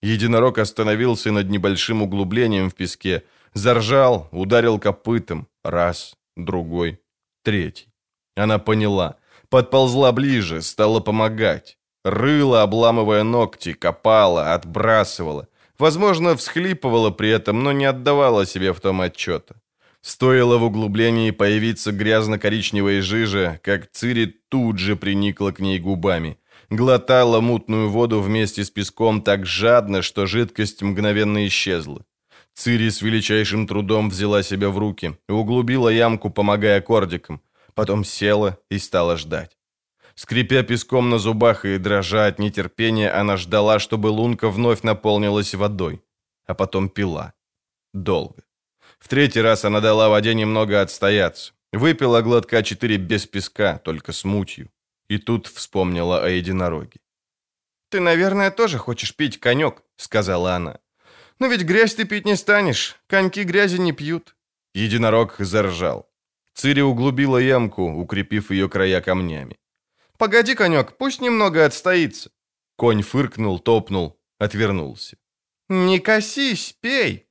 Единорог 0.01 0.57
остановился 0.59 1.31
над 1.31 1.49
небольшим 1.49 2.01
углублением 2.01 2.69
в 2.69 2.75
песке, 2.75 3.23
заржал, 3.53 4.29
ударил 4.31 4.79
копытом. 4.79 5.47
Раз, 5.63 6.15
другой, 6.35 7.01
третий. 7.43 7.87
Она 8.35 8.59
поняла. 8.59 9.17
Подползла 9.49 10.11
ближе, 10.11 10.61
стала 10.61 10.99
помогать. 10.99 11.77
Рыла, 12.03 12.61
обламывая 12.61 13.23
ногти, 13.23 13.73
копала, 13.73 14.53
отбрасывала. 14.53 15.47
Возможно, 15.77 16.35
всхлипывала 16.35 17.11
при 17.11 17.29
этом, 17.29 17.63
но 17.63 17.71
не 17.71 17.85
отдавала 17.85 18.45
себе 18.45 18.73
в 18.73 18.79
том 18.79 19.01
отчета. 19.01 19.55
Стоило 20.01 20.57
в 20.57 20.63
углублении 20.63 21.31
появиться 21.31 21.91
грязно-коричневая 21.91 23.01
жижа, 23.01 23.59
как 23.63 23.91
Цири 23.91 24.25
тут 24.49 24.77
же 24.77 24.95
приникла 24.95 25.51
к 25.51 25.59
ней 25.59 25.79
губами. 25.79 26.37
Глотала 26.69 27.41
мутную 27.41 27.89
воду 27.89 28.21
вместе 28.21 28.63
с 28.63 28.69
песком 28.69 29.21
так 29.21 29.45
жадно, 29.45 30.01
что 30.01 30.25
жидкость 30.25 30.81
мгновенно 30.81 31.45
исчезла. 31.47 32.05
Цири 32.53 32.89
с 32.89 33.01
величайшим 33.01 33.67
трудом 33.67 34.09
взяла 34.09 34.43
себя 34.43 34.69
в 34.69 34.77
руки, 34.77 35.17
углубила 35.27 35.89
ямку, 35.89 36.29
помогая 36.29 36.81
кордикам. 36.81 37.41
Потом 37.73 38.05
села 38.05 38.57
и 38.69 38.77
стала 38.77 39.17
ждать. 39.17 39.54
Скрипя 40.15 40.63
песком 40.63 41.09
на 41.09 41.19
зубах 41.19 41.65
и 41.65 41.77
дрожа 41.77 42.27
от 42.27 42.39
нетерпения, 42.39 43.19
она 43.19 43.35
ждала, 43.35 43.79
чтобы 43.79 44.07
лунка 44.07 44.49
вновь 44.49 44.81
наполнилась 44.81 45.53
водой, 45.53 46.01
а 46.45 46.53
потом 46.53 46.89
пила. 46.89 47.33
Долго. 47.93 48.43
В 48.99 49.07
третий 49.09 49.41
раз 49.41 49.65
она 49.65 49.81
дала 49.81 50.07
воде 50.09 50.33
немного 50.33 50.81
отстояться. 50.81 51.53
Выпила 51.73 52.21
глотка 52.21 52.63
четыре 52.63 52.97
без 52.97 53.25
песка, 53.25 53.77
только 53.79 54.13
с 54.13 54.23
мутью. 54.23 54.69
И 55.09 55.17
тут 55.17 55.47
вспомнила 55.47 56.23
о 56.23 56.29
единороге. 56.29 56.99
«Ты, 57.89 57.99
наверное, 57.99 58.51
тоже 58.51 58.77
хочешь 58.77 59.15
пить 59.15 59.39
конек»,— 59.39 59.83
сказала 59.97 60.55
она. 60.55 60.79
«Но 61.39 61.47
ведь 61.47 61.63
грязь 61.63 61.95
ты 61.95 62.05
пить 62.05 62.25
не 62.25 62.37
станешь. 62.37 62.95
Коньки 63.07 63.43
грязи 63.43 63.77
не 63.77 63.91
пьют». 63.91 64.35
Единорог 64.73 65.35
заржал. 65.39 66.09
Цири 66.53 66.81
углубила 66.81 67.37
ямку, 67.37 67.83
укрепив 67.83 68.51
ее 68.51 68.69
края 68.69 69.01
камнями. 69.01 69.57
«Погоди, 70.17 70.55
конек, 70.55 70.97
пусть 70.97 71.21
немного 71.21 71.65
отстоится». 71.65 72.29
Конь 72.77 73.01
фыркнул, 73.01 73.59
топнул, 73.59 74.19
отвернулся. 74.39 75.17
«Не 75.69 75.99
косись, 75.99 76.73
пей!» 76.81 77.27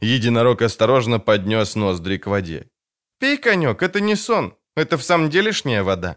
Единорог 0.00 0.62
осторожно 0.62 1.20
поднес 1.20 1.76
ноздри 1.76 2.18
к 2.18 2.26
воде. 2.26 2.68
«Пей, 3.18 3.36
конек, 3.38 3.82
это 3.82 4.00
не 4.00 4.16
сон, 4.16 4.54
это 4.76 4.96
в 4.96 5.02
самом 5.02 5.30
делешняя 5.30 5.82
вода». 5.82 6.16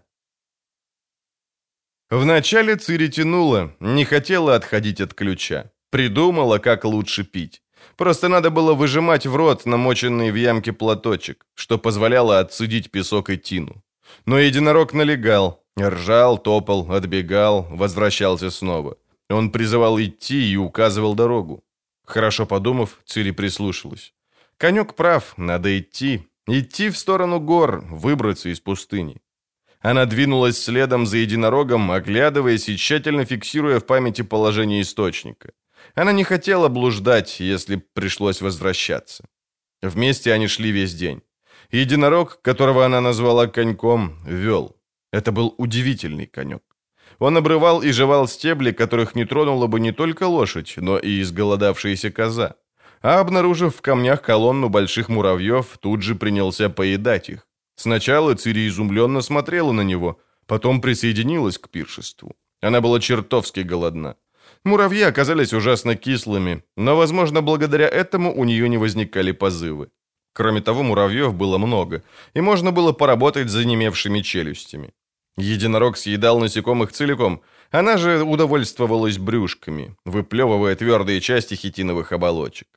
Вначале 2.09 2.76
Цири 2.76 3.07
тянула, 3.07 3.74
не 3.80 4.05
хотела 4.05 4.55
отходить 4.55 5.01
от 5.01 5.14
ключа. 5.14 5.72
Придумала, 5.91 6.59
как 6.59 6.84
лучше 6.84 7.24
пить. 7.24 7.64
Просто 7.95 8.28
надо 8.28 8.49
было 8.49 8.74
выжимать 8.74 9.26
в 9.26 9.36
рот 9.36 9.66
намоченный 9.66 10.32
в 10.32 10.36
ямке 10.36 10.74
платочек, 10.74 11.45
что 11.53 11.78
позволяло 11.78 12.39
отсудить 12.39 12.91
песок 12.91 13.30
и 13.30 13.38
тину. 13.38 13.84
Но 14.26 14.39
единорог 14.39 14.93
налегал, 14.93 15.61
ржал, 15.80 16.38
топал, 16.38 16.91
отбегал, 16.91 17.67
возвращался 17.69 18.49
снова. 18.49 18.97
Он 19.30 19.51
призывал 19.51 19.99
идти 19.99 20.51
и 20.51 20.57
указывал 20.57 21.15
дорогу. 21.15 21.63
Хорошо 22.05 22.45
подумав, 22.45 22.99
Цири 23.05 23.32
прислушалась. 23.32 24.13
Конек 24.57 24.95
прав, 24.95 25.34
надо 25.38 25.80
идти. 25.80 26.28
Идти 26.47 26.89
в 26.89 26.97
сторону 26.97 27.39
гор, 27.39 27.86
выбраться 27.89 28.49
из 28.49 28.59
пустыни. 28.59 29.22
Она 29.80 30.05
двинулась 30.05 30.61
следом 30.63 31.05
за 31.05 31.17
единорогом, 31.17 31.91
оглядываясь 31.91 32.69
и 32.69 32.76
тщательно 32.76 33.26
фиксируя 33.26 33.80
в 33.80 33.86
памяти 33.86 34.22
положение 34.24 34.82
источника. 34.82 35.53
Она 35.95 36.11
не 36.11 36.24
хотела 36.24 36.67
блуждать, 36.67 37.39
если 37.39 37.78
пришлось 37.78 38.41
возвращаться. 38.41 39.24
Вместе 39.82 40.34
они 40.34 40.47
шли 40.47 40.72
весь 40.72 40.93
день. 40.93 41.22
Единорог, 41.72 42.41
которого 42.41 42.86
она 42.86 43.01
назвала 43.01 43.47
коньком, 43.47 44.19
вел. 44.26 44.76
Это 45.12 45.32
был 45.32 45.53
удивительный 45.57 46.26
конек. 46.26 46.64
Он 47.20 47.38
обрывал 47.38 47.82
и 47.82 47.91
жевал 47.91 48.28
стебли, 48.28 48.72
которых 48.72 49.16
не 49.16 49.26
тронула 49.26 49.68
бы 49.68 49.80
не 49.80 49.91
только 49.91 50.24
лошадь, 50.24 50.74
но 50.78 50.97
и 50.97 51.22
изголодавшаяся 51.22 52.12
коза. 52.12 52.55
А 53.01 53.20
обнаружив 53.20 53.76
в 53.76 53.82
камнях 53.82 54.22
колонну 54.22 54.70
больших 54.70 55.09
муравьев, 55.09 55.78
тут 55.80 56.01
же 56.01 56.16
принялся 56.16 56.70
поедать 56.70 57.30
их. 57.30 57.47
Сначала 57.76 58.36
Цири 58.36 58.68
изумленно 58.68 59.22
смотрела 59.22 59.72
на 59.72 59.82
него, 59.82 60.20
потом 60.45 60.82
присоединилась 60.82 61.57
к 61.57 61.70
пиршеству. 61.70 62.36
Она 62.62 62.80
была 62.80 62.99
чертовски 62.99 63.62
голодна. 63.62 64.16
Муравьи 64.64 65.01
оказались 65.01 65.53
ужасно 65.53 65.95
кислыми, 65.95 66.64
но, 66.78 66.95
возможно, 66.95 67.41
благодаря 67.41 67.88
этому 67.88 68.36
у 68.36 68.43
нее 68.43 68.70
не 68.70 68.78
возникали 68.78 69.32
позывы. 69.32 69.89
Кроме 70.34 70.62
того, 70.62 70.84
муравьев 70.84 71.34
было 71.34 71.57
много, 71.57 72.03
и 72.36 72.41
можно 72.41 72.72
было 72.72 72.93
поработать 72.93 73.49
с 73.49 73.53
занемевшими 73.53 74.22
челюстями. 74.22 74.93
Единорог 75.38 75.97
съедал 75.97 76.39
насекомых 76.39 76.91
целиком, 76.91 77.41
она 77.71 77.97
же 77.97 78.23
удовольствовалась 78.23 79.17
брюшками, 79.17 79.95
выплевывая 80.05 80.75
твердые 80.75 81.21
части 81.21 81.55
хитиновых 81.55 82.11
оболочек. 82.11 82.67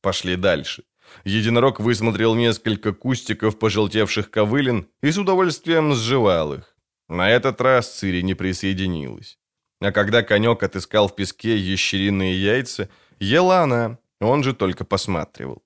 Пошли 0.00 0.36
дальше. 0.36 0.84
Единорог 1.24 1.80
высмотрел 1.80 2.34
несколько 2.34 2.92
кустиков 2.92 3.58
пожелтевших 3.58 4.30
ковылин 4.30 4.88
и 5.02 5.10
с 5.10 5.18
удовольствием 5.18 5.94
сживал 5.94 6.54
их. 6.54 6.76
На 7.08 7.30
этот 7.30 7.60
раз 7.60 7.98
Цири 7.98 8.22
не 8.22 8.34
присоединилась. 8.34 9.38
А 9.80 9.92
когда 9.92 10.22
конек 10.22 10.62
отыскал 10.62 11.08
в 11.08 11.14
песке 11.14 11.56
ящериные 11.56 12.42
яйца, 12.42 12.88
ела 13.20 13.62
она, 13.62 13.98
он 14.20 14.42
же 14.42 14.54
только 14.54 14.84
посматривал. 14.84 15.62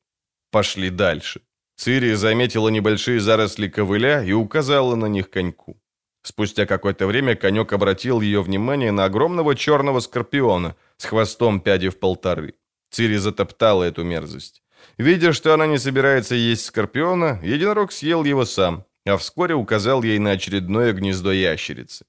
Пошли 0.51 0.91
дальше. 0.91 1.41
Цири 1.77 2.15
заметила 2.15 2.69
небольшие 2.69 3.21
заросли 3.21 3.69
ковыля 3.69 4.23
и 4.23 4.33
указала 4.33 4.95
на 4.95 5.07
них 5.07 5.31
коньку. 5.31 5.82
Спустя 6.23 6.67
какое-то 6.67 7.07
время 7.07 7.35
конек 7.35 7.73
обратил 7.73 8.21
ее 8.21 8.43
внимание 8.43 8.93
на 8.93 9.05
огромного 9.05 9.57
черного 9.57 10.01
скорпиона 10.01 10.77
с 10.97 11.05
хвостом 11.05 11.61
пяди 11.61 11.89
в 11.89 11.99
полторы. 11.99 12.55
Цири 12.91 13.17
затоптала 13.17 13.85
эту 13.85 14.05
мерзость. 14.05 14.63
Видя, 14.99 15.33
что 15.33 15.55
она 15.55 15.67
не 15.67 15.79
собирается 15.79 16.35
есть 16.35 16.65
скорпиона, 16.65 17.41
единорог 17.43 17.93
съел 17.93 18.25
его 18.25 18.45
сам, 18.45 18.85
а 19.05 19.17
вскоре 19.17 19.55
указал 19.55 20.03
ей 20.03 20.19
на 20.19 20.33
очередное 20.33 20.93
гнездо 20.93 21.33
ящерицы. 21.33 22.05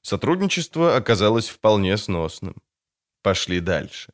Сотрудничество 0.00 0.96
оказалось 0.96 1.48
вполне 1.48 1.96
сносным. 1.96 2.56
Пошли 3.22 3.60
дальше. 3.60 4.12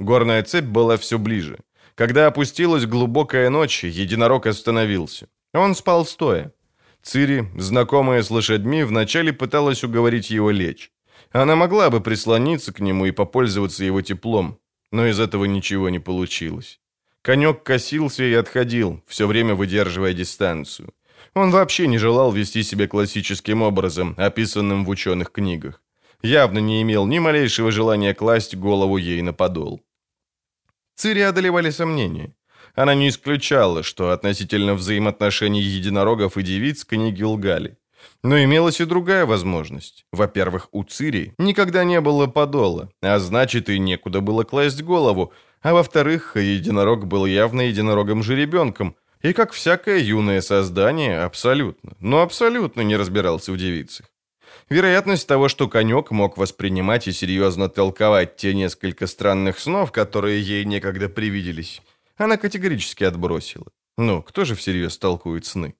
Горная 0.00 0.42
цепь 0.42 0.64
была 0.64 0.96
все 0.96 1.18
ближе. 1.18 1.58
Когда 1.94 2.26
опустилась 2.26 2.86
глубокая 2.86 3.50
ночь, 3.50 3.84
единорог 3.84 4.46
остановился. 4.46 5.28
Он 5.52 5.74
спал 5.74 6.04
стоя. 6.06 6.52
Цири, 7.02 7.48
знакомая 7.56 8.22
с 8.22 8.30
лошадьми, 8.30 8.84
вначале 8.84 9.32
пыталась 9.32 9.82
уговорить 9.82 10.30
его 10.30 10.50
лечь. 10.50 10.92
Она 11.32 11.56
могла 11.56 11.90
бы 11.90 12.00
прислониться 12.00 12.72
к 12.72 12.80
нему 12.80 13.06
и 13.06 13.10
попользоваться 13.10 13.84
его 13.84 14.02
теплом, 14.02 14.58
но 14.90 15.06
из 15.06 15.18
этого 15.18 15.46
ничего 15.46 15.88
не 15.88 15.98
получилось. 15.98 16.80
Конек 17.22 17.62
косился 17.62 18.24
и 18.24 18.34
отходил, 18.34 19.02
все 19.06 19.26
время 19.26 19.54
выдерживая 19.54 20.12
дистанцию. 20.12 20.92
Он 21.34 21.50
вообще 21.50 21.86
не 21.86 21.98
желал 21.98 22.32
вести 22.32 22.62
себя 22.62 22.86
классическим 22.86 23.62
образом, 23.62 24.14
описанным 24.18 24.84
в 24.84 24.88
ученых 24.88 25.32
книгах. 25.32 25.82
Явно 26.22 26.58
не 26.58 26.82
имел 26.82 27.06
ни 27.06 27.18
малейшего 27.18 27.72
желания 27.72 28.14
класть 28.14 28.54
голову 28.54 28.96
ей 28.96 29.22
на 29.22 29.32
подол. 29.32 29.80
Цири 30.94 31.20
одолевали 31.20 31.70
сомнения. 31.70 32.34
Она 32.74 32.94
не 32.94 33.08
исключала, 33.08 33.82
что 33.82 34.10
относительно 34.10 34.74
взаимоотношений 34.74 35.60
единорогов 35.60 36.36
и 36.36 36.42
девиц 36.42 36.84
книги 36.84 37.22
лгали. 37.22 37.76
Но 38.22 38.42
имелась 38.42 38.80
и 38.80 38.84
другая 38.84 39.26
возможность. 39.26 40.06
Во-первых, 40.12 40.68
у 40.72 40.82
Цири 40.84 41.34
никогда 41.38 41.84
не 41.84 42.00
было 42.00 42.26
подола, 42.26 42.90
а 43.00 43.18
значит 43.18 43.68
и 43.68 43.78
некуда 43.78 44.20
было 44.20 44.44
класть 44.44 44.82
голову. 44.82 45.32
А 45.60 45.74
во-вторых, 45.74 46.36
единорог 46.36 47.06
был 47.06 47.26
явно 47.26 47.62
единорогом-жеребенком, 47.62 48.96
и, 49.22 49.32
как 49.32 49.52
всякое 49.52 49.98
юное 49.98 50.40
создание, 50.40 51.20
абсолютно, 51.20 51.92
но 52.00 52.22
абсолютно 52.22 52.80
не 52.80 52.96
разбирался 52.96 53.52
в 53.52 53.56
девицах. 53.56 54.06
Вероятность 54.68 55.28
того, 55.28 55.48
что 55.48 55.68
конек 55.68 56.10
мог 56.10 56.36
воспринимать 56.36 57.06
и 57.06 57.12
серьезно 57.12 57.68
толковать 57.68 58.36
те 58.36 58.54
несколько 58.54 59.06
странных 59.06 59.58
снов, 59.58 59.92
которые 59.92 60.40
ей 60.40 60.64
некогда 60.64 61.08
привиделись, 61.08 61.82
она 62.16 62.36
категорически 62.36 63.04
отбросила. 63.04 63.66
Ну, 63.98 64.22
кто 64.22 64.44
же 64.44 64.54
всерьез 64.54 64.98
толкует 64.98 65.46
сны? 65.46 65.74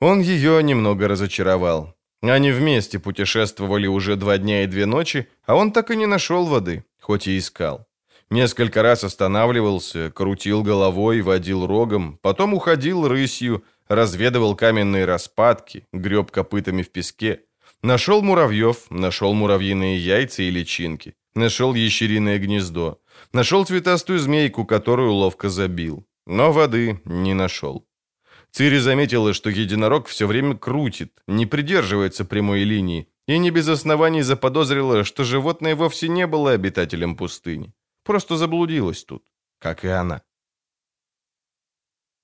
Он 0.00 0.20
ее 0.20 0.62
немного 0.62 1.08
разочаровал. 1.08 1.94
Они 2.22 2.52
вместе 2.52 2.98
путешествовали 2.98 3.86
уже 3.86 4.16
два 4.16 4.38
дня 4.38 4.64
и 4.64 4.66
две 4.66 4.86
ночи, 4.86 5.28
а 5.44 5.56
он 5.56 5.72
так 5.72 5.90
и 5.90 5.96
не 5.96 6.06
нашел 6.06 6.46
воды, 6.46 6.84
хоть 7.00 7.26
и 7.26 7.36
искал. 7.36 7.86
Несколько 8.30 8.82
раз 8.82 9.04
останавливался, 9.04 10.10
крутил 10.10 10.62
головой, 10.62 11.20
водил 11.20 11.66
рогом, 11.66 12.18
потом 12.22 12.54
уходил 12.54 13.06
рысью, 13.06 13.62
разведывал 13.88 14.56
каменные 14.56 15.04
распадки, 15.04 15.86
греб 15.92 16.30
копытами 16.30 16.82
в 16.82 16.90
песке. 16.90 17.42
Нашел 17.82 18.22
муравьев, 18.22 18.90
нашел 18.90 19.34
муравьиные 19.34 19.98
яйца 19.98 20.42
и 20.44 20.50
личинки, 20.50 21.14
нашел 21.34 21.74
ящериное 21.74 22.38
гнездо, 22.38 23.01
нашел 23.32 23.64
цветастую 23.64 24.18
змейку, 24.18 24.64
которую 24.64 25.12
ловко 25.12 25.48
забил, 25.48 26.06
но 26.26 26.52
воды 26.52 27.00
не 27.04 27.34
нашел. 27.34 27.86
Цири 28.50 28.78
заметила, 28.78 29.32
что 29.32 29.50
единорог 29.50 30.06
все 30.08 30.26
время 30.26 30.56
крутит, 30.56 31.22
не 31.26 31.46
придерживается 31.46 32.24
прямой 32.24 32.64
линии, 32.64 33.08
и 33.26 33.38
не 33.38 33.50
без 33.50 33.68
оснований 33.68 34.22
заподозрила, 34.22 35.04
что 35.04 35.24
животное 35.24 35.74
вовсе 35.74 36.08
не 36.08 36.26
было 36.26 36.52
обитателем 36.52 37.16
пустыни. 37.16 37.72
Просто 38.04 38.36
заблудилась 38.36 39.04
тут, 39.04 39.24
как 39.58 39.84
и 39.84 39.88
она. 39.88 40.22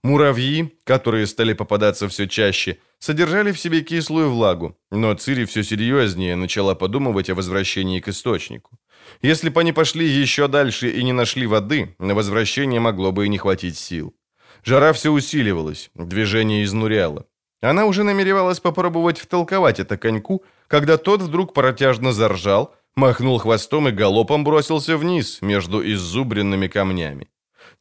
Муравьи, 0.05 0.79
которые 0.85 1.27
стали 1.27 1.55
попадаться 1.55 2.09
все 2.09 2.29
чаще, 2.29 2.79
содержали 2.99 3.53
в 3.53 3.59
себе 3.59 3.81
кислую 3.81 4.31
влагу, 4.31 4.79
но 4.91 5.15
Цири 5.15 5.45
все 5.45 5.65
серьезнее 5.65 6.37
начала 6.37 6.75
подумывать 6.75 7.31
о 7.31 7.35
возвращении 7.35 8.01
к 8.01 8.09
источнику. 8.09 8.79
Если 9.23 9.49
бы 9.49 9.61
они 9.61 9.73
пошли 9.73 10.07
еще 10.07 10.49
дальше 10.49 10.91
и 10.91 11.03
не 11.03 11.13
нашли 11.13 11.47
воды, 11.47 11.95
на 11.99 12.15
возвращение 12.15 12.81
могло 12.81 13.13
бы 13.13 13.27
и 13.27 13.29
не 13.29 13.39
хватить 13.39 13.79
сил. 13.79 14.15
Жара 14.65 14.93
все 14.93 15.11
усиливалась, 15.11 15.91
движение 15.95 16.65
изнуряло. 16.65 17.27
Она 17.61 17.87
уже 17.87 18.05
намеревалась 18.05 18.61
попробовать 18.61 19.19
втолковать 19.19 19.81
это 19.81 19.97
коньку, 19.97 20.45
когда 20.69 20.97
тот 20.97 21.23
вдруг 21.23 21.55
протяжно 21.55 22.13
заржал, 22.13 22.75
махнул 22.95 23.39
хвостом 23.39 23.89
и 23.89 23.93
галопом 23.93 24.45
бросился 24.45 24.97
вниз 24.97 25.43
между 25.43 25.83
иззубренными 25.93 26.69
камнями. 26.69 27.29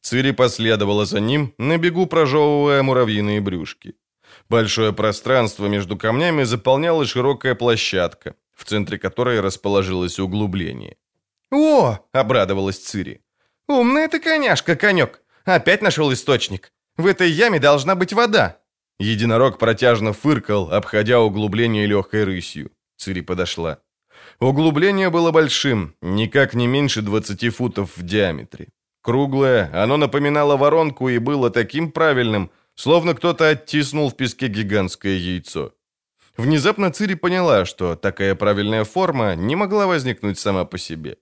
Цири 0.00 0.32
последовала 0.32 1.04
за 1.04 1.20
ним, 1.20 1.54
на 1.58 1.78
бегу 1.78 2.06
прожевывая 2.06 2.82
муравьиные 2.82 3.40
брюшки. 3.40 3.94
Большое 4.48 4.92
пространство 4.92 5.66
между 5.66 5.96
камнями 5.96 6.44
заполняла 6.44 7.04
широкая 7.06 7.54
площадка, 7.54 8.34
в 8.54 8.64
центре 8.64 8.98
которой 8.98 9.40
расположилось 9.40 10.18
углубление. 10.18 10.96
«О!»— 11.50 11.98
обрадовалась 12.12 12.78
Цири. 12.78 13.20
«Умная 13.68 14.08
ты 14.08 14.20
коняшка, 14.20 14.76
конек! 14.76 15.22
Опять 15.44 15.82
нашел 15.82 16.12
источник! 16.12 16.72
В 16.96 17.06
этой 17.06 17.30
яме 17.30 17.58
должна 17.58 17.94
быть 17.94 18.12
вода!» 18.12 18.58
Единорог 18.98 19.58
протяжно 19.58 20.12
фыркал, 20.12 20.72
обходя 20.72 21.20
углубление 21.20 21.86
легкой 21.86 22.24
рысью. 22.24 22.72
Цири 22.96 23.20
подошла. 23.20 23.78
Углубление 24.40 25.10
было 25.10 25.30
большим, 25.30 25.94
никак 26.00 26.54
не 26.54 26.66
меньше 26.66 27.02
20 27.02 27.54
футов 27.54 27.96
в 27.96 28.02
диаметре. 28.02 28.68
Круглое, 29.02 29.70
оно 29.72 29.96
напоминало 29.96 30.56
воронку 30.56 31.08
и 31.08 31.18
было 31.18 31.50
таким 31.50 31.92
правильным, 31.92 32.50
словно 32.74 33.14
кто-то 33.14 33.48
оттиснул 33.48 34.10
в 34.10 34.16
песке 34.16 34.48
гигантское 34.48 35.14
яйцо. 35.16 35.72
Внезапно 36.36 36.92
Цири 36.92 37.14
поняла, 37.14 37.64
что 37.64 37.96
такая 37.96 38.34
правильная 38.34 38.84
форма 38.84 39.34
не 39.34 39.56
могла 39.56 39.86
возникнуть 39.86 40.38
сама 40.38 40.64
по 40.64 40.78
себе. 40.78 41.16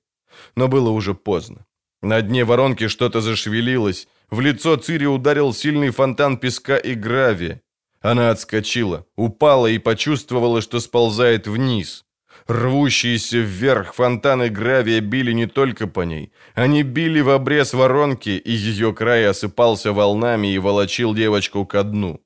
Но 0.57 0.69
было 0.69 0.91
уже 0.91 1.15
поздно. 1.15 1.67
На 2.03 2.23
дне 2.23 2.45
воронки 2.45 2.89
что-то 2.89 3.21
зашевелилось. 3.21 4.09
В 4.31 4.41
лицо 4.41 4.77
Цири 4.77 5.07
ударил 5.07 5.53
сильный 5.53 5.91
фонтан 5.91 6.37
песка 6.37 6.77
и 6.77 6.95
гравия. 6.95 7.61
Она 8.01 8.31
отскочила, 8.31 9.07
упала 9.17 9.67
и 9.67 9.79
почувствовала, 9.79 10.61
что 10.61 10.81
сползает 10.81 11.47
вниз. 11.47 12.05
Рвущиеся 12.47 13.39
вверх 13.39 13.95
фонтаны 13.95 14.51
гравия 14.51 15.01
били 15.01 15.33
не 15.33 15.47
только 15.47 15.89
по 15.89 16.03
ней. 16.03 16.31
Они 16.55 16.85
били 16.85 17.21
в 17.21 17.31
обрез 17.31 17.75
воронки, 17.75 18.31
и 18.31 18.53
ее 18.53 18.93
край 18.93 19.27
осыпался 19.27 19.93
волнами 19.93 20.53
и 20.53 20.59
волочил 20.59 21.15
девочку 21.15 21.67
ко 21.67 21.83
дну. 21.83 22.21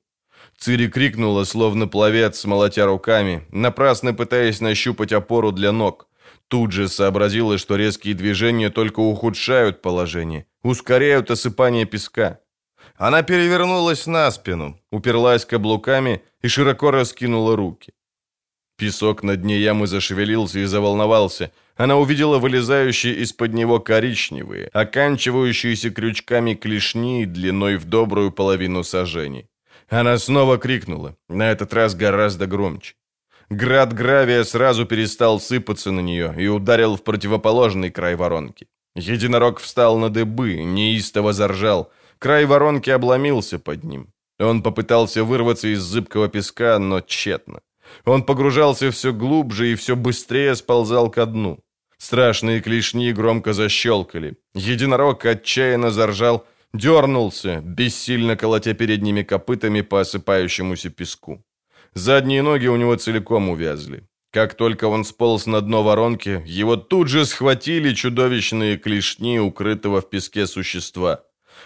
Цири 0.59 0.87
крикнула, 0.87 1.43
словно 1.43 1.87
пловец, 1.87 2.45
молотя 2.45 2.85
руками, 2.85 3.47
напрасно 3.51 4.13
пытаясь 4.13 4.61
нащупать 4.61 5.11
опору 5.11 5.51
для 5.51 5.71
ног. 5.71 6.07
Тут 6.51 6.73
же 6.73 6.89
сообразила, 6.89 7.57
что 7.57 7.77
резкие 7.77 8.13
движения 8.13 8.69
только 8.69 8.99
ухудшают 8.99 9.81
положение, 9.81 10.45
ускоряют 10.63 11.31
осыпание 11.31 11.85
песка. 11.85 12.41
Она 12.97 13.23
перевернулась 13.23 14.05
на 14.05 14.29
спину, 14.31 14.77
уперлась 14.91 15.45
каблуками 15.45 16.21
и 16.41 16.49
широко 16.49 16.91
раскинула 16.91 17.55
руки. 17.55 17.93
Песок 18.77 19.23
на 19.23 19.37
дне 19.37 19.59
ямы 19.59 19.87
зашевелился 19.87 20.59
и 20.59 20.65
заволновался. 20.65 21.53
Она 21.77 21.95
увидела 21.95 22.37
вылезающие 22.37 23.15
из-под 23.23 23.53
него 23.53 23.79
коричневые, 23.79 24.67
оканчивающиеся 24.73 25.89
крючками 25.89 26.53
клешни 26.53 27.25
длиной 27.25 27.77
в 27.77 27.85
добрую 27.85 28.29
половину 28.29 28.83
сажений. 28.83 29.47
Она 29.87 30.17
снова 30.17 30.57
крикнула, 30.57 31.15
на 31.29 31.49
этот 31.49 31.73
раз 31.73 31.95
гораздо 31.95 32.45
громче. 32.45 32.95
Град 33.51 33.91
гравия 33.91 34.45
сразу 34.45 34.85
перестал 34.85 35.37
сыпаться 35.37 35.91
на 35.91 35.99
нее 35.99 36.33
и 36.37 36.47
ударил 36.47 36.95
в 36.95 37.03
противоположный 37.03 37.91
край 37.91 38.15
воронки. 38.15 38.67
Единорог 38.95 39.59
встал 39.59 39.97
на 39.97 40.09
дыбы, 40.09 40.63
неистово 40.63 41.33
заржал. 41.33 41.91
Край 42.17 42.45
воронки 42.45 42.89
обломился 42.89 43.59
под 43.59 43.83
ним. 43.83 44.07
Он 44.39 44.63
попытался 44.63 45.25
вырваться 45.25 45.67
из 45.67 45.81
зыбкого 45.81 46.29
песка, 46.29 46.79
но 46.79 47.01
тщетно. 47.01 47.59
Он 48.05 48.23
погружался 48.23 48.89
все 48.89 49.11
глубже 49.11 49.73
и 49.73 49.75
все 49.75 49.97
быстрее 49.97 50.55
сползал 50.55 51.11
ко 51.11 51.25
дну. 51.25 51.59
Страшные 51.97 52.61
клешни 52.61 53.11
громко 53.11 53.51
защелкали. 53.51 54.37
Единорог 54.53 55.25
отчаянно 55.25 55.91
заржал, 55.91 56.45
дернулся, 56.73 57.61
бессильно 57.65 58.37
колотя 58.37 58.73
передними 58.73 59.23
копытами 59.23 59.81
по 59.81 59.99
осыпающемуся 59.99 60.89
песку. 60.89 61.43
Задние 61.93 62.41
ноги 62.41 62.67
у 62.67 62.77
него 62.77 62.95
целиком 62.95 63.49
увязли. 63.49 64.03
Как 64.31 64.55
только 64.55 64.85
он 64.87 65.03
сполз 65.03 65.45
на 65.45 65.61
дно 65.61 65.83
воронки, 65.83 66.41
его 66.45 66.77
тут 66.77 67.09
же 67.09 67.25
схватили 67.25 67.93
чудовищные 67.93 68.77
клешни 68.77 69.39
укрытого 69.39 69.99
в 69.99 70.09
песке 70.09 70.47
существа. 70.47 71.23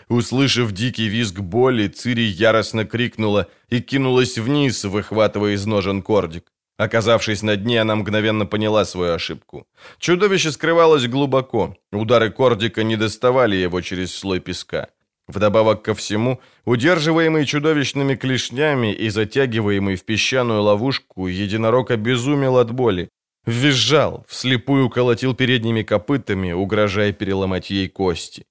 Услышав 0.10 0.72
дикий 0.72 1.08
визг 1.08 1.40
боли, 1.40 1.88
Цири 1.88 2.24
яростно 2.24 2.86
крикнула 2.86 3.48
и 3.70 3.82
кинулась 3.82 4.38
вниз, 4.40 4.84
выхватывая 4.84 5.54
из 5.54 5.66
ножен 5.68 6.02
кордик. 6.02 6.52
Оказавшись 6.78 7.44
на 7.44 7.56
дне, 7.56 7.82
она 7.82 7.96
мгновенно 7.96 8.46
поняла 8.46 8.84
свою 8.84 9.14
ошибку. 9.14 9.66
Чудовище 10.00 10.52
скрывалось 10.52 11.08
глубоко. 11.08 11.78
Удары 11.92 12.32
кордика 12.32 12.84
не 12.84 12.98
доставали 12.98 13.56
его 13.56 13.82
через 13.82 14.14
слой 14.14 14.40
песка. 14.40 14.90
Вдобавок 15.28 15.82
ко 15.82 15.96
всему, 15.96 16.40
удерживаемый 16.66 17.46
чудовищными 17.46 18.16
клешнями 18.16 18.94
и 18.94 19.10
затягиваемый 19.10 19.96
в 19.96 20.06
песчаную 20.06 20.62
ловушку, 20.62 21.28
единорог 21.28 21.92
обезумел 21.92 22.58
от 22.58 22.72
боли. 22.72 23.10
Визжал, 23.46 24.26
вслепую 24.28 24.90
колотил 24.90 25.34
передними 25.36 25.84
копытами, 25.84 26.52
угрожая 26.52 27.12
переломать 27.12 27.70
ей 27.70 27.88
кости. 27.88 28.46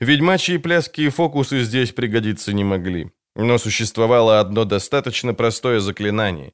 Ведьмачьи 0.00 0.58
пляски 0.58 1.02
и 1.02 1.08
фокусы 1.08 1.62
здесь 1.62 1.92
пригодиться 1.92 2.52
не 2.52 2.64
могли. 2.64 3.10
Но 3.36 3.58
существовало 3.58 4.40
одно 4.40 4.64
достаточно 4.64 5.34
простое 5.34 5.80
заклинание. 5.80 6.52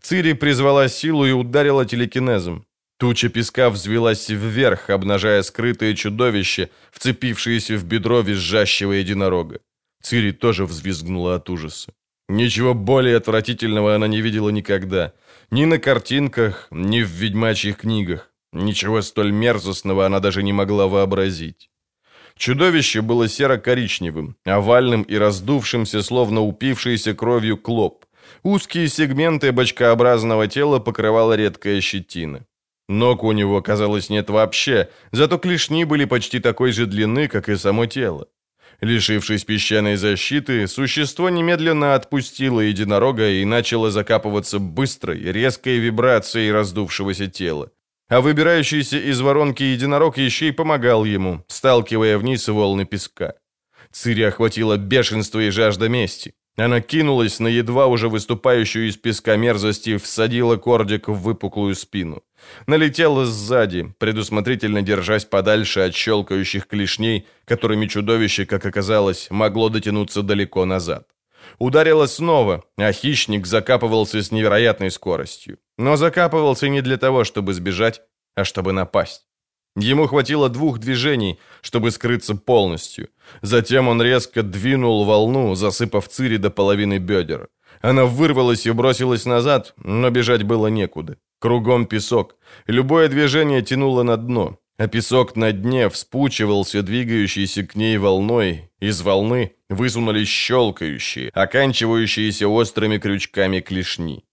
Цири 0.00 0.32
призвала 0.32 0.88
силу 0.88 1.26
и 1.26 1.32
ударила 1.32 1.84
телекинезом. 1.86 2.66
Туча 2.98 3.28
песка 3.28 3.70
взвелась 3.70 4.28
вверх, 4.28 4.90
обнажая 4.90 5.42
скрытое 5.42 5.94
чудовище, 5.94 6.70
вцепившееся 6.92 7.76
в 7.76 7.84
бедро 7.84 8.20
визжащего 8.20 8.92
единорога. 8.92 9.60
Цири 10.02 10.32
тоже 10.32 10.64
взвизгнула 10.64 11.36
от 11.36 11.50
ужаса. 11.50 11.92
Ничего 12.28 12.74
более 12.74 13.16
отвратительного 13.16 13.94
она 13.94 14.06
не 14.06 14.20
видела 14.20 14.50
никогда. 14.50 15.12
Ни 15.50 15.64
на 15.64 15.78
картинках, 15.78 16.68
ни 16.70 17.02
в 17.02 17.08
ведьмачьих 17.08 17.78
книгах. 17.78 18.30
Ничего 18.52 19.02
столь 19.02 19.32
мерзостного 19.32 20.06
она 20.06 20.20
даже 20.20 20.42
не 20.42 20.52
могла 20.52 20.86
вообразить. 20.86 21.70
Чудовище 22.36 23.00
было 23.02 23.28
серо-коричневым, 23.28 24.36
овальным 24.44 25.02
и 25.02 25.16
раздувшимся, 25.16 26.02
словно 26.02 26.40
упившийся 26.40 27.14
кровью 27.14 27.56
клоп. 27.56 28.04
Узкие 28.42 28.88
сегменты 28.88 29.52
бочкообразного 29.52 30.46
тела 30.46 30.78
покрывала 30.78 31.34
редкая 31.34 31.80
щетина. 31.80 32.46
Ног 32.88 33.24
у 33.24 33.32
него, 33.32 33.62
казалось, 33.62 34.10
нет 34.10 34.28
вообще, 34.30 34.88
зато 35.10 35.38
клешни 35.38 35.84
были 35.84 36.04
почти 36.04 36.40
такой 36.40 36.72
же 36.72 36.86
длины, 36.86 37.28
как 37.28 37.48
и 37.48 37.56
само 37.56 37.86
тело. 37.86 38.28
Лишившись 38.80 39.44
песчаной 39.44 39.96
защиты, 39.96 40.66
существо 40.66 41.30
немедленно 41.30 41.94
отпустило 41.94 42.60
единорога 42.60 43.30
и 43.30 43.44
начало 43.44 43.90
закапываться 43.90 44.58
быстрой, 44.58 45.20
резкой 45.20 45.78
вибрацией 45.78 46.52
раздувшегося 46.52 47.28
тела. 47.28 47.70
А 48.08 48.20
выбирающийся 48.20 48.98
из 48.98 49.20
воронки 49.20 49.62
единорог 49.62 50.18
еще 50.18 50.48
и 50.48 50.52
помогал 50.52 51.04
ему, 51.04 51.42
сталкивая 51.48 52.18
вниз 52.18 52.46
волны 52.48 52.84
песка. 52.84 53.34
Цири 53.92 54.22
охватило 54.22 54.76
бешенство 54.76 55.40
и 55.40 55.50
жажда 55.50 55.88
мести. 55.88 56.34
Она 56.56 56.80
кинулась 56.80 57.40
на 57.40 57.48
едва 57.48 57.86
уже 57.86 58.08
выступающую 58.08 58.88
из 58.88 58.96
песка 58.96 59.36
мерзости, 59.36 59.96
всадила 59.96 60.56
кордик 60.56 61.08
в 61.08 61.14
выпуклую 61.14 61.74
спину. 61.74 62.22
Налетела 62.66 63.26
сзади, 63.26 63.92
предусмотрительно 63.98 64.82
держась 64.82 65.24
подальше 65.24 65.80
от 65.80 65.94
щелкающих 65.94 66.68
клешней, 66.68 67.26
которыми 67.44 67.86
чудовище, 67.86 68.46
как 68.46 68.64
оказалось, 68.66 69.28
могло 69.30 69.68
дотянуться 69.68 70.22
далеко 70.22 70.64
назад. 70.64 71.08
Ударила 71.58 72.06
снова, 72.06 72.62
а 72.76 72.92
хищник 72.92 73.46
закапывался 73.46 74.22
с 74.22 74.30
невероятной 74.30 74.90
скоростью. 74.90 75.58
Но 75.76 75.96
закапывался 75.96 76.68
не 76.68 76.82
для 76.82 76.98
того, 76.98 77.24
чтобы 77.24 77.52
сбежать, 77.52 78.02
а 78.36 78.44
чтобы 78.44 78.72
напасть. 78.72 79.26
Ему 79.76 80.06
хватило 80.06 80.48
двух 80.48 80.78
движений, 80.78 81.38
чтобы 81.60 81.90
скрыться 81.90 82.36
полностью. 82.36 83.08
Затем 83.42 83.88
он 83.88 84.00
резко 84.00 84.42
двинул 84.42 85.04
волну, 85.04 85.54
засыпав 85.56 86.08
Цири 86.08 86.36
до 86.36 86.50
половины 86.50 86.98
бедер. 86.98 87.48
Она 87.80 88.04
вырвалась 88.04 88.66
и 88.66 88.70
бросилась 88.70 89.26
назад, 89.26 89.74
но 89.76 90.10
бежать 90.10 90.44
было 90.44 90.68
некуда. 90.68 91.16
Кругом 91.40 91.86
песок. 91.86 92.36
Любое 92.66 93.08
движение 93.08 93.62
тянуло 93.62 94.04
на 94.04 94.16
дно, 94.16 94.58
а 94.78 94.86
песок 94.86 95.36
на 95.36 95.52
дне 95.52 95.88
вспучивался 95.88 96.82
двигающейся 96.82 97.64
к 97.64 97.74
ней 97.74 97.98
волной. 97.98 98.70
Из 98.80 99.02
волны 99.02 99.56
высунулись 99.68 100.28
щелкающие, 100.28 101.30
оканчивающиеся 101.30 102.48
острыми 102.48 102.98
крючками 102.98 103.60
клешни. 103.60 104.24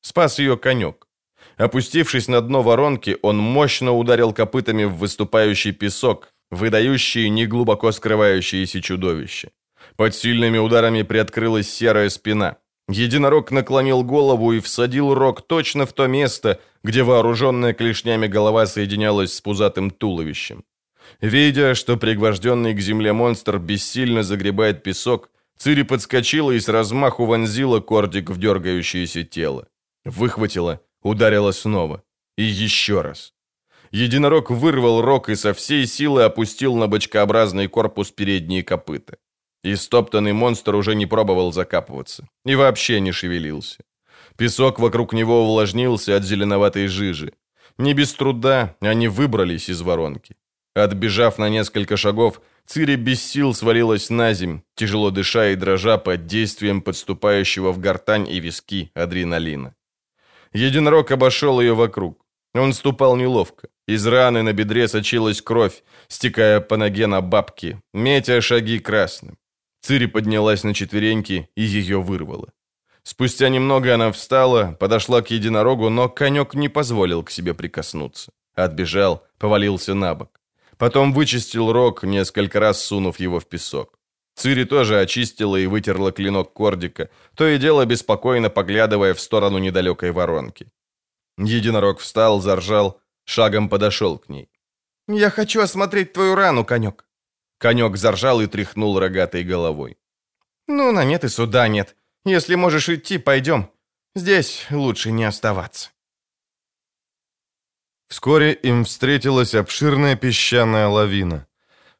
Спас 0.00 0.38
ее 0.38 0.56
конек. 0.56 1.05
Опустившись 1.56 2.28
на 2.28 2.40
дно 2.40 2.62
воронки, 2.62 3.16
он 3.22 3.38
мощно 3.38 3.92
ударил 3.92 4.32
копытами 4.32 4.84
в 4.84 4.96
выступающий 4.96 5.72
песок, 5.72 6.32
выдающий 6.50 7.30
неглубоко 7.30 7.92
скрывающиеся 7.92 8.82
чудовища. 8.82 9.50
Под 9.96 10.14
сильными 10.14 10.58
ударами 10.58 11.02
приоткрылась 11.02 11.70
серая 11.70 12.10
спина. 12.10 12.56
Единорог 12.88 13.50
наклонил 13.50 14.04
голову 14.04 14.52
и 14.52 14.60
всадил 14.60 15.14
рог 15.14 15.46
точно 15.46 15.86
в 15.86 15.92
то 15.92 16.06
место, 16.06 16.60
где 16.84 17.02
вооруженная 17.02 17.72
клешнями 17.72 18.26
голова 18.26 18.66
соединялась 18.66 19.32
с 19.32 19.40
пузатым 19.40 19.90
туловищем. 19.90 20.64
Видя, 21.20 21.74
что 21.74 21.96
пригвожденный 21.96 22.74
к 22.74 22.80
земле 22.80 23.12
монстр 23.12 23.58
бессильно 23.58 24.22
загребает 24.22 24.82
песок, 24.82 25.30
Цири 25.58 25.82
подскочила 25.82 26.50
и 26.50 26.60
с 26.60 26.68
размаху 26.68 27.24
вонзила 27.24 27.80
кордик 27.80 28.28
в 28.28 28.38
дергающееся 28.38 29.24
тело. 29.24 29.66
Выхватила 30.04 30.80
Ударила 31.06 31.52
снова. 31.52 32.02
И 32.36 32.42
еще 32.42 33.00
раз. 33.00 33.32
Единорог 33.92 34.50
вырвал 34.50 35.02
рог 35.02 35.28
и 35.28 35.36
со 35.36 35.52
всей 35.52 35.86
силы 35.86 36.24
опустил 36.24 36.74
на 36.74 36.88
бочкообразный 36.88 37.68
корпус 37.68 38.10
передние 38.10 38.64
копыта. 38.64 39.16
И 39.62 39.76
стоптанный 39.76 40.32
монстр 40.32 40.74
уже 40.74 40.96
не 40.96 41.06
пробовал 41.06 41.52
закапываться. 41.52 42.26
И 42.44 42.56
вообще 42.56 42.98
не 42.98 43.12
шевелился. 43.12 43.84
Песок 44.36 44.80
вокруг 44.80 45.12
него 45.12 45.44
увлажнился 45.44 46.16
от 46.16 46.24
зеленоватой 46.24 46.88
жижи. 46.88 47.34
Не 47.78 47.94
без 47.94 48.12
труда 48.12 48.74
они 48.80 49.06
выбрались 49.06 49.68
из 49.68 49.82
воронки. 49.82 50.34
Отбежав 50.74 51.38
на 51.38 51.48
несколько 51.48 51.96
шагов, 51.96 52.40
Цири 52.66 52.96
без 52.96 53.22
сил 53.22 53.54
свалилась 53.54 54.10
на 54.10 54.34
земь, 54.34 54.62
тяжело 54.74 55.12
дыша 55.12 55.50
и 55.50 55.54
дрожа 55.54 55.98
под 55.98 56.26
действием 56.26 56.82
подступающего 56.82 57.70
в 57.70 57.78
гортань 57.78 58.28
и 58.28 58.40
виски 58.40 58.90
адреналина. 58.94 59.75
Единорог 60.56 61.10
обошел 61.10 61.60
ее 61.60 61.74
вокруг. 61.74 62.24
Он 62.54 62.72
ступал 62.72 63.16
неловко. 63.16 63.68
Из 63.86 64.06
раны 64.06 64.42
на 64.42 64.54
бедре 64.54 64.88
сочилась 64.88 65.42
кровь, 65.42 65.82
стекая 66.08 66.60
по 66.60 66.78
ноге 66.78 67.06
на 67.06 67.20
бабки, 67.20 67.78
метя 67.92 68.40
шаги 68.40 68.78
красным. 68.78 69.36
Цири 69.82 70.06
поднялась 70.06 70.64
на 70.64 70.72
четвереньки 70.72 71.48
и 71.56 71.62
ее 71.62 72.00
вырвало. 72.00 72.48
Спустя 73.02 73.50
немного 73.50 73.94
она 73.94 74.10
встала, 74.10 74.76
подошла 74.80 75.20
к 75.20 75.30
единорогу, 75.30 75.90
но 75.90 76.08
конек 76.08 76.54
не 76.54 76.70
позволил 76.70 77.22
к 77.22 77.30
себе 77.30 77.52
прикоснуться. 77.52 78.32
Отбежал, 78.54 79.26
повалился 79.38 79.94
на 79.94 80.14
бок. 80.14 80.40
Потом 80.78 81.12
вычистил 81.12 81.70
рог, 81.70 82.02
несколько 82.02 82.60
раз 82.60 82.82
сунув 82.82 83.20
его 83.20 83.40
в 83.40 83.44
песок. 83.44 83.98
Цири 84.36 84.64
тоже 84.64 85.00
очистила 85.00 85.56
и 85.56 85.66
вытерла 85.66 86.12
клинок 86.12 86.52
кордика, 86.52 87.08
то 87.34 87.48
и 87.48 87.58
дело 87.58 87.86
беспокойно 87.86 88.50
поглядывая 88.50 89.14
в 89.14 89.20
сторону 89.20 89.58
недалекой 89.58 90.12
воронки. 90.12 90.70
Единорог 91.38 92.00
встал, 92.00 92.40
заржал, 92.40 93.00
шагом 93.24 93.70
подошел 93.70 94.18
к 94.18 94.28
ней. 94.28 94.50
«Я 95.08 95.30
хочу 95.30 95.62
осмотреть 95.62 96.12
твою 96.12 96.34
рану, 96.34 96.64
конек». 96.64 97.06
Конек 97.58 97.96
заржал 97.96 98.42
и 98.42 98.46
тряхнул 98.46 98.98
рогатой 98.98 99.42
головой. 99.42 99.96
«Ну, 100.68 100.92
на 100.92 101.04
нет 101.04 101.24
и 101.24 101.28
суда 101.28 101.68
нет. 101.68 101.96
Если 102.26 102.56
можешь 102.56 102.90
идти, 102.90 103.16
пойдем. 103.18 103.70
Здесь 104.14 104.66
лучше 104.70 105.12
не 105.12 105.24
оставаться». 105.24 105.90
Вскоре 108.08 108.52
им 108.52 108.84
встретилась 108.84 109.54
обширная 109.54 110.14
песчаная 110.14 110.88
лавина. 110.88 111.46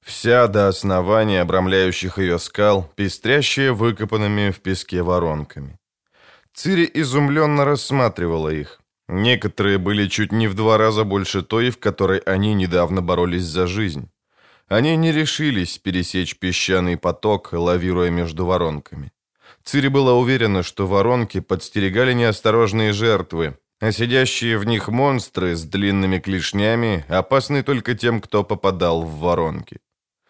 Вся 0.06 0.46
до 0.46 0.68
основания 0.68 1.40
обрамляющих 1.40 2.18
ее 2.18 2.38
скал, 2.38 2.88
пестрящая 2.94 3.72
выкопанными 3.72 4.52
в 4.52 4.60
песке 4.60 5.02
воронками. 5.02 5.80
Цири 6.54 6.88
изумленно 6.94 7.64
рассматривала 7.64 8.50
их. 8.50 8.80
Некоторые 9.08 9.78
были 9.78 10.06
чуть 10.06 10.30
не 10.30 10.46
в 10.46 10.54
два 10.54 10.78
раза 10.78 11.02
больше 11.02 11.42
той, 11.42 11.70
в 11.70 11.78
которой 11.78 12.18
они 12.20 12.54
недавно 12.54 13.02
боролись 13.02 13.42
за 13.42 13.66
жизнь. 13.66 14.08
Они 14.68 14.96
не 14.96 15.10
решились 15.10 15.78
пересечь 15.78 16.38
песчаный 16.38 16.96
поток, 16.96 17.52
лавируя 17.52 18.10
между 18.10 18.46
воронками. 18.46 19.10
Цири 19.64 19.88
была 19.88 20.14
уверена, 20.14 20.62
что 20.62 20.86
воронки 20.86 21.40
подстерегали 21.40 22.12
неосторожные 22.12 22.92
жертвы, 22.92 23.58
а 23.80 23.90
сидящие 23.90 24.56
в 24.56 24.66
них 24.66 24.86
монстры 24.86 25.56
с 25.56 25.64
длинными 25.64 26.20
клешнями 26.20 27.04
опасны 27.08 27.64
только 27.64 27.94
тем, 27.96 28.20
кто 28.20 28.44
попадал 28.44 29.02
в 29.02 29.18
воронки. 29.18 29.80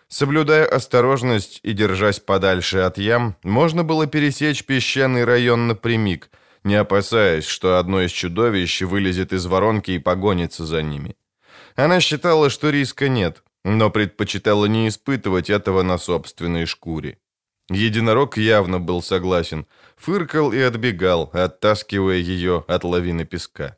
Соблюдая 0.08 0.66
осторожность 0.66 1.60
и 1.62 1.72
держась 1.72 2.20
подальше 2.20 2.78
от 2.78 2.98
ям, 2.98 3.36
можно 3.42 3.82
было 3.82 4.06
пересечь 4.06 4.64
песчаный 4.64 5.24
район 5.24 5.66
напрямик, 5.66 6.30
не 6.62 6.76
опасаясь, 6.76 7.44
что 7.44 7.78
одно 7.78 8.02
из 8.02 8.12
чудовищ 8.12 8.82
вылезет 8.82 9.32
из 9.32 9.46
воронки 9.46 9.90
и 9.92 9.98
погонится 9.98 10.64
за 10.64 10.82
ними. 10.82 11.16
Она 11.74 12.00
считала, 12.00 12.50
что 12.50 12.70
риска 12.70 13.08
нет, 13.08 13.42
но 13.64 13.90
предпочитала 13.90 14.66
не 14.66 14.88
испытывать 14.88 15.50
этого 15.50 15.82
на 15.82 15.98
собственной 15.98 16.66
шкуре. 16.66 17.18
Единорог 17.68 18.36
явно 18.36 18.78
был 18.78 19.02
согласен, 19.02 19.66
фыркал 19.96 20.52
и 20.52 20.60
отбегал, 20.60 21.30
оттаскивая 21.32 22.18
ее 22.18 22.64
от 22.68 22.84
лавины 22.84 23.24
песка. 23.24 23.76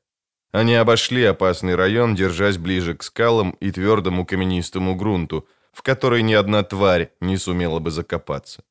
Они 0.53 0.75
обошли 0.75 1.25
опасный 1.25 1.75
район, 1.75 2.15
держась 2.15 2.59
ближе 2.59 2.95
к 2.95 3.03
скалам 3.03 3.53
и 3.61 3.71
твердому 3.71 4.27
каменистому 4.27 4.95
грунту, 4.95 5.47
в 5.73 5.83
который 5.83 6.23
ни 6.23 6.35
одна 6.35 6.63
тварь 6.63 7.11
не 7.21 7.37
сумела 7.37 7.79
бы 7.79 7.91
закопаться. 7.91 8.63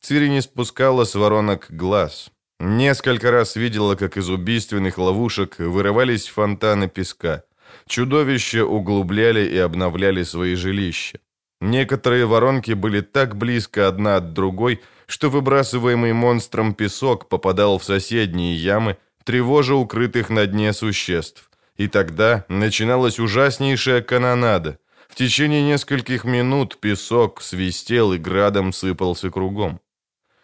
Цири 0.00 0.28
не 0.28 0.40
спускала 0.42 1.04
с 1.04 1.14
воронок 1.14 1.66
глаз. 1.70 2.30
Несколько 2.60 3.30
раз 3.30 3.56
видела, 3.56 3.94
как 3.94 4.16
из 4.16 4.28
убийственных 4.28 4.98
ловушек 4.98 5.58
вырывались 5.58 6.28
фонтаны 6.28 6.88
песка. 6.88 7.44
Чудовища 7.86 8.64
углубляли 8.64 9.46
и 9.48 9.58
обновляли 9.58 10.22
свои 10.24 10.54
жилища. 10.54 11.20
Некоторые 11.60 12.26
воронки 12.26 12.72
были 12.72 13.00
так 13.00 13.36
близко 13.36 13.88
одна 13.88 14.16
от 14.16 14.32
другой, 14.32 14.80
что 15.06 15.30
выбрасываемый 15.30 16.12
монстром 16.12 16.74
песок 16.74 17.28
попадал 17.28 17.78
в 17.78 17.84
соседние 17.84 18.54
ямы, 18.56 18.96
тревожа 19.24 19.74
укрытых 19.74 20.30
на 20.30 20.46
дне 20.46 20.72
существ. 20.72 21.50
И 21.76 21.88
тогда 21.88 22.44
начиналась 22.48 23.18
ужаснейшая 23.18 24.02
канонада. 24.02 24.78
В 25.08 25.14
течение 25.14 25.62
нескольких 25.62 26.24
минут 26.24 26.78
песок 26.78 27.42
свистел 27.42 28.12
и 28.12 28.18
градом 28.18 28.72
сыпался 28.72 29.30
кругом. 29.30 29.80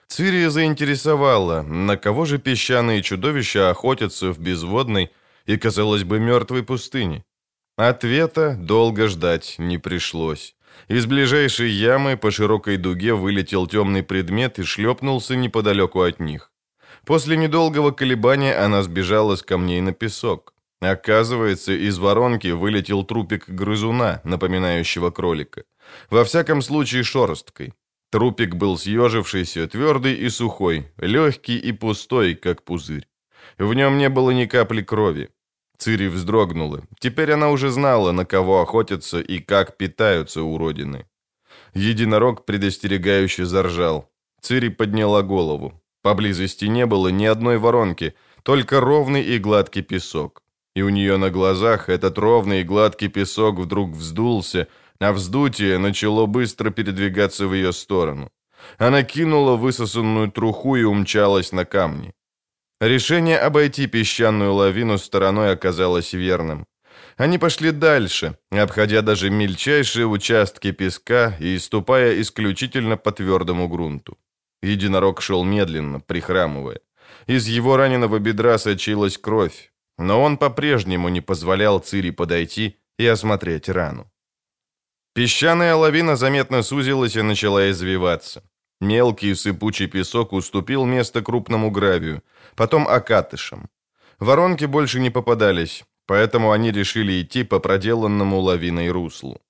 Цирия 0.08 0.50
заинтересовала, 0.50 1.62
на 1.62 1.96
кого 1.96 2.24
же 2.24 2.38
песчаные 2.38 3.02
чудовища 3.02 3.70
охотятся 3.70 4.32
в 4.32 4.38
безводной 4.38 5.10
и, 5.46 5.56
казалось 5.56 6.04
бы, 6.04 6.18
мертвой 6.18 6.62
пустыне. 6.62 7.24
Ответа 7.76 8.56
долго 8.58 9.08
ждать 9.08 9.56
не 9.58 9.78
пришлось. 9.78 10.54
Из 10.88 11.06
ближайшей 11.06 11.70
ямы 11.70 12.16
по 12.16 12.30
широкой 12.30 12.76
дуге 12.76 13.14
вылетел 13.14 13.66
темный 13.66 14.02
предмет 14.02 14.58
и 14.58 14.64
шлепнулся 14.64 15.36
неподалеку 15.36 16.02
от 16.02 16.20
них. 16.20 16.52
После 17.04 17.36
недолгого 17.36 17.90
колебания 17.90 18.54
она 18.56 18.82
сбежала 18.82 19.36
с 19.36 19.42
камней 19.42 19.80
на 19.80 19.92
песок. 19.92 20.53
Оказывается, 20.84 21.72
из 21.72 21.98
воронки 21.98 22.48
вылетел 22.48 23.04
трупик 23.04 23.48
грызуна, 23.48 24.20
напоминающего 24.24 25.10
кролика. 25.10 25.64
Во 26.10 26.24
всяком 26.24 26.62
случае, 26.62 27.02
шорсткой. 27.02 27.72
Трупик 28.10 28.54
был 28.54 28.76
съежившийся, 28.76 29.66
твердый 29.66 30.14
и 30.14 30.28
сухой, 30.28 30.92
легкий 30.98 31.58
и 31.58 31.72
пустой, 31.72 32.34
как 32.34 32.62
пузырь. 32.62 33.08
В 33.58 33.74
нем 33.74 33.98
не 33.98 34.08
было 34.08 34.30
ни 34.30 34.46
капли 34.46 34.82
крови. 34.82 35.30
Цири 35.78 36.08
вздрогнула. 36.08 36.82
Теперь 37.00 37.32
она 37.32 37.50
уже 37.50 37.70
знала, 37.70 38.12
на 38.12 38.24
кого 38.24 38.60
охотятся 38.60 39.20
и 39.20 39.38
как 39.40 39.76
питаются 39.76 40.42
уродины. 40.42 41.06
Единорог 41.74 42.44
предостерегающе 42.44 43.46
заржал. 43.46 44.10
Цири 44.40 44.68
подняла 44.68 45.22
голову. 45.22 45.72
Поблизости 46.02 46.66
не 46.66 46.86
было 46.86 47.08
ни 47.08 47.24
одной 47.24 47.58
воронки, 47.58 48.14
только 48.42 48.80
ровный 48.80 49.22
и 49.22 49.38
гладкий 49.38 49.82
песок. 49.82 50.43
И 50.74 50.82
у 50.82 50.88
нее 50.88 51.16
на 51.16 51.30
глазах 51.30 51.88
этот 51.88 52.18
ровный 52.18 52.60
и 52.60 52.64
гладкий 52.64 53.08
песок 53.08 53.58
вдруг 53.58 53.92
вздулся, 53.92 54.66
а 55.00 55.12
вздутие 55.12 55.78
начало 55.78 56.26
быстро 56.26 56.70
передвигаться 56.70 57.46
в 57.46 57.54
ее 57.54 57.72
сторону. 57.72 58.30
Она 58.78 59.02
кинула 59.02 59.56
высосанную 59.56 60.30
труху 60.30 60.76
и 60.76 60.82
умчалась 60.82 61.52
на 61.52 61.64
камни. 61.64 62.12
Решение 62.80 63.38
обойти 63.38 63.86
песчаную 63.86 64.52
лавину 64.54 64.98
стороной 64.98 65.52
оказалось 65.52 66.12
верным. 66.12 66.66
Они 67.16 67.38
пошли 67.38 67.70
дальше, 67.70 68.36
обходя 68.50 69.02
даже 69.02 69.30
мельчайшие 69.30 70.06
участки 70.06 70.72
песка 70.72 71.36
и 71.38 71.58
ступая 71.58 72.20
исключительно 72.20 72.96
по 72.96 73.12
твердому 73.12 73.68
грунту. 73.68 74.18
Единорог 74.62 75.20
шел 75.20 75.44
медленно, 75.44 76.00
прихрамывая. 76.00 76.80
Из 77.26 77.46
его 77.46 77.76
раненого 77.76 78.18
бедра 78.18 78.58
сочилась 78.58 79.18
кровь, 79.18 79.72
но 79.98 80.22
он 80.22 80.36
по-прежнему 80.36 81.08
не 81.08 81.20
позволял 81.20 81.78
Цири 81.78 82.10
подойти 82.10 82.76
и 82.98 83.06
осмотреть 83.06 83.68
рану. 83.68 84.10
Песчаная 85.14 85.76
лавина 85.76 86.16
заметно 86.16 86.62
сузилась 86.62 87.16
и 87.16 87.22
начала 87.22 87.70
извиваться. 87.70 88.42
Мелкий 88.80 89.34
сыпучий 89.34 89.86
песок 89.86 90.32
уступил 90.32 90.84
место 90.84 91.22
крупному 91.22 91.70
гравию, 91.70 92.22
потом 92.56 92.88
окатышам. 92.88 93.70
Воронки 94.18 94.64
больше 94.64 95.00
не 95.00 95.10
попадались, 95.10 95.84
поэтому 96.06 96.50
они 96.50 96.72
решили 96.72 97.22
идти 97.22 97.44
по 97.44 97.60
проделанному 97.60 98.40
лавиной 98.40 98.90
руслу. 98.90 99.40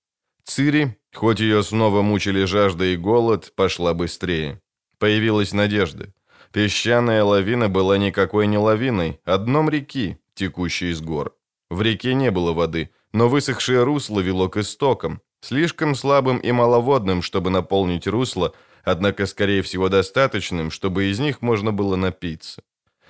Цири, 0.44 0.98
хоть 1.14 1.40
ее 1.40 1.62
снова 1.62 2.02
мучили 2.02 2.44
жажда 2.44 2.84
и 2.84 2.96
голод, 2.96 3.52
пошла 3.56 3.94
быстрее. 3.94 4.60
Появилась 4.98 5.54
надежда. 5.54 6.12
Песчаная 6.52 7.24
лавина 7.24 7.68
была 7.68 7.98
никакой 7.98 8.46
не 8.46 8.58
лавиной, 8.58 9.20
а 9.24 9.38
дном 9.38 9.70
реки, 9.70 10.18
текущей 10.34 10.90
из 10.90 11.00
гор. 11.00 11.36
В 11.70 11.82
реке 11.82 12.14
не 12.14 12.30
было 12.30 12.52
воды, 12.52 12.90
но 13.12 13.28
высохшее 13.28 13.82
русло 13.84 14.20
вело 14.20 14.48
к 14.48 14.56
истокам, 14.58 15.20
слишком 15.40 15.94
слабым 15.94 16.38
и 16.38 16.52
маловодным, 16.52 17.22
чтобы 17.22 17.50
наполнить 17.50 18.06
русло, 18.06 18.54
однако, 18.84 19.26
скорее 19.26 19.62
всего, 19.62 19.88
достаточным, 19.88 20.70
чтобы 20.70 21.06
из 21.06 21.18
них 21.20 21.42
можно 21.42 21.72
было 21.72 21.96
напиться. 21.96 22.62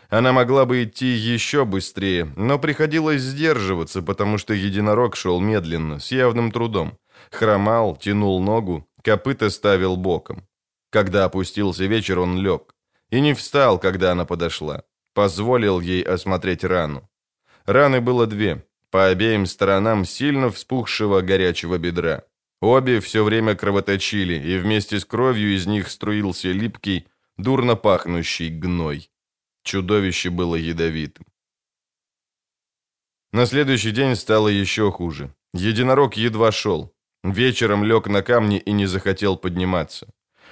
Она 0.09 0.33
могла 0.33 0.65
бы 0.65 0.85
идти 0.85 1.07
еще 1.07 1.65
быстрее, 1.65 2.33
но 2.37 2.59
приходилось 2.59 3.23
сдерживаться, 3.23 4.03
потому 4.03 4.39
что 4.39 4.55
единорог 4.55 5.17
шел 5.17 5.41
медленно, 5.41 5.99
с 5.99 6.13
явным 6.13 6.53
трудом. 6.53 6.99
Хромал, 7.31 7.97
тянул 7.97 8.41
ногу, 8.41 8.87
копыта 9.03 9.51
ставил 9.51 9.97
боком. 9.97 10.47
Когда 10.91 11.25
опустился 11.25 11.87
вечер, 11.87 12.21
он 12.21 12.39
лег. 12.39 12.75
И 13.11 13.21
не 13.21 13.35
встал, 13.35 13.79
когда 13.79 14.13
она 14.13 14.25
подошла. 14.25 14.85
Позволил 15.15 15.81
ей 15.81 16.03
осмотреть 16.03 16.65
рану. 16.65 17.09
Раны 17.67 18.01
было 18.01 18.27
две, 18.27 18.67
по 18.91 19.07
обеим 19.07 19.47
сторонам 19.47 20.05
сильно 20.05 20.51
вспухшего 20.51 21.23
горячего 21.23 21.79
бедра. 21.79 22.25
Обе 22.61 23.01
все 23.01 23.25
время 23.25 23.55
кровоточили, 23.55 24.35
и 24.35 24.59
вместе 24.59 25.01
с 25.01 25.05
кровью 25.05 25.55
из 25.55 25.67
них 25.67 25.89
струился 25.91 26.49
липкий, 26.49 27.07
дурно 27.37 27.77
пахнущий 27.77 28.49
гной. 28.51 29.11
Чудовище 29.63 30.31
было 30.31 30.57
ядовитым. 30.57 31.27
На 33.33 33.47
следующий 33.47 33.91
день 33.91 34.15
стало 34.15 34.49
еще 34.49 34.91
хуже. 34.93 35.35
Единорог 35.55 36.17
едва 36.17 36.53
шел. 36.53 36.95
Вечером 37.25 37.83
лег 37.85 38.07
на 38.07 38.23
камни 38.23 38.59
и 38.59 38.73
не 38.73 38.87
захотел 38.87 39.37
подниматься. 39.37 40.07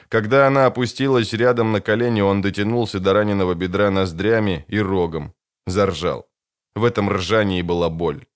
Когда 0.08 0.46
она 0.46 0.66
опустилась 0.66 1.32
рядом 1.32 1.72
на 1.72 1.80
колени, 1.80 2.22
он 2.22 2.40
дотянулся 2.40 2.98
до 2.98 3.12
раненого 3.12 3.54
бедра 3.54 3.90
ноздрями 3.90 4.64
и 4.68 4.80
рогом. 4.80 5.34
Заржал. 5.66 6.32
В 6.75 6.85
этом 6.85 7.11
ржании 7.11 7.62
была 7.62 7.89
боль. 7.89 8.27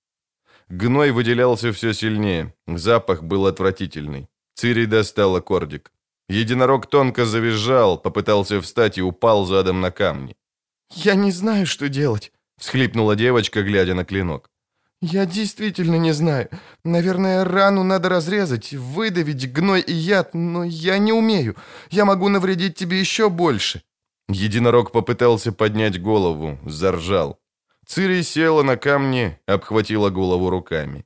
Гной 0.69 1.13
выделялся 1.13 1.73
все 1.73 1.95
сильнее. 1.95 2.55
Запах 2.67 3.23
был 3.23 3.47
отвратительный. 3.47 4.29
Цири 4.55 4.87
достала 4.87 5.41
кордик. 5.41 5.93
Единорог 6.29 6.87
тонко 6.87 7.25
завизжал, 7.25 7.99
попытался 7.99 8.61
встать 8.61 8.99
и 8.99 9.03
упал 9.03 9.45
задом 9.47 9.81
на 9.81 9.91
камни. 9.91 10.35
«Я 10.91 11.15
не 11.15 11.31
знаю, 11.33 11.67
что 11.67 11.89
делать»,— 11.89 12.33
всхлипнула 12.59 13.15
девочка, 13.17 13.63
глядя 13.63 13.95
на 13.95 14.05
клинок. 14.05 14.51
«Я 15.01 15.27
действительно 15.27 15.97
не 15.97 16.13
знаю. 16.13 16.49
Наверное, 16.85 17.45
рану 17.45 17.85
надо 17.85 18.09
разрезать, 18.09 18.73
выдавить 18.73 19.53
гной 19.53 19.83
и 19.83 19.93
яд, 19.93 20.35
но 20.35 20.65
я 20.65 20.99
не 20.99 21.13
умею. 21.13 21.55
Я 21.91 22.05
могу 22.05 22.29
навредить 22.29 22.77
тебе 22.77 22.99
еще 22.99 23.29
больше». 23.29 23.83
Единорог 24.29 24.91
попытался 24.91 25.53
поднять 25.53 26.03
голову, 26.03 26.59
заржал. 26.67 27.39
Цири 27.87 28.23
села 28.23 28.63
на 28.63 28.77
камни, 28.77 29.39
обхватила 29.47 30.11
голову 30.11 30.51
руками. 30.51 31.05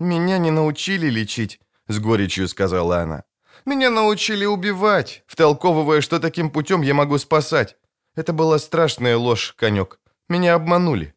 «Меня 0.00 0.38
не 0.38 0.50
научили 0.50 1.08
лечить»,— 1.08 1.60
с 1.88 2.00
горечью 2.00 2.48
сказала 2.48 2.98
она. 2.98 3.22
«Меня 3.64 3.90
научили 3.90 4.44
убивать, 4.44 5.22
втолковывая, 5.26 6.00
что 6.00 6.18
таким 6.18 6.50
путем 6.50 6.82
я 6.82 6.94
могу 6.94 7.18
спасать. 7.18 7.76
Это 8.16 8.32
была 8.32 8.58
страшная 8.58 9.16
ложь, 9.16 9.54
конек. 9.56 10.00
Меня 10.28 10.54
обманули». 10.54 11.14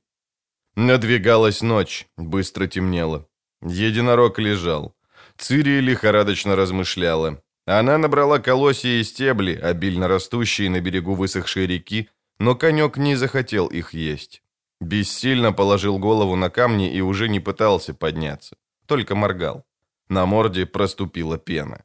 Надвигалась 0.75 1.63
ночь, 1.63 2.07
быстро 2.15 2.67
темнело. 2.67 3.27
Единорог 3.63 4.37
лежал. 4.37 4.93
Цири 5.37 5.81
лихорадочно 5.81 6.55
размышляла. 6.55 7.41
Она 7.65 7.97
набрала 7.97 8.37
колосья 8.37 8.91
и 8.91 9.03
стебли, 9.03 9.55
обильно 9.55 10.07
растущие 10.07 10.69
на 10.69 10.81
берегу 10.81 11.15
высохшей 11.15 11.65
реки, 11.65 12.09
но 12.39 12.55
конек 12.55 12.97
не 12.97 13.15
захотел 13.15 13.67
их 13.67 13.95
есть. 13.95 14.43
Бессильно 14.81 15.53
положил 15.53 15.99
голову 15.99 16.35
на 16.35 16.49
камни 16.49 16.91
и 16.91 17.01
уже 17.01 17.29
не 17.29 17.39
пытался 17.39 17.93
подняться, 17.93 18.55
только 18.85 19.15
моргал. 19.15 19.65
На 20.09 20.25
морде 20.25 20.65
проступила 20.65 21.37
пена. 21.37 21.83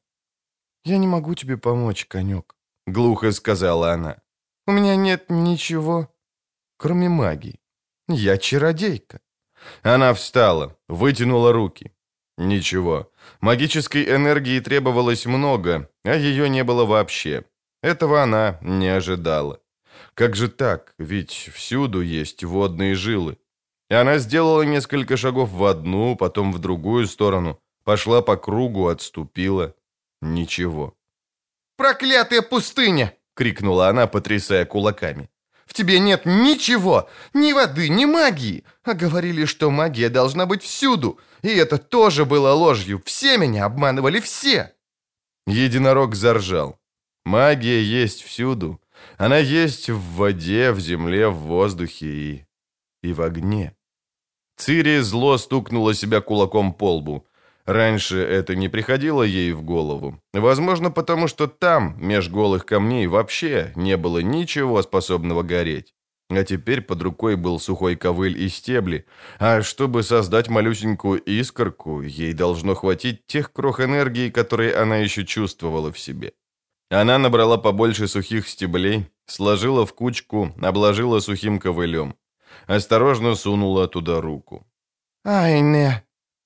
«Я 0.85 0.99
не 0.99 1.07
могу 1.07 1.35
тебе 1.35 1.57
помочь, 1.57 2.07
конек»,— 2.07 2.57
глухо 2.87 3.33
сказала 3.33 3.93
она. 3.93 4.17
«У 4.67 4.73
меня 4.73 4.97
нет 4.97 5.31
ничего, 5.31 6.09
кроме 6.77 7.09
магии. 7.09 7.61
Я 8.09 8.37
чародейка». 8.37 9.21
Она 9.83 10.13
встала, 10.13 10.77
вытянула 10.89 11.53
руки. 11.53 11.93
Ничего. 12.39 13.13
Магической 13.41 14.05
энергии 14.17 14.61
требовалось 14.61 15.27
много, 15.27 15.89
а 16.05 16.15
ее 16.15 16.49
не 16.49 16.65
было 16.65 16.85
вообще. 16.85 17.45
Этого 17.83 18.23
она 18.23 18.59
не 18.63 18.89
ожидала. 18.89 19.61
Как 20.15 20.37
же 20.37 20.49
так? 20.49 20.95
Ведь 20.99 21.51
всюду 21.55 22.03
есть 22.03 22.45
водные 22.45 22.95
жилы. 22.95 23.39
И 23.91 23.95
она 23.95 24.19
сделала 24.19 24.63
несколько 24.63 25.17
шагов 25.17 25.51
в 25.51 25.65
одну, 25.65 26.17
потом 26.17 26.53
в 26.53 26.59
другую 26.59 27.07
сторону. 27.07 27.59
Пошла 27.85 28.23
по 28.23 28.37
кругу, 28.37 28.89
отступила. 28.89 29.75
Ничего. 30.21 30.95
«Проклятая 31.77 32.43
пустыня!»— 32.43 33.15
крикнула 33.35 33.89
она, 33.89 34.07
потрясая 34.07 34.65
кулаками. 34.67 35.31
«В 35.67 35.75
тебе 35.75 35.99
нет 35.99 36.27
ничего! 36.27 37.09
Ни 37.35 37.53
воды, 37.53 37.89
ни 37.89 38.05
магии! 38.05 38.65
А 38.85 38.93
говорили, 38.95 39.47
что 39.47 39.71
магия 39.71 40.11
должна 40.11 40.47
быть 40.47 40.63
всюду! 40.63 41.19
И 41.43 41.49
это 41.49 41.79
тоже 41.79 42.25
было 42.25 42.53
ложью! 42.53 43.03
Все 43.05 43.39
меня 43.39 43.65
обманывали, 43.65 44.21
все!» 44.21 44.75
Единорог 45.47 46.15
заржал. 46.15 46.79
«Магия 47.25 47.83
есть 47.83 48.23
всюду. 48.23 48.82
Она 49.19 49.39
есть 49.39 49.91
в 49.91 50.01
воде, 50.17 50.73
в 50.73 50.81
земле, 50.81 51.29
в 51.29 51.37
воздухе 51.37 52.07
и... 52.07 52.47
и 53.03 53.13
в 53.13 53.23
огне». 53.23 53.75
Цири 54.57 54.99
зло 54.99 55.39
стукнула 55.39 55.95
себя 55.95 56.21
кулаком 56.21 56.73
по 56.73 56.97
лбу. 56.97 57.27
Раньше 57.65 58.19
это 58.19 58.57
не 58.57 58.69
приходило 58.69 59.23
ей 59.23 59.53
в 59.53 59.63
голову. 59.63 60.21
Возможно, 60.33 60.91
потому 60.91 61.29
что 61.29 61.47
там, 61.47 61.97
меж 61.99 62.29
голых 62.29 62.67
камней, 62.67 63.07
вообще 63.07 63.73
не 63.77 63.97
было 63.97 64.19
ничего 64.19 64.83
способного 64.83 65.43
гореть. 65.43 65.95
А 66.31 66.45
теперь 66.45 66.81
под 66.81 67.03
рукой 67.03 67.37
был 67.37 67.61
сухой 67.61 67.95
ковыль 67.95 68.41
и 68.41 68.49
стебли. 68.49 69.05
А 69.39 69.63
чтобы 69.63 70.03
создать 70.03 70.49
малюсенькую 70.49 71.21
искорку, 71.21 72.01
ей 72.01 72.33
должно 72.33 72.75
хватить 72.75 73.27
тех 73.27 73.53
крох 73.53 73.81
энергии, 73.81 74.31
которые 74.31 74.75
она 74.75 74.97
еще 74.97 75.25
чувствовала 75.25 75.93
в 75.93 75.99
себе. 75.99 76.33
Она 76.93 77.17
набрала 77.17 77.57
побольше 77.57 78.07
сухих 78.07 78.47
стеблей, 78.47 79.07
сложила 79.25 79.87
в 79.87 79.95
кучку, 79.95 80.53
обложила 80.61 81.21
сухим 81.21 81.59
ковылем. 81.59 82.15
Осторожно 82.67 83.35
сунула 83.35 83.89
туда 83.89 84.21
руку. 84.21 84.67
«Ай, 85.25 85.63
не!» 85.63 86.03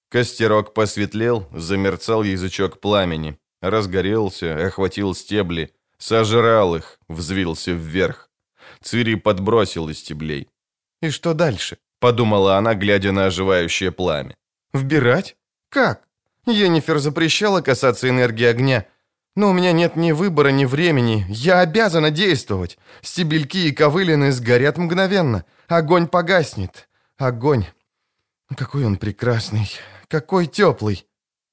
Костерок 0.09 0.73
посветлел, 0.73 1.49
замерцал 1.53 2.23
язычок 2.23 2.81
пламени, 2.81 3.39
разгорелся, 3.61 4.67
охватил 4.67 5.15
стебли, 5.17 5.75
сожрал 5.99 6.77
их, 6.77 7.01
взвился 7.09 7.73
вверх. 7.73 8.31
Цири 8.81 9.17
подбросила 9.17 9.93
стеблей. 9.95 10.49
«И 11.03 11.11
что 11.11 11.35
дальше?»— 11.35 11.79
подумала 11.99 12.57
она, 12.57 12.75
глядя 12.75 13.11
на 13.11 13.27
оживающее 13.27 13.91
пламя. 13.91 14.37
«Вбирать? 14.73 15.37
Как? 15.71 16.07
Енифер 16.47 16.99
запрещала 16.99 17.63
касаться 17.63 18.09
энергии 18.09 18.47
огня, 18.47 18.87
но 19.37 19.51
у 19.51 19.53
меня 19.53 19.73
нет 19.73 19.97
ни 19.97 20.13
выбора, 20.13 20.49
ни 20.49 20.65
времени. 20.65 21.27
Я 21.29 21.61
обязана 21.61 22.11
действовать. 22.11 22.79
Стебельки 23.03 23.69
и 23.69 23.73
ковылины 23.73 24.33
сгорят 24.33 24.79
мгновенно. 24.79 25.45
Огонь 25.69 26.09
погаснет. 26.09 26.89
Огонь. 27.19 27.67
Какой 28.57 28.87
он 28.87 28.97
прекрасный. 28.97 29.71
Какой 30.09 30.47
теплый. 30.47 31.07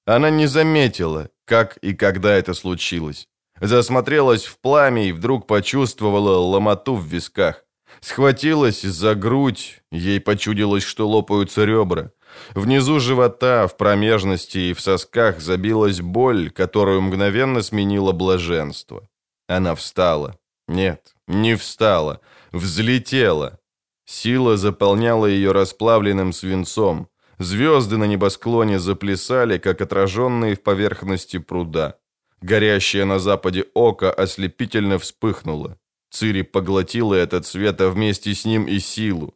Она 0.05 0.29
не 0.29 0.47
заметила, 0.47 1.29
как 1.45 1.77
и 1.77 1.93
когда 1.93 2.33
это 2.33 2.53
случилось. 2.53 3.27
Засмотрелась 3.59 4.45
в 4.45 4.59
пламя 4.59 5.07
и 5.07 5.11
вдруг 5.11 5.45
почувствовала 5.45 6.37
ломоту 6.37 6.95
в 6.95 7.05
висках. 7.05 7.65
Схватилась 7.99 8.81
за 8.81 9.13
грудь, 9.13 9.81
ей 9.91 10.19
почудилось, 10.19 10.83
что 10.83 11.07
лопаются 11.07 11.63
ребра. 11.63 12.11
Внизу 12.55 12.99
живота, 12.99 13.67
в 13.67 13.77
промежности 13.77 14.57
и 14.57 14.73
в 14.73 14.81
сосках 14.81 15.39
забилась 15.39 16.01
боль, 16.01 16.49
которую 16.49 17.01
мгновенно 17.01 17.61
сменило 17.61 18.11
блаженство. 18.11 19.07
Она 19.47 19.75
встала. 19.75 20.37
Нет, 20.67 21.15
не 21.27 21.55
встала. 21.55 22.19
Взлетела. 22.51 23.59
Сила 24.05 24.57
заполняла 24.57 25.25
ее 25.25 25.51
расплавленным 25.51 26.33
свинцом. 26.33 27.07
Звезды 27.39 27.97
на 27.97 28.05
небосклоне 28.05 28.79
заплясали, 28.79 29.57
как 29.57 29.81
отраженные 29.81 30.55
в 30.55 30.61
поверхности 30.61 31.39
пруда. 31.39 31.97
Горящее 32.41 33.05
на 33.05 33.19
западе 33.19 33.65
око 33.73 34.11
ослепительно 34.11 34.97
вспыхнуло. 34.99 35.77
Цири 36.11 36.43
поглотила 36.43 37.15
этот 37.15 37.45
свет, 37.45 37.81
а 37.81 37.89
вместе 37.89 38.33
с 38.33 38.45
ним 38.45 38.65
и 38.65 38.79
силу. 38.79 39.33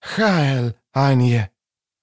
«Хайль, 0.00 0.74
Анье!» 0.92 1.50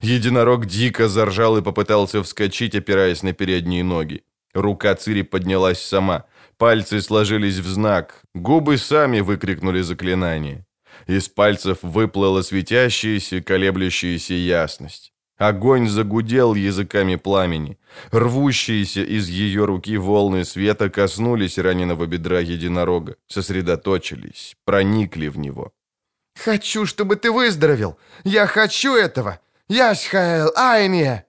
Единорог 0.02 0.66
дико 0.66 1.08
заржал 1.08 1.58
и 1.58 1.62
попытался 1.62 2.24
вскочить, 2.24 2.76
опираясь 2.76 3.24
на 3.24 3.34
передние 3.34 3.84
ноги. 3.84 4.24
Рука 4.54 4.96
Цири 4.96 5.22
поднялась 5.22 5.82
сама. 5.82 6.26
Пальцы 6.58 7.02
сложились 7.02 7.60
в 7.60 7.68
знак. 7.68 8.22
Губы 8.34 8.78
сами 8.78 9.22
выкрикнули 9.22 9.82
заклинание. 9.82 10.66
Из 11.08 11.30
пальцев 11.30 11.78
выплыла 11.82 12.42
светящаяся, 12.42 13.42
колеблющаяся 13.42 14.34
ясность. 14.34 15.14
Огонь 15.38 15.88
загудел 15.88 16.56
языками 16.56 17.16
пламени. 17.16 17.78
Рвущиеся 18.12 19.02
из 19.02 19.28
ее 19.28 19.66
руки 19.66 19.98
волны 19.98 20.46
света 20.46 20.90
коснулись 20.90 21.58
раненого 21.58 22.06
бедра 22.06 22.40
единорога, 22.40 23.16
сосредоточились, 23.28 24.56
проникли 24.66 25.30
в 25.30 25.38
него. 25.38 25.72
«Хочу, 26.36 26.86
чтобы 26.86 27.16
ты 27.16 27.32
выздоровел! 27.32 27.98
Я 28.24 28.46
хочу 28.46 28.96
этого! 28.96 29.40
Ясхаэл 29.72 30.52
Айне!» 30.58 31.24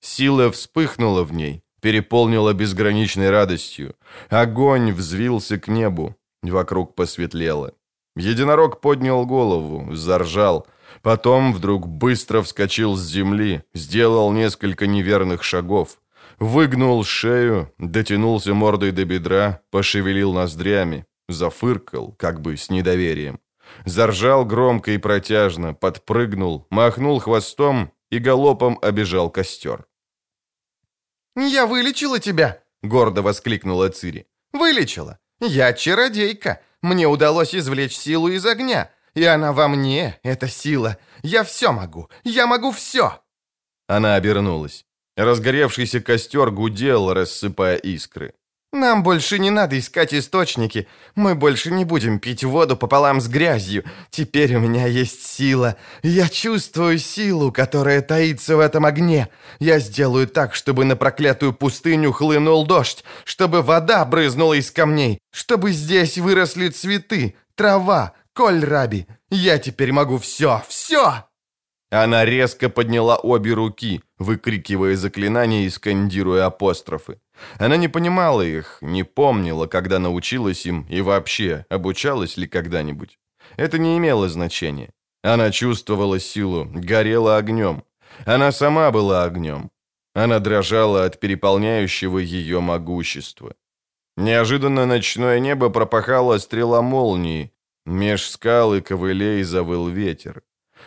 Сила 0.00 0.50
вспыхнула 0.50 1.22
в 1.22 1.32
ней, 1.32 1.62
переполнила 1.80 2.52
безграничной 2.52 3.30
радостью. 3.30 3.94
Огонь 4.30 4.92
взвился 4.92 5.58
к 5.58 5.68
небу, 5.68 6.16
вокруг 6.42 6.96
посветлело. 6.96 7.72
Единорог 8.16 8.80
поднял 8.80 9.24
голову, 9.26 9.94
заржал, 9.94 10.66
потом 11.02 11.52
вдруг 11.52 11.86
быстро 11.86 12.42
вскочил 12.42 12.96
с 12.96 13.02
земли, 13.06 13.62
сделал 13.74 14.32
несколько 14.32 14.88
неверных 14.88 15.44
шагов, 15.44 16.00
выгнул 16.40 17.04
шею, 17.04 17.72
дотянулся 17.78 18.54
мордой 18.54 18.90
до 18.90 19.04
бедра, 19.04 19.60
пошевелил 19.70 20.32
ноздрями, 20.32 21.06
зафыркал, 21.28 22.12
как 22.18 22.40
бы 22.40 22.56
с 22.56 22.70
недоверием. 22.70 23.38
Заржал 23.84 24.44
громко 24.44 24.92
и 24.92 24.98
протяжно, 24.98 25.74
подпрыгнул, 25.74 26.66
махнул 26.70 27.18
хвостом 27.18 27.92
и 28.10 28.18
галопом 28.18 28.78
обежал 28.82 29.30
костер. 29.30 29.86
«Я 31.36 31.66
вылечила 31.66 32.20
тебя!»— 32.20 32.62
гордо 32.82 33.22
воскликнула 33.22 33.88
Цири. 33.90 34.26
«Вылечила! 34.52 35.18
Я 35.40 35.72
чародейка! 35.72 36.60
Мне 36.82 37.06
удалось 37.06 37.54
извлечь 37.54 37.96
силу 37.96 38.28
из 38.28 38.46
огня, 38.46 38.90
и 39.14 39.24
она 39.24 39.52
во 39.52 39.68
мне, 39.68 40.18
эта 40.22 40.48
сила. 40.48 40.98
Я 41.22 41.42
все 41.42 41.72
могу! 41.72 42.08
Я 42.24 42.46
могу 42.46 42.70
все!» 42.70 43.20
Она 43.88 44.16
обернулась. 44.16 44.86
Разгоревшийся 45.16 46.00
костер 46.00 46.50
гудел, 46.50 47.12
рассыпая 47.12 47.76
искры. 47.76 48.34
«Нам 48.74 49.04
больше 49.04 49.38
не 49.38 49.50
надо 49.50 49.78
искать 49.78 50.12
источники. 50.12 50.88
Мы 51.14 51.36
больше 51.36 51.70
не 51.70 51.84
будем 51.84 52.18
пить 52.18 52.42
воду 52.42 52.76
пополам 52.76 53.20
с 53.20 53.28
грязью. 53.28 53.84
Теперь 54.10 54.56
у 54.56 54.58
меня 54.58 54.88
есть 54.88 55.24
сила. 55.24 55.76
Я 56.02 56.28
чувствую 56.28 56.98
силу, 56.98 57.52
которая 57.52 58.02
таится 58.02 58.56
в 58.56 58.58
этом 58.58 58.84
огне. 58.84 59.28
Я 59.60 59.78
сделаю 59.78 60.26
так, 60.26 60.56
чтобы 60.56 60.84
на 60.84 60.96
проклятую 60.96 61.52
пустыню 61.52 62.10
хлынул 62.10 62.66
дождь, 62.66 63.04
чтобы 63.24 63.62
вода 63.62 64.04
брызнула 64.04 64.54
из 64.54 64.72
камней, 64.72 65.20
чтобы 65.30 65.70
здесь 65.70 66.18
выросли 66.18 66.68
цветы, 66.68 67.36
трава, 67.54 68.14
коль-раби. 68.32 69.06
Я 69.30 69.58
теперь 69.58 69.92
могу 69.92 70.18
все, 70.18 70.64
все!» 70.68 71.22
Она 71.94 72.24
резко 72.24 72.68
подняла 72.68 73.16
обе 73.16 73.52
руки, 73.52 74.02
выкрикивая 74.18 74.96
заклинания 74.96 75.64
и 75.64 75.70
скандируя 75.70 76.46
апострофы. 76.46 77.20
Она 77.56 77.76
не 77.76 77.86
понимала 77.86 78.42
их, 78.42 78.78
не 78.80 79.04
помнила, 79.04 79.68
когда 79.68 80.00
научилась 80.00 80.66
им 80.66 80.86
и 80.90 81.00
вообще 81.02 81.66
обучалась 81.68 82.36
ли 82.36 82.48
когда-нибудь. 82.48 83.20
Это 83.56 83.78
не 83.78 83.96
имело 83.96 84.28
значения. 84.28 84.90
Она 85.22 85.52
чувствовала 85.52 86.18
силу, 86.18 86.64
горела 86.64 87.36
огнем. 87.36 87.84
Она 88.26 88.50
сама 88.50 88.90
была 88.90 89.22
огнем. 89.22 89.70
Она 90.14 90.40
дрожала 90.40 91.04
от 91.04 91.20
переполняющего 91.20 92.18
ее 92.18 92.60
могущества. 92.60 93.54
Неожиданно 94.16 94.84
ночное 94.84 95.38
небо 95.38 95.70
пропахало 95.70 96.38
стрела 96.38 96.82
молнии. 96.82 97.52
Меж 97.86 98.28
скал 98.28 98.74
и 98.74 98.80
ковылей 98.80 99.44
завыл 99.44 99.86
ветер. 99.86 100.42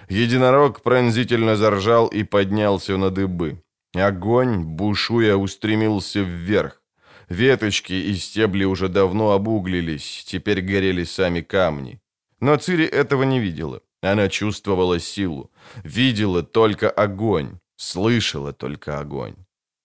Единорог 0.10 0.82
пронзительно 0.82 1.55
заржал 1.55 2.08
и 2.08 2.24
поднялся 2.24 2.97
на 2.97 3.10
дыбы. 3.10 3.62
Огонь, 3.93 4.64
бушуя, 4.64 5.36
устремился 5.36 6.20
вверх. 6.22 6.82
Веточки 7.30 7.93
и 7.93 8.16
стебли 8.16 8.64
уже 8.64 8.88
давно 8.88 9.32
обуглились, 9.32 10.24
теперь 10.26 10.62
горели 10.62 11.03
сами 11.03 11.41
камни. 11.41 11.99
Но 12.39 12.55
Цири 12.55 12.86
этого 12.86 13.24
не 13.24 13.39
видела. 13.39 13.82
Она 14.01 14.30
чувствовала 14.30 14.99
силу, 14.99 15.51
видела 15.84 16.43
только 16.43 16.89
огонь, 16.89 17.60
слышала 17.76 18.53
только 18.53 18.99
огонь. 18.99 19.36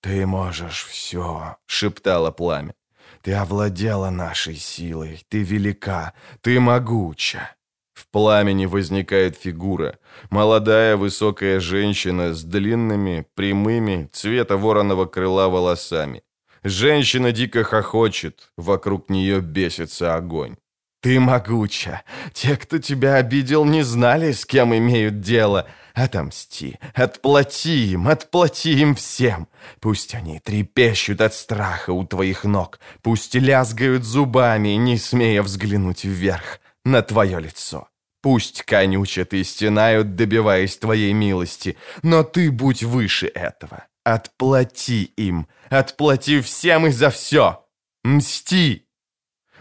«Ты 0.03 0.27
можешь 0.27 0.85
все»,— 0.85 1.57
шептало 1.67 2.31
пламя. 2.31 2.75
«Ты 3.23 3.33
овладела 3.33 4.11
нашей 4.11 4.57
силой, 4.57 5.25
ты 5.29 5.43
велика, 5.43 6.13
ты 6.43 6.61
могуча». 6.61 7.57
В 8.03 8.09
пламени 8.09 8.67
возникает 8.67 9.37
фигура. 9.37 9.97
Молодая 10.31 10.97
высокая 10.97 11.61
женщина 11.61 12.35
с 12.35 12.43
длинными, 12.43 13.27
прямыми, 13.37 14.09
цвета 14.13 14.57
вороного 14.57 15.07
крыла 15.07 15.49
волосами. 15.49 16.25
Женщина 16.65 17.31
дико 17.31 17.63
хохочет, 17.63 18.51
вокруг 18.57 19.09
нее 19.09 19.41
бесится 19.41 20.17
огонь. 20.17 20.57
«Ты 21.01 21.21
могуча. 21.21 22.03
Те, 22.33 22.57
кто 22.57 22.79
тебя 22.79 23.15
обидел, 23.15 23.65
не 23.65 23.83
знали, 23.83 24.33
с 24.33 24.45
кем 24.47 24.75
имеют 24.75 25.21
дело. 25.21 25.69
Отомсти, 25.95 26.81
отплати 26.95 27.93
им, 27.93 28.09
отплати 28.09 28.81
им 28.81 28.97
всем. 28.97 29.47
Пусть 29.81 30.15
они 30.15 30.41
трепещут 30.41 31.21
от 31.21 31.35
страха 31.35 31.93
у 31.93 32.05
твоих 32.05 32.43
ног, 32.45 32.81
пусть 33.03 33.37
лязгают 33.37 34.03
зубами, 34.03 34.71
не 34.71 34.99
смея 34.99 35.43
взглянуть 35.43 36.05
вверх 36.05 36.59
на 36.85 37.03
твое 37.03 37.39
лицо. 37.39 37.89
Пусть 38.23 38.63
конючат 38.63 39.35
и 39.35 39.45
стенают, 39.45 40.15
добиваясь 40.15 40.79
твоей 40.79 41.13
милости, 41.13 41.77
но 42.03 42.23
ты 42.23 42.51
будь 42.53 42.83
выше 42.85 43.27
этого. 43.27 43.87
Отплати 44.05 45.13
им, 45.17 45.47
отплати 45.71 46.41
всем 46.41 46.87
и 46.87 46.91
за 46.91 47.11
все. 47.11 47.65
Мсти!» 48.05 48.87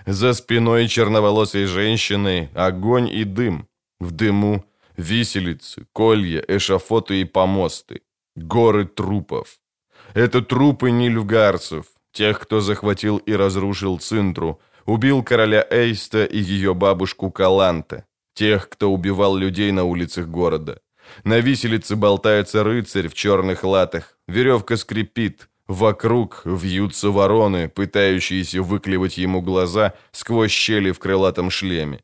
За 0.05 0.33
спиной 0.33 0.87
черноволосой 0.87 1.65
женщины 1.65 2.49
огонь 2.55 3.09
и 3.09 3.23
дым. 3.23 3.67
В 3.99 4.11
дыму 4.11 4.63
виселицы, 4.97 5.85
колья, 5.93 6.43
эшафоты 6.47 7.21
и 7.21 7.25
помосты. 7.25 8.01
Горы 8.35 8.85
трупов. 8.85 9.59
Это 10.13 10.41
трупы 10.41 10.91
нильфгарцев, 10.91 11.85
тех, 12.11 12.39
кто 12.39 12.61
захватил 12.61 13.17
и 13.17 13.33
разрушил 13.35 13.99
Цинтру, 13.99 14.59
Убил 14.85 15.23
короля 15.23 15.65
Эйста 15.69 16.25
и 16.25 16.39
ее 16.39 16.73
бабушку 16.73 17.31
Каланта, 17.31 18.05
тех, 18.33 18.69
кто 18.69 18.91
убивал 18.91 19.35
людей 19.35 19.71
на 19.71 19.83
улицах 19.83 20.27
города. 20.27 20.79
На 21.23 21.39
виселице 21.39 21.95
болтается 21.95 22.63
рыцарь 22.63 23.07
в 23.07 23.13
черных 23.13 23.63
латах, 23.63 24.17
веревка 24.27 24.77
скрипит, 24.77 25.49
вокруг 25.67 26.41
вьются 26.45 27.09
вороны, 27.09 27.69
пытающиеся 27.69 28.61
выклевать 28.61 29.17
ему 29.17 29.41
глаза 29.41 29.93
сквозь 30.11 30.51
щели 30.51 30.91
в 30.91 30.99
крылатом 30.99 31.49
шлеме. 31.49 31.99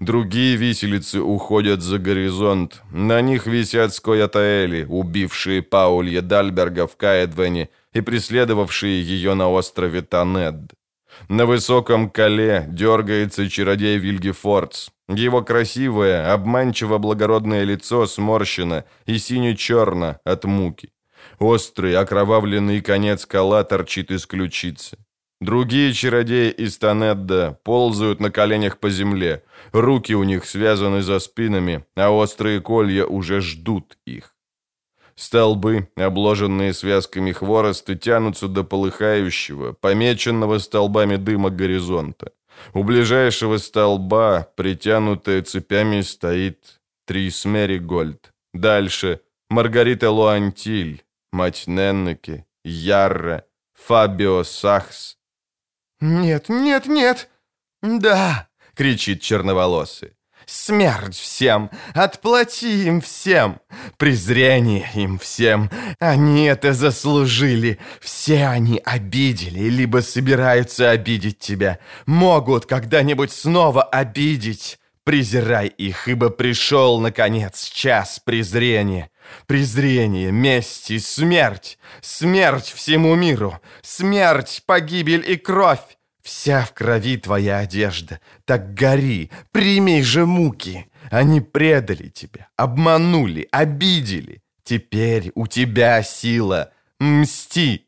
Другие 0.00 0.56
виселицы 0.56 1.20
уходят 1.20 1.80
за 1.82 1.98
горизонт. 1.98 2.82
На 2.90 3.20
них 3.20 3.46
висят 3.46 3.94
скоятаэли, 3.94 4.86
убившие 4.88 5.62
Паулья 5.62 6.20
Дальберга 6.20 6.86
в 6.86 6.96
Каэдвене 6.96 7.70
и 7.94 8.00
преследовавшие 8.00 9.02
ее 9.02 9.34
на 9.34 9.48
острове 9.48 10.02
Танед. 10.02 10.72
На 11.28 11.46
высоком 11.46 12.10
коле 12.10 12.66
дергается 12.68 13.48
чародей 13.48 13.98
Вильгефордс. 13.98 14.90
Его 15.08 15.42
красивое, 15.42 16.32
обманчиво 16.32 16.98
благородное 16.98 17.64
лицо 17.64 18.06
сморщено 18.06 18.84
и 19.06 19.18
сине-черно 19.18 20.18
от 20.24 20.44
муки. 20.44 20.90
Острый, 21.38 21.96
окровавленный 21.96 22.80
конец 22.80 23.26
кола 23.26 23.64
торчит 23.64 24.10
из 24.10 24.26
ключицы. 24.26 24.98
Другие 25.40 25.92
чародеи 25.92 26.50
из 26.50 26.78
Танедда 26.78 27.60
ползают 27.62 28.18
на 28.20 28.30
коленях 28.30 28.78
по 28.78 28.90
земле. 28.90 29.44
Руки 29.72 30.12
у 30.12 30.24
них 30.24 30.44
связаны 30.44 31.00
за 31.00 31.20
спинами, 31.20 31.84
а 31.96 32.10
острые 32.10 32.60
колья 32.60 33.06
уже 33.06 33.40
ждут 33.40 33.98
их. 34.04 34.34
Столбы, 35.18 35.88
обложенные 35.96 36.72
связками 36.72 37.32
хвороста, 37.32 37.96
тянутся 37.96 38.46
до 38.46 38.62
полыхающего, 38.62 39.72
помеченного 39.72 40.58
столбами 40.58 41.16
дыма 41.16 41.50
горизонта. 41.50 42.30
У 42.72 42.84
ближайшего 42.84 43.56
столба, 43.56 44.46
притянутая 44.54 45.42
цепями, 45.42 46.02
стоит 46.02 46.80
Трис 47.04 47.44
Меригольд. 47.44 48.32
Дальше 48.54 49.20
Маргарита 49.50 50.12
Луантиль, 50.12 51.02
мать 51.32 51.64
Неннеке, 51.66 52.46
Ярра, 52.64 53.44
Фабио 53.74 54.44
Сахс. 54.44 55.18
«Нет, 56.00 56.48
нет, 56.48 56.86
нет!» 56.86 57.28
«Да!»— 57.82 58.48
кричит 58.76 59.20
черноволосый. 59.20 60.12
Смерть 60.48 61.14
всем! 61.14 61.70
Отплати 61.92 62.86
им 62.86 63.02
всем! 63.02 63.60
Презрение 63.98 64.88
им 64.94 65.18
всем! 65.18 65.70
Они 65.98 66.46
это 66.46 66.72
заслужили! 66.72 67.78
Все 68.00 68.46
они 68.46 68.80
обидели, 68.82 69.68
либо 69.68 69.98
собираются 69.98 70.88
обидеть 70.88 71.38
тебя. 71.38 71.78
Могут 72.06 72.64
когда-нибудь 72.64 73.30
снова 73.30 73.82
обидеть. 73.82 74.78
Презирай 75.04 75.66
их, 75.66 76.08
ибо 76.08 76.30
пришел, 76.30 76.98
наконец, 76.98 77.64
час 77.68 78.18
презрения. 78.24 79.10
Презрение, 79.46 80.32
месть 80.32 80.90
и 80.90 80.98
смерть. 80.98 81.78
Смерть 82.00 82.72
всему 82.74 83.14
миру. 83.16 83.60
Смерть, 83.82 84.62
погибель 84.64 85.30
и 85.30 85.36
кровь. 85.36 85.97
Вся 86.28 86.60
в 86.60 86.72
крови 86.72 87.16
твоя 87.16 87.60
одежда. 87.60 88.20
Так 88.44 88.74
гори, 88.74 89.30
прими 89.50 90.02
же 90.02 90.26
муки. 90.26 90.84
Они 91.10 91.40
предали 91.40 92.08
тебя, 92.10 92.48
обманули, 92.56 93.48
обидели. 93.50 94.42
Теперь 94.62 95.32
у 95.34 95.46
тебя 95.46 96.02
сила. 96.02 96.70
Мсти. 97.00 97.86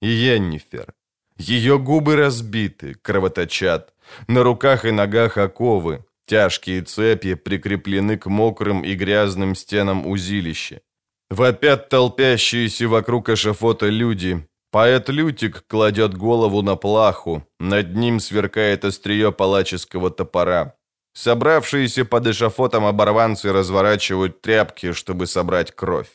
Йеннифер. 0.00 0.94
Ее 1.36 1.78
губы 1.78 2.16
разбиты, 2.16 2.94
кровоточат. 2.94 3.92
На 4.28 4.42
руках 4.42 4.86
и 4.86 4.90
ногах 4.90 5.36
оковы. 5.36 6.06
Тяжкие 6.24 6.80
цепи 6.80 7.34
прикреплены 7.34 8.16
к 8.16 8.30
мокрым 8.30 8.82
и 8.82 8.94
грязным 8.94 9.54
стенам 9.54 10.06
узилища. 10.06 10.80
Вопят 11.28 11.90
толпящиеся 11.90 12.88
вокруг 12.88 13.28
эшафота 13.28 13.90
люди, 13.90 14.48
Поэт 14.70 15.08
Лютик 15.08 15.64
кладет 15.66 16.14
голову 16.14 16.62
на 16.62 16.76
плаху, 16.76 17.46
над 17.58 17.96
ним 17.96 18.20
сверкает 18.20 18.84
острие 18.84 19.32
палаческого 19.32 20.10
топора. 20.10 20.74
Собравшиеся 21.14 22.04
под 22.04 22.26
эшафотом 22.26 22.84
оборванцы 22.84 23.52
разворачивают 23.52 24.42
тряпки, 24.42 24.92
чтобы 24.92 25.26
собрать 25.26 25.72
кровь. 25.72 26.10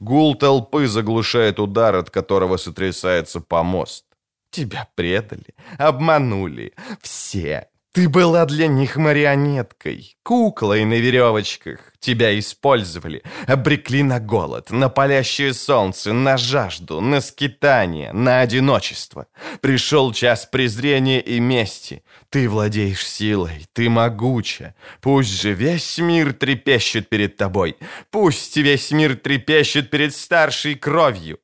Гул 0.00 0.34
толпы 0.34 0.86
заглушает 0.88 1.60
удар, 1.60 1.94
от 1.94 2.10
которого 2.10 2.56
сотрясается 2.56 3.40
помост. 3.40 4.04
Тебя 4.50 4.88
предали, 4.94 5.54
обманули. 5.78 6.74
Все. 7.00 7.68
Ты 7.94 8.08
была 8.08 8.44
для 8.44 8.66
них 8.66 8.96
марионеткой, 8.96 10.16
куклой 10.24 10.84
на 10.84 10.94
веревочках. 10.94 11.92
Тебя 12.00 12.36
использовали, 12.36 13.22
обрекли 13.46 14.02
на 14.02 14.18
голод, 14.18 14.72
на 14.72 14.88
палящее 14.88 15.54
солнце, 15.54 16.12
на 16.12 16.36
жажду, 16.36 17.00
на 17.00 17.20
скитание, 17.20 18.12
на 18.12 18.40
одиночество. 18.40 19.28
Пришел 19.60 20.12
час 20.12 20.44
презрения 20.44 21.20
и 21.20 21.38
мести. 21.38 22.02
Ты 22.30 22.48
владеешь 22.48 23.06
силой, 23.06 23.64
ты 23.72 23.88
могуча. 23.88 24.74
Пусть 25.00 25.40
же 25.40 25.52
весь 25.52 25.96
мир 25.98 26.32
трепещет 26.32 27.08
перед 27.08 27.36
тобой. 27.36 27.76
Пусть 28.10 28.56
весь 28.56 28.90
мир 28.90 29.14
трепещет 29.14 29.90
перед 29.90 30.16
старшей 30.16 30.74
кровью. 30.74 31.38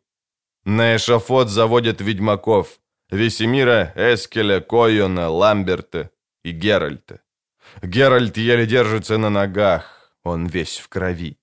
На 0.64 0.96
эшафот 0.96 1.48
заводят 1.48 2.00
ведьмаков. 2.00 2.80
Весемира, 3.08 3.92
Эскеля, 3.94 4.60
Койона, 4.60 5.30
Ламберта, 5.30 6.10
и 6.44 6.52
Геральта. 6.52 7.20
Геральт 7.82 8.36
еле 8.36 8.66
держится 8.66 9.18
на 9.18 9.30
ногах, 9.30 10.12
он 10.24 10.46
весь 10.46 10.78
в 10.78 10.88
крови. 10.88 11.38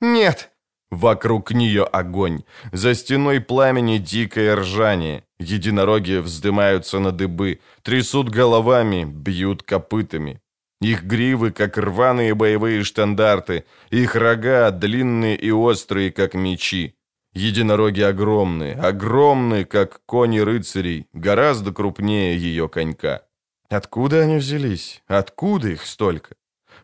«Нет!» 0.00 0.50
Вокруг 0.90 1.50
нее 1.50 1.82
огонь. 1.82 2.44
За 2.72 2.94
стеной 2.94 3.40
пламени 3.40 3.98
дикое 3.98 4.54
ржание. 4.54 5.24
Единороги 5.40 6.18
вздымаются 6.18 7.00
на 7.00 7.10
дыбы, 7.10 7.58
трясут 7.82 8.28
головами, 8.28 9.04
бьют 9.04 9.64
копытами. 9.64 10.40
Их 10.80 11.02
гривы, 11.02 11.50
как 11.50 11.78
рваные 11.78 12.34
боевые 12.34 12.84
штандарты, 12.84 13.64
их 13.90 14.14
рога 14.14 14.70
длинные 14.70 15.36
и 15.36 15.50
острые, 15.50 16.12
как 16.12 16.34
мечи. 16.34 16.94
Единороги 17.32 18.02
огромные, 18.02 18.74
огромные, 18.74 19.64
как 19.64 20.00
кони 20.06 20.38
рыцарей, 20.38 21.08
гораздо 21.12 21.72
крупнее 21.72 22.38
ее 22.38 22.68
конька. 22.68 23.22
Откуда 23.68 24.22
они 24.22 24.36
взялись? 24.36 25.02
Откуда 25.06 25.68
их 25.68 25.86
столько? 25.86 26.36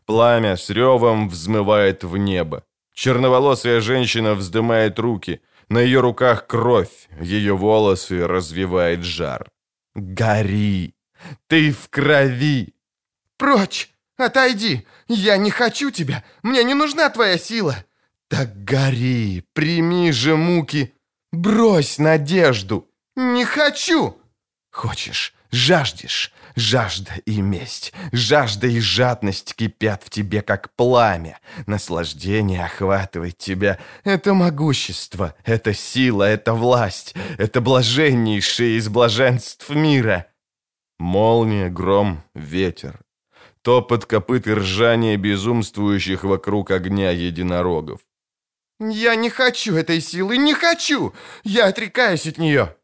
Пламя 0.07 0.57
с 0.57 0.71
ревом 0.71 1.29
взмывает 1.29 2.05
в 2.05 2.17
небо. 2.17 2.65
Черноволосая 2.95 3.81
женщина 3.81 4.35
вздымает 4.35 4.99
руки. 4.99 5.41
На 5.69 5.79
ее 5.79 6.01
руках 6.01 6.47
кровь, 6.47 7.09
ее 7.21 7.57
волосы 7.57 8.27
развивает 8.27 9.05
жар. 9.05 9.49
Гори! 9.95 10.95
Ты 11.47 11.73
в 11.73 11.89
крови! 11.89 12.75
Прочь! 13.37 13.91
Отойди! 14.17 14.87
Я 15.09 15.37
не 15.37 15.51
хочу 15.51 15.91
тебя! 15.91 16.25
Мне 16.43 16.65
не 16.65 16.75
нужна 16.75 17.09
твоя 17.11 17.39
сила! 17.39 17.77
Так 18.29 18.65
гори! 18.65 19.45
Прими 19.53 20.13
же 20.13 20.37
муки! 20.37 20.95
Брось 21.33 21.99
надежду! 21.99 22.89
Не 23.17 23.45
хочу! 23.45 24.17
Хочешь, 24.71 25.35
жаждешь, 25.51 26.33
Жажда 26.57 27.13
и 27.27 27.41
месть, 27.41 27.93
жажда 28.13 28.67
и 28.67 28.81
жадность 28.81 29.55
кипят 29.55 30.03
в 30.03 30.11
тебе, 30.11 30.43
как 30.43 30.75
пламя. 30.75 31.39
Наслаждение 31.67 32.65
охватывает 32.65 33.39
тебя. 33.39 33.79
Это 34.05 34.35
могущество, 34.35 35.35
это 35.45 35.73
сила, 35.73 36.25
это 36.25 36.55
власть, 36.55 37.15
это 37.39 37.61
блаженнейшее 37.61 38.79
из 38.79 38.89
блаженств 38.89 39.71
мира. 39.71 40.27
Молния, 40.99 41.69
гром, 41.69 42.23
ветер. 42.35 43.01
Топот 43.63 44.07
копыт 44.07 44.47
и 44.47 44.55
ржание 44.55 45.17
безумствующих 45.17 46.25
вокруг 46.25 46.71
огня 46.71 47.11
единорогов. 47.11 48.01
«Я 48.81 49.15
не 49.15 49.29
хочу 49.29 49.77
этой 49.77 50.01
силы, 50.01 50.39
не 50.39 50.55
хочу! 50.55 51.15
Я 51.45 51.67
отрекаюсь 51.67 52.27
от 52.27 52.39
нее!» 52.39 52.75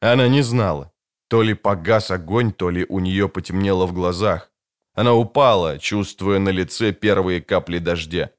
Она 0.00 0.28
не 0.28 0.42
знала. 0.42 0.92
То 1.28 1.42
ли 1.42 1.54
погас 1.54 2.10
огонь, 2.10 2.52
то 2.52 2.70
ли 2.70 2.86
у 2.88 3.00
нее 3.00 3.28
потемнело 3.28 3.86
в 3.86 3.92
глазах. 3.92 4.50
Она 4.94 5.14
упала, 5.14 5.78
чувствуя 5.78 6.38
на 6.38 6.48
лице 6.48 6.92
первые 6.92 7.40
капли 7.40 7.78
дождя. 7.78 8.30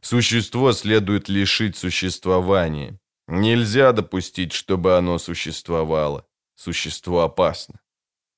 Существо 0.00 0.72
следует 0.72 1.28
лишить 1.28 1.76
существования. 1.76 2.98
Нельзя 3.26 3.92
допустить, 3.92 4.52
чтобы 4.52 4.96
оно 4.96 5.18
существовало. 5.18 6.24
Существо 6.54 7.22
опасно. 7.22 7.80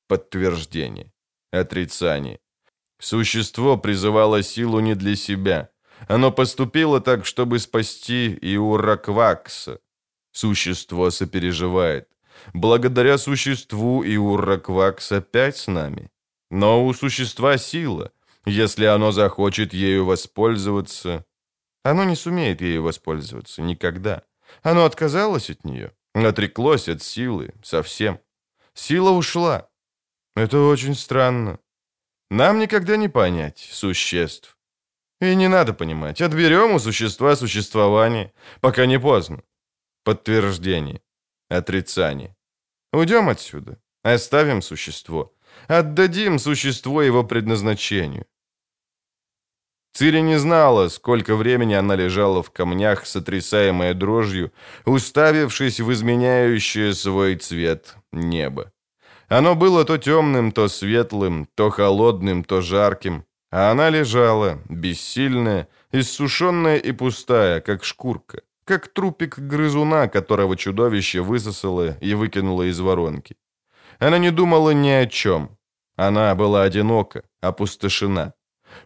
Подтверждение. 0.09 1.13
Отрицание. 1.53 2.41
Существо 2.99 3.77
призывало 3.79 4.43
силу 4.43 4.81
не 4.81 4.95
для 4.95 5.15
себя. 5.15 5.71
Оно 6.09 6.33
поступило 6.33 7.01
так, 7.01 7.27
чтобы 7.27 7.59
спасти 7.59 8.37
Иураквакса. 8.41 9.79
Существо 10.33 11.11
сопереживает. 11.11 12.09
Благодаря 12.55 13.19
существу 13.19 14.03
и 14.03 14.17
Урраквакс 14.17 15.13
опять 15.13 15.57
с 15.57 15.67
нами. 15.67 16.11
Но 16.51 16.85
у 16.85 16.93
существа 16.93 17.59
сила. 17.59 18.13
Если 18.45 18.85
оно 18.85 19.13
захочет 19.13 19.73
ею 19.73 20.05
воспользоваться... 20.05 21.25
Оно 21.83 22.05
не 22.05 22.17
сумеет 22.17 22.61
ею 22.61 22.83
воспользоваться 22.83 23.63
никогда. 23.63 24.23
Оно 24.63 24.85
отказалось 24.85 25.51
от 25.51 25.65
нее, 25.65 25.93
отреклось 26.15 26.89
от 26.89 27.03
силы 27.03 27.55
совсем. 27.63 28.21
Сила 28.75 29.11
ушла. 29.11 29.69
Это 30.37 30.59
очень 30.61 30.95
странно. 30.95 31.59
Нам 32.31 32.59
никогда 32.59 32.97
не 32.97 33.09
понять 33.09 33.69
существ. 33.73 34.57
И 35.21 35.35
не 35.35 35.49
надо 35.49 35.75
понимать. 35.75 36.21
Отберем 36.23 36.73
у 36.73 36.79
существа 36.79 37.37
существование, 37.37 38.33
пока 38.61 38.87
не 38.87 38.99
поздно. 38.99 39.43
Подтверждение. 40.05 41.03
Отрицание. 41.51 42.37
Уйдем 42.93 43.29
отсюда. 43.29 43.77
Оставим 44.05 44.63
существо. 44.63 45.35
Отдадим 45.67 46.39
существо 46.39 47.03
его 47.03 47.25
предназначению. 47.25 48.27
Цири 49.93 50.21
не 50.21 50.39
знала, 50.39 50.89
сколько 50.89 51.35
времени 51.35 51.75
она 51.75 51.97
лежала 51.97 52.45
в 52.45 52.53
камнях, 52.53 53.05
сотрясаемая 53.05 53.95
дрожью, 53.95 54.53
уставившись 54.87 55.81
в 55.81 55.91
изменяющее 55.93 56.95
свой 56.95 57.35
цвет 57.35 57.97
небо. 58.13 58.73
Оно 59.29 59.57
было 59.57 59.85
то 59.85 59.99
темным, 59.99 60.53
то 60.53 60.69
светлым, 60.69 61.49
то 61.57 61.71
холодным, 61.71 62.45
то 62.45 62.61
жарким, 62.61 63.25
а 63.51 63.73
она 63.73 63.91
лежала, 63.91 64.61
бессильная, 64.69 65.67
иссушенная 65.91 66.77
и 66.77 66.93
пустая, 66.93 67.61
как 67.61 67.83
шкурка 67.83 68.43
как 68.65 68.89
трупик 68.89 69.39
грызуна, 69.39 70.09
которого 70.09 70.57
чудовище 70.57 71.21
высосало 71.21 71.97
и 72.01 72.15
выкинуло 72.15 72.63
из 72.63 72.79
воронки. 72.81 73.37
Она 73.99 74.19
не 74.19 74.31
думала 74.31 74.71
ни 74.71 74.91
о 74.91 75.07
чем. 75.07 75.57
Она 75.97 76.35
была 76.35 76.63
одинока, 76.63 77.23
опустошена. 77.41 78.33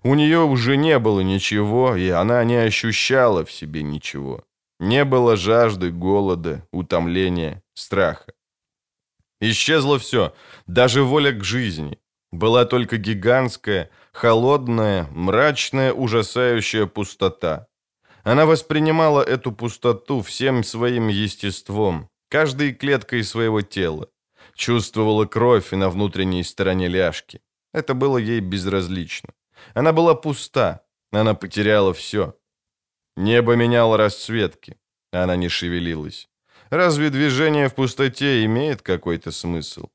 У 0.02 0.14
нее 0.14 0.40
уже 0.40 0.76
не 0.76 0.98
было 0.98 1.20
ничего, 1.20 1.96
и 1.96 2.08
она 2.08 2.42
не 2.44 2.56
ощущала 2.56 3.44
в 3.44 3.52
себе 3.52 3.82
ничего. 3.82 4.44
Не 4.80 5.04
было 5.04 5.36
жажды, 5.36 5.90
голода, 5.90 6.66
утомления, 6.72 7.62
страха. 7.74 8.32
Исчезло 9.40 9.98
все, 9.98 10.34
даже 10.66 11.02
воля 11.02 11.32
к 11.32 11.44
жизни. 11.44 11.98
Была 12.32 12.64
только 12.64 12.96
гигантская, 12.96 13.90
холодная, 14.12 15.06
мрачная, 15.12 15.92
ужасающая 15.92 16.86
пустота. 16.86 17.68
Она 18.24 18.46
воспринимала 18.46 19.22
эту 19.22 19.52
пустоту 19.52 20.22
всем 20.22 20.64
своим 20.64 21.08
естеством, 21.08 22.08
каждой 22.30 22.72
клеткой 22.72 23.22
своего 23.22 23.60
тела. 23.60 24.08
Чувствовала 24.54 25.26
кровь 25.26 25.72
на 25.72 25.90
внутренней 25.90 26.42
стороне 26.42 26.88
ляжки. 26.88 27.40
Это 27.74 27.92
было 27.92 28.16
ей 28.16 28.40
безразлично. 28.40 29.28
Она 29.74 29.92
была 29.92 30.14
пуста, 30.14 30.80
она 31.12 31.34
потеряла 31.34 31.92
все. 31.92 32.34
Небо 33.16 33.56
меняло 33.56 33.96
расцветки, 33.98 34.78
она 35.12 35.36
не 35.36 35.48
шевелилась. 35.48 36.28
Разве 36.70 37.10
движение 37.10 37.68
в 37.68 37.74
пустоте 37.74 38.44
имеет 38.44 38.80
какой-то 38.80 39.32
смысл? 39.32 39.88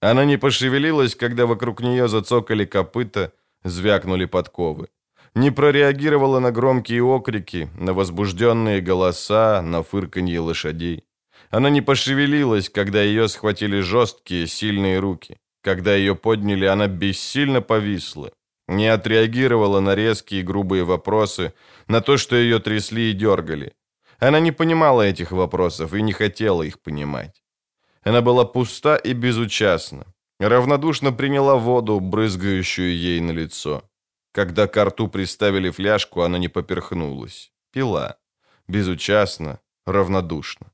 Она 0.00 0.26
не 0.26 0.36
пошевелилась, 0.36 1.14
когда 1.14 1.46
вокруг 1.46 1.80
нее 1.80 2.08
зацокали 2.08 2.66
копыта, 2.66 3.32
звякнули 3.64 4.26
подковы 4.26 4.88
не 5.34 5.50
прореагировала 5.50 6.40
на 6.40 6.52
громкие 6.52 7.02
окрики, 7.02 7.68
на 7.78 7.92
возбужденные 7.92 8.80
голоса, 8.80 9.62
на 9.62 9.82
фырканье 9.82 10.40
лошадей. 10.40 11.04
Она 11.50 11.70
не 11.70 11.82
пошевелилась, 11.82 12.68
когда 12.68 13.02
ее 13.02 13.28
схватили 13.28 13.80
жесткие, 13.80 14.46
сильные 14.46 14.98
руки. 14.98 15.36
Когда 15.62 15.94
ее 15.94 16.14
подняли, 16.14 16.66
она 16.66 16.88
бессильно 16.88 17.60
повисла. 17.60 18.30
Не 18.68 18.88
отреагировала 18.88 19.80
на 19.80 19.94
резкие 19.94 20.42
грубые 20.42 20.84
вопросы, 20.84 21.52
на 21.88 22.00
то, 22.00 22.16
что 22.16 22.36
ее 22.36 22.58
трясли 22.58 23.10
и 23.10 23.14
дергали. 23.14 23.72
Она 24.18 24.40
не 24.40 24.52
понимала 24.52 25.02
этих 25.02 25.32
вопросов 25.32 25.94
и 25.94 26.02
не 26.02 26.12
хотела 26.12 26.62
их 26.62 26.80
понимать. 26.80 27.42
Она 28.02 28.20
была 28.20 28.44
пуста 28.44 28.96
и 28.96 29.12
безучастна. 29.12 30.06
Равнодушно 30.40 31.12
приняла 31.12 31.56
воду, 31.56 32.00
брызгающую 32.00 32.96
ей 32.96 33.20
на 33.20 33.32
лицо. 33.32 33.82
Когда 34.34 34.66
к 34.66 34.84
рту 34.84 35.08
приставили 35.08 35.70
фляжку, 35.70 36.22
она 36.22 36.38
не 36.38 36.48
поперхнулась. 36.48 37.52
Пила. 37.72 38.16
Безучастно, 38.66 39.60
равнодушно. 39.86 40.66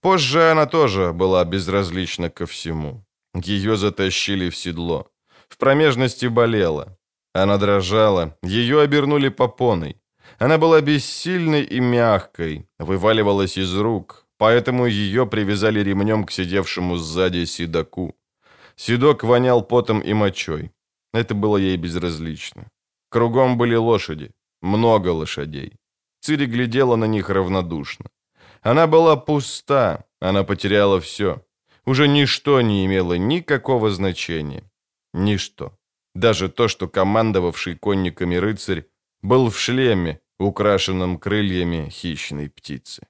Позже 0.00 0.50
она 0.50 0.66
тоже 0.66 1.12
была 1.12 1.44
безразлична 1.44 2.28
ко 2.28 2.44
всему. 2.44 3.04
Ее 3.34 3.76
затащили 3.76 4.50
в 4.50 4.56
седло. 4.56 5.06
В 5.48 5.58
промежности 5.58 6.26
болела. 6.26 6.98
Она 7.32 7.56
дрожала, 7.56 8.36
ее 8.42 8.80
обернули 8.80 9.28
попоной. 9.28 9.96
Она 10.38 10.58
была 10.58 10.80
бессильной 10.80 11.62
и 11.62 11.80
мягкой, 11.80 12.66
вываливалась 12.80 13.58
из 13.58 13.76
рук, 13.76 14.26
поэтому 14.38 14.86
ее 14.86 15.24
привязали 15.24 15.84
ремнем 15.84 16.24
к 16.24 16.32
сидевшему 16.32 16.96
сзади 16.96 17.44
седоку. 17.44 18.16
Седок 18.74 19.22
вонял 19.22 19.62
потом 19.62 20.00
и 20.00 20.14
мочой. 20.14 20.72
Это 21.12 21.34
было 21.34 21.58
ей 21.58 21.76
безразлично. 21.76 22.70
Кругом 23.10 23.56
были 23.56 23.74
лошади, 23.74 24.32
много 24.60 25.08
лошадей. 25.08 25.72
Цири 26.20 26.46
глядела 26.46 26.96
на 26.96 27.06
них 27.06 27.30
равнодушно. 27.30 28.06
Она 28.62 28.86
была 28.86 29.16
пуста, 29.16 30.04
она 30.20 30.44
потеряла 30.44 31.00
все. 31.00 31.42
Уже 31.86 32.08
ничто 32.08 32.60
не 32.60 32.84
имело 32.84 33.14
никакого 33.14 33.90
значения. 33.90 34.70
Ничто. 35.14 35.72
Даже 36.14 36.48
то, 36.48 36.68
что 36.68 36.88
командовавший 36.88 37.76
конниками 37.76 38.36
рыцарь 38.36 38.84
был 39.22 39.48
в 39.50 39.58
шлеме, 39.58 40.20
украшенном 40.38 41.18
крыльями 41.18 41.88
хищной 41.90 42.50
птицы. 42.50 43.06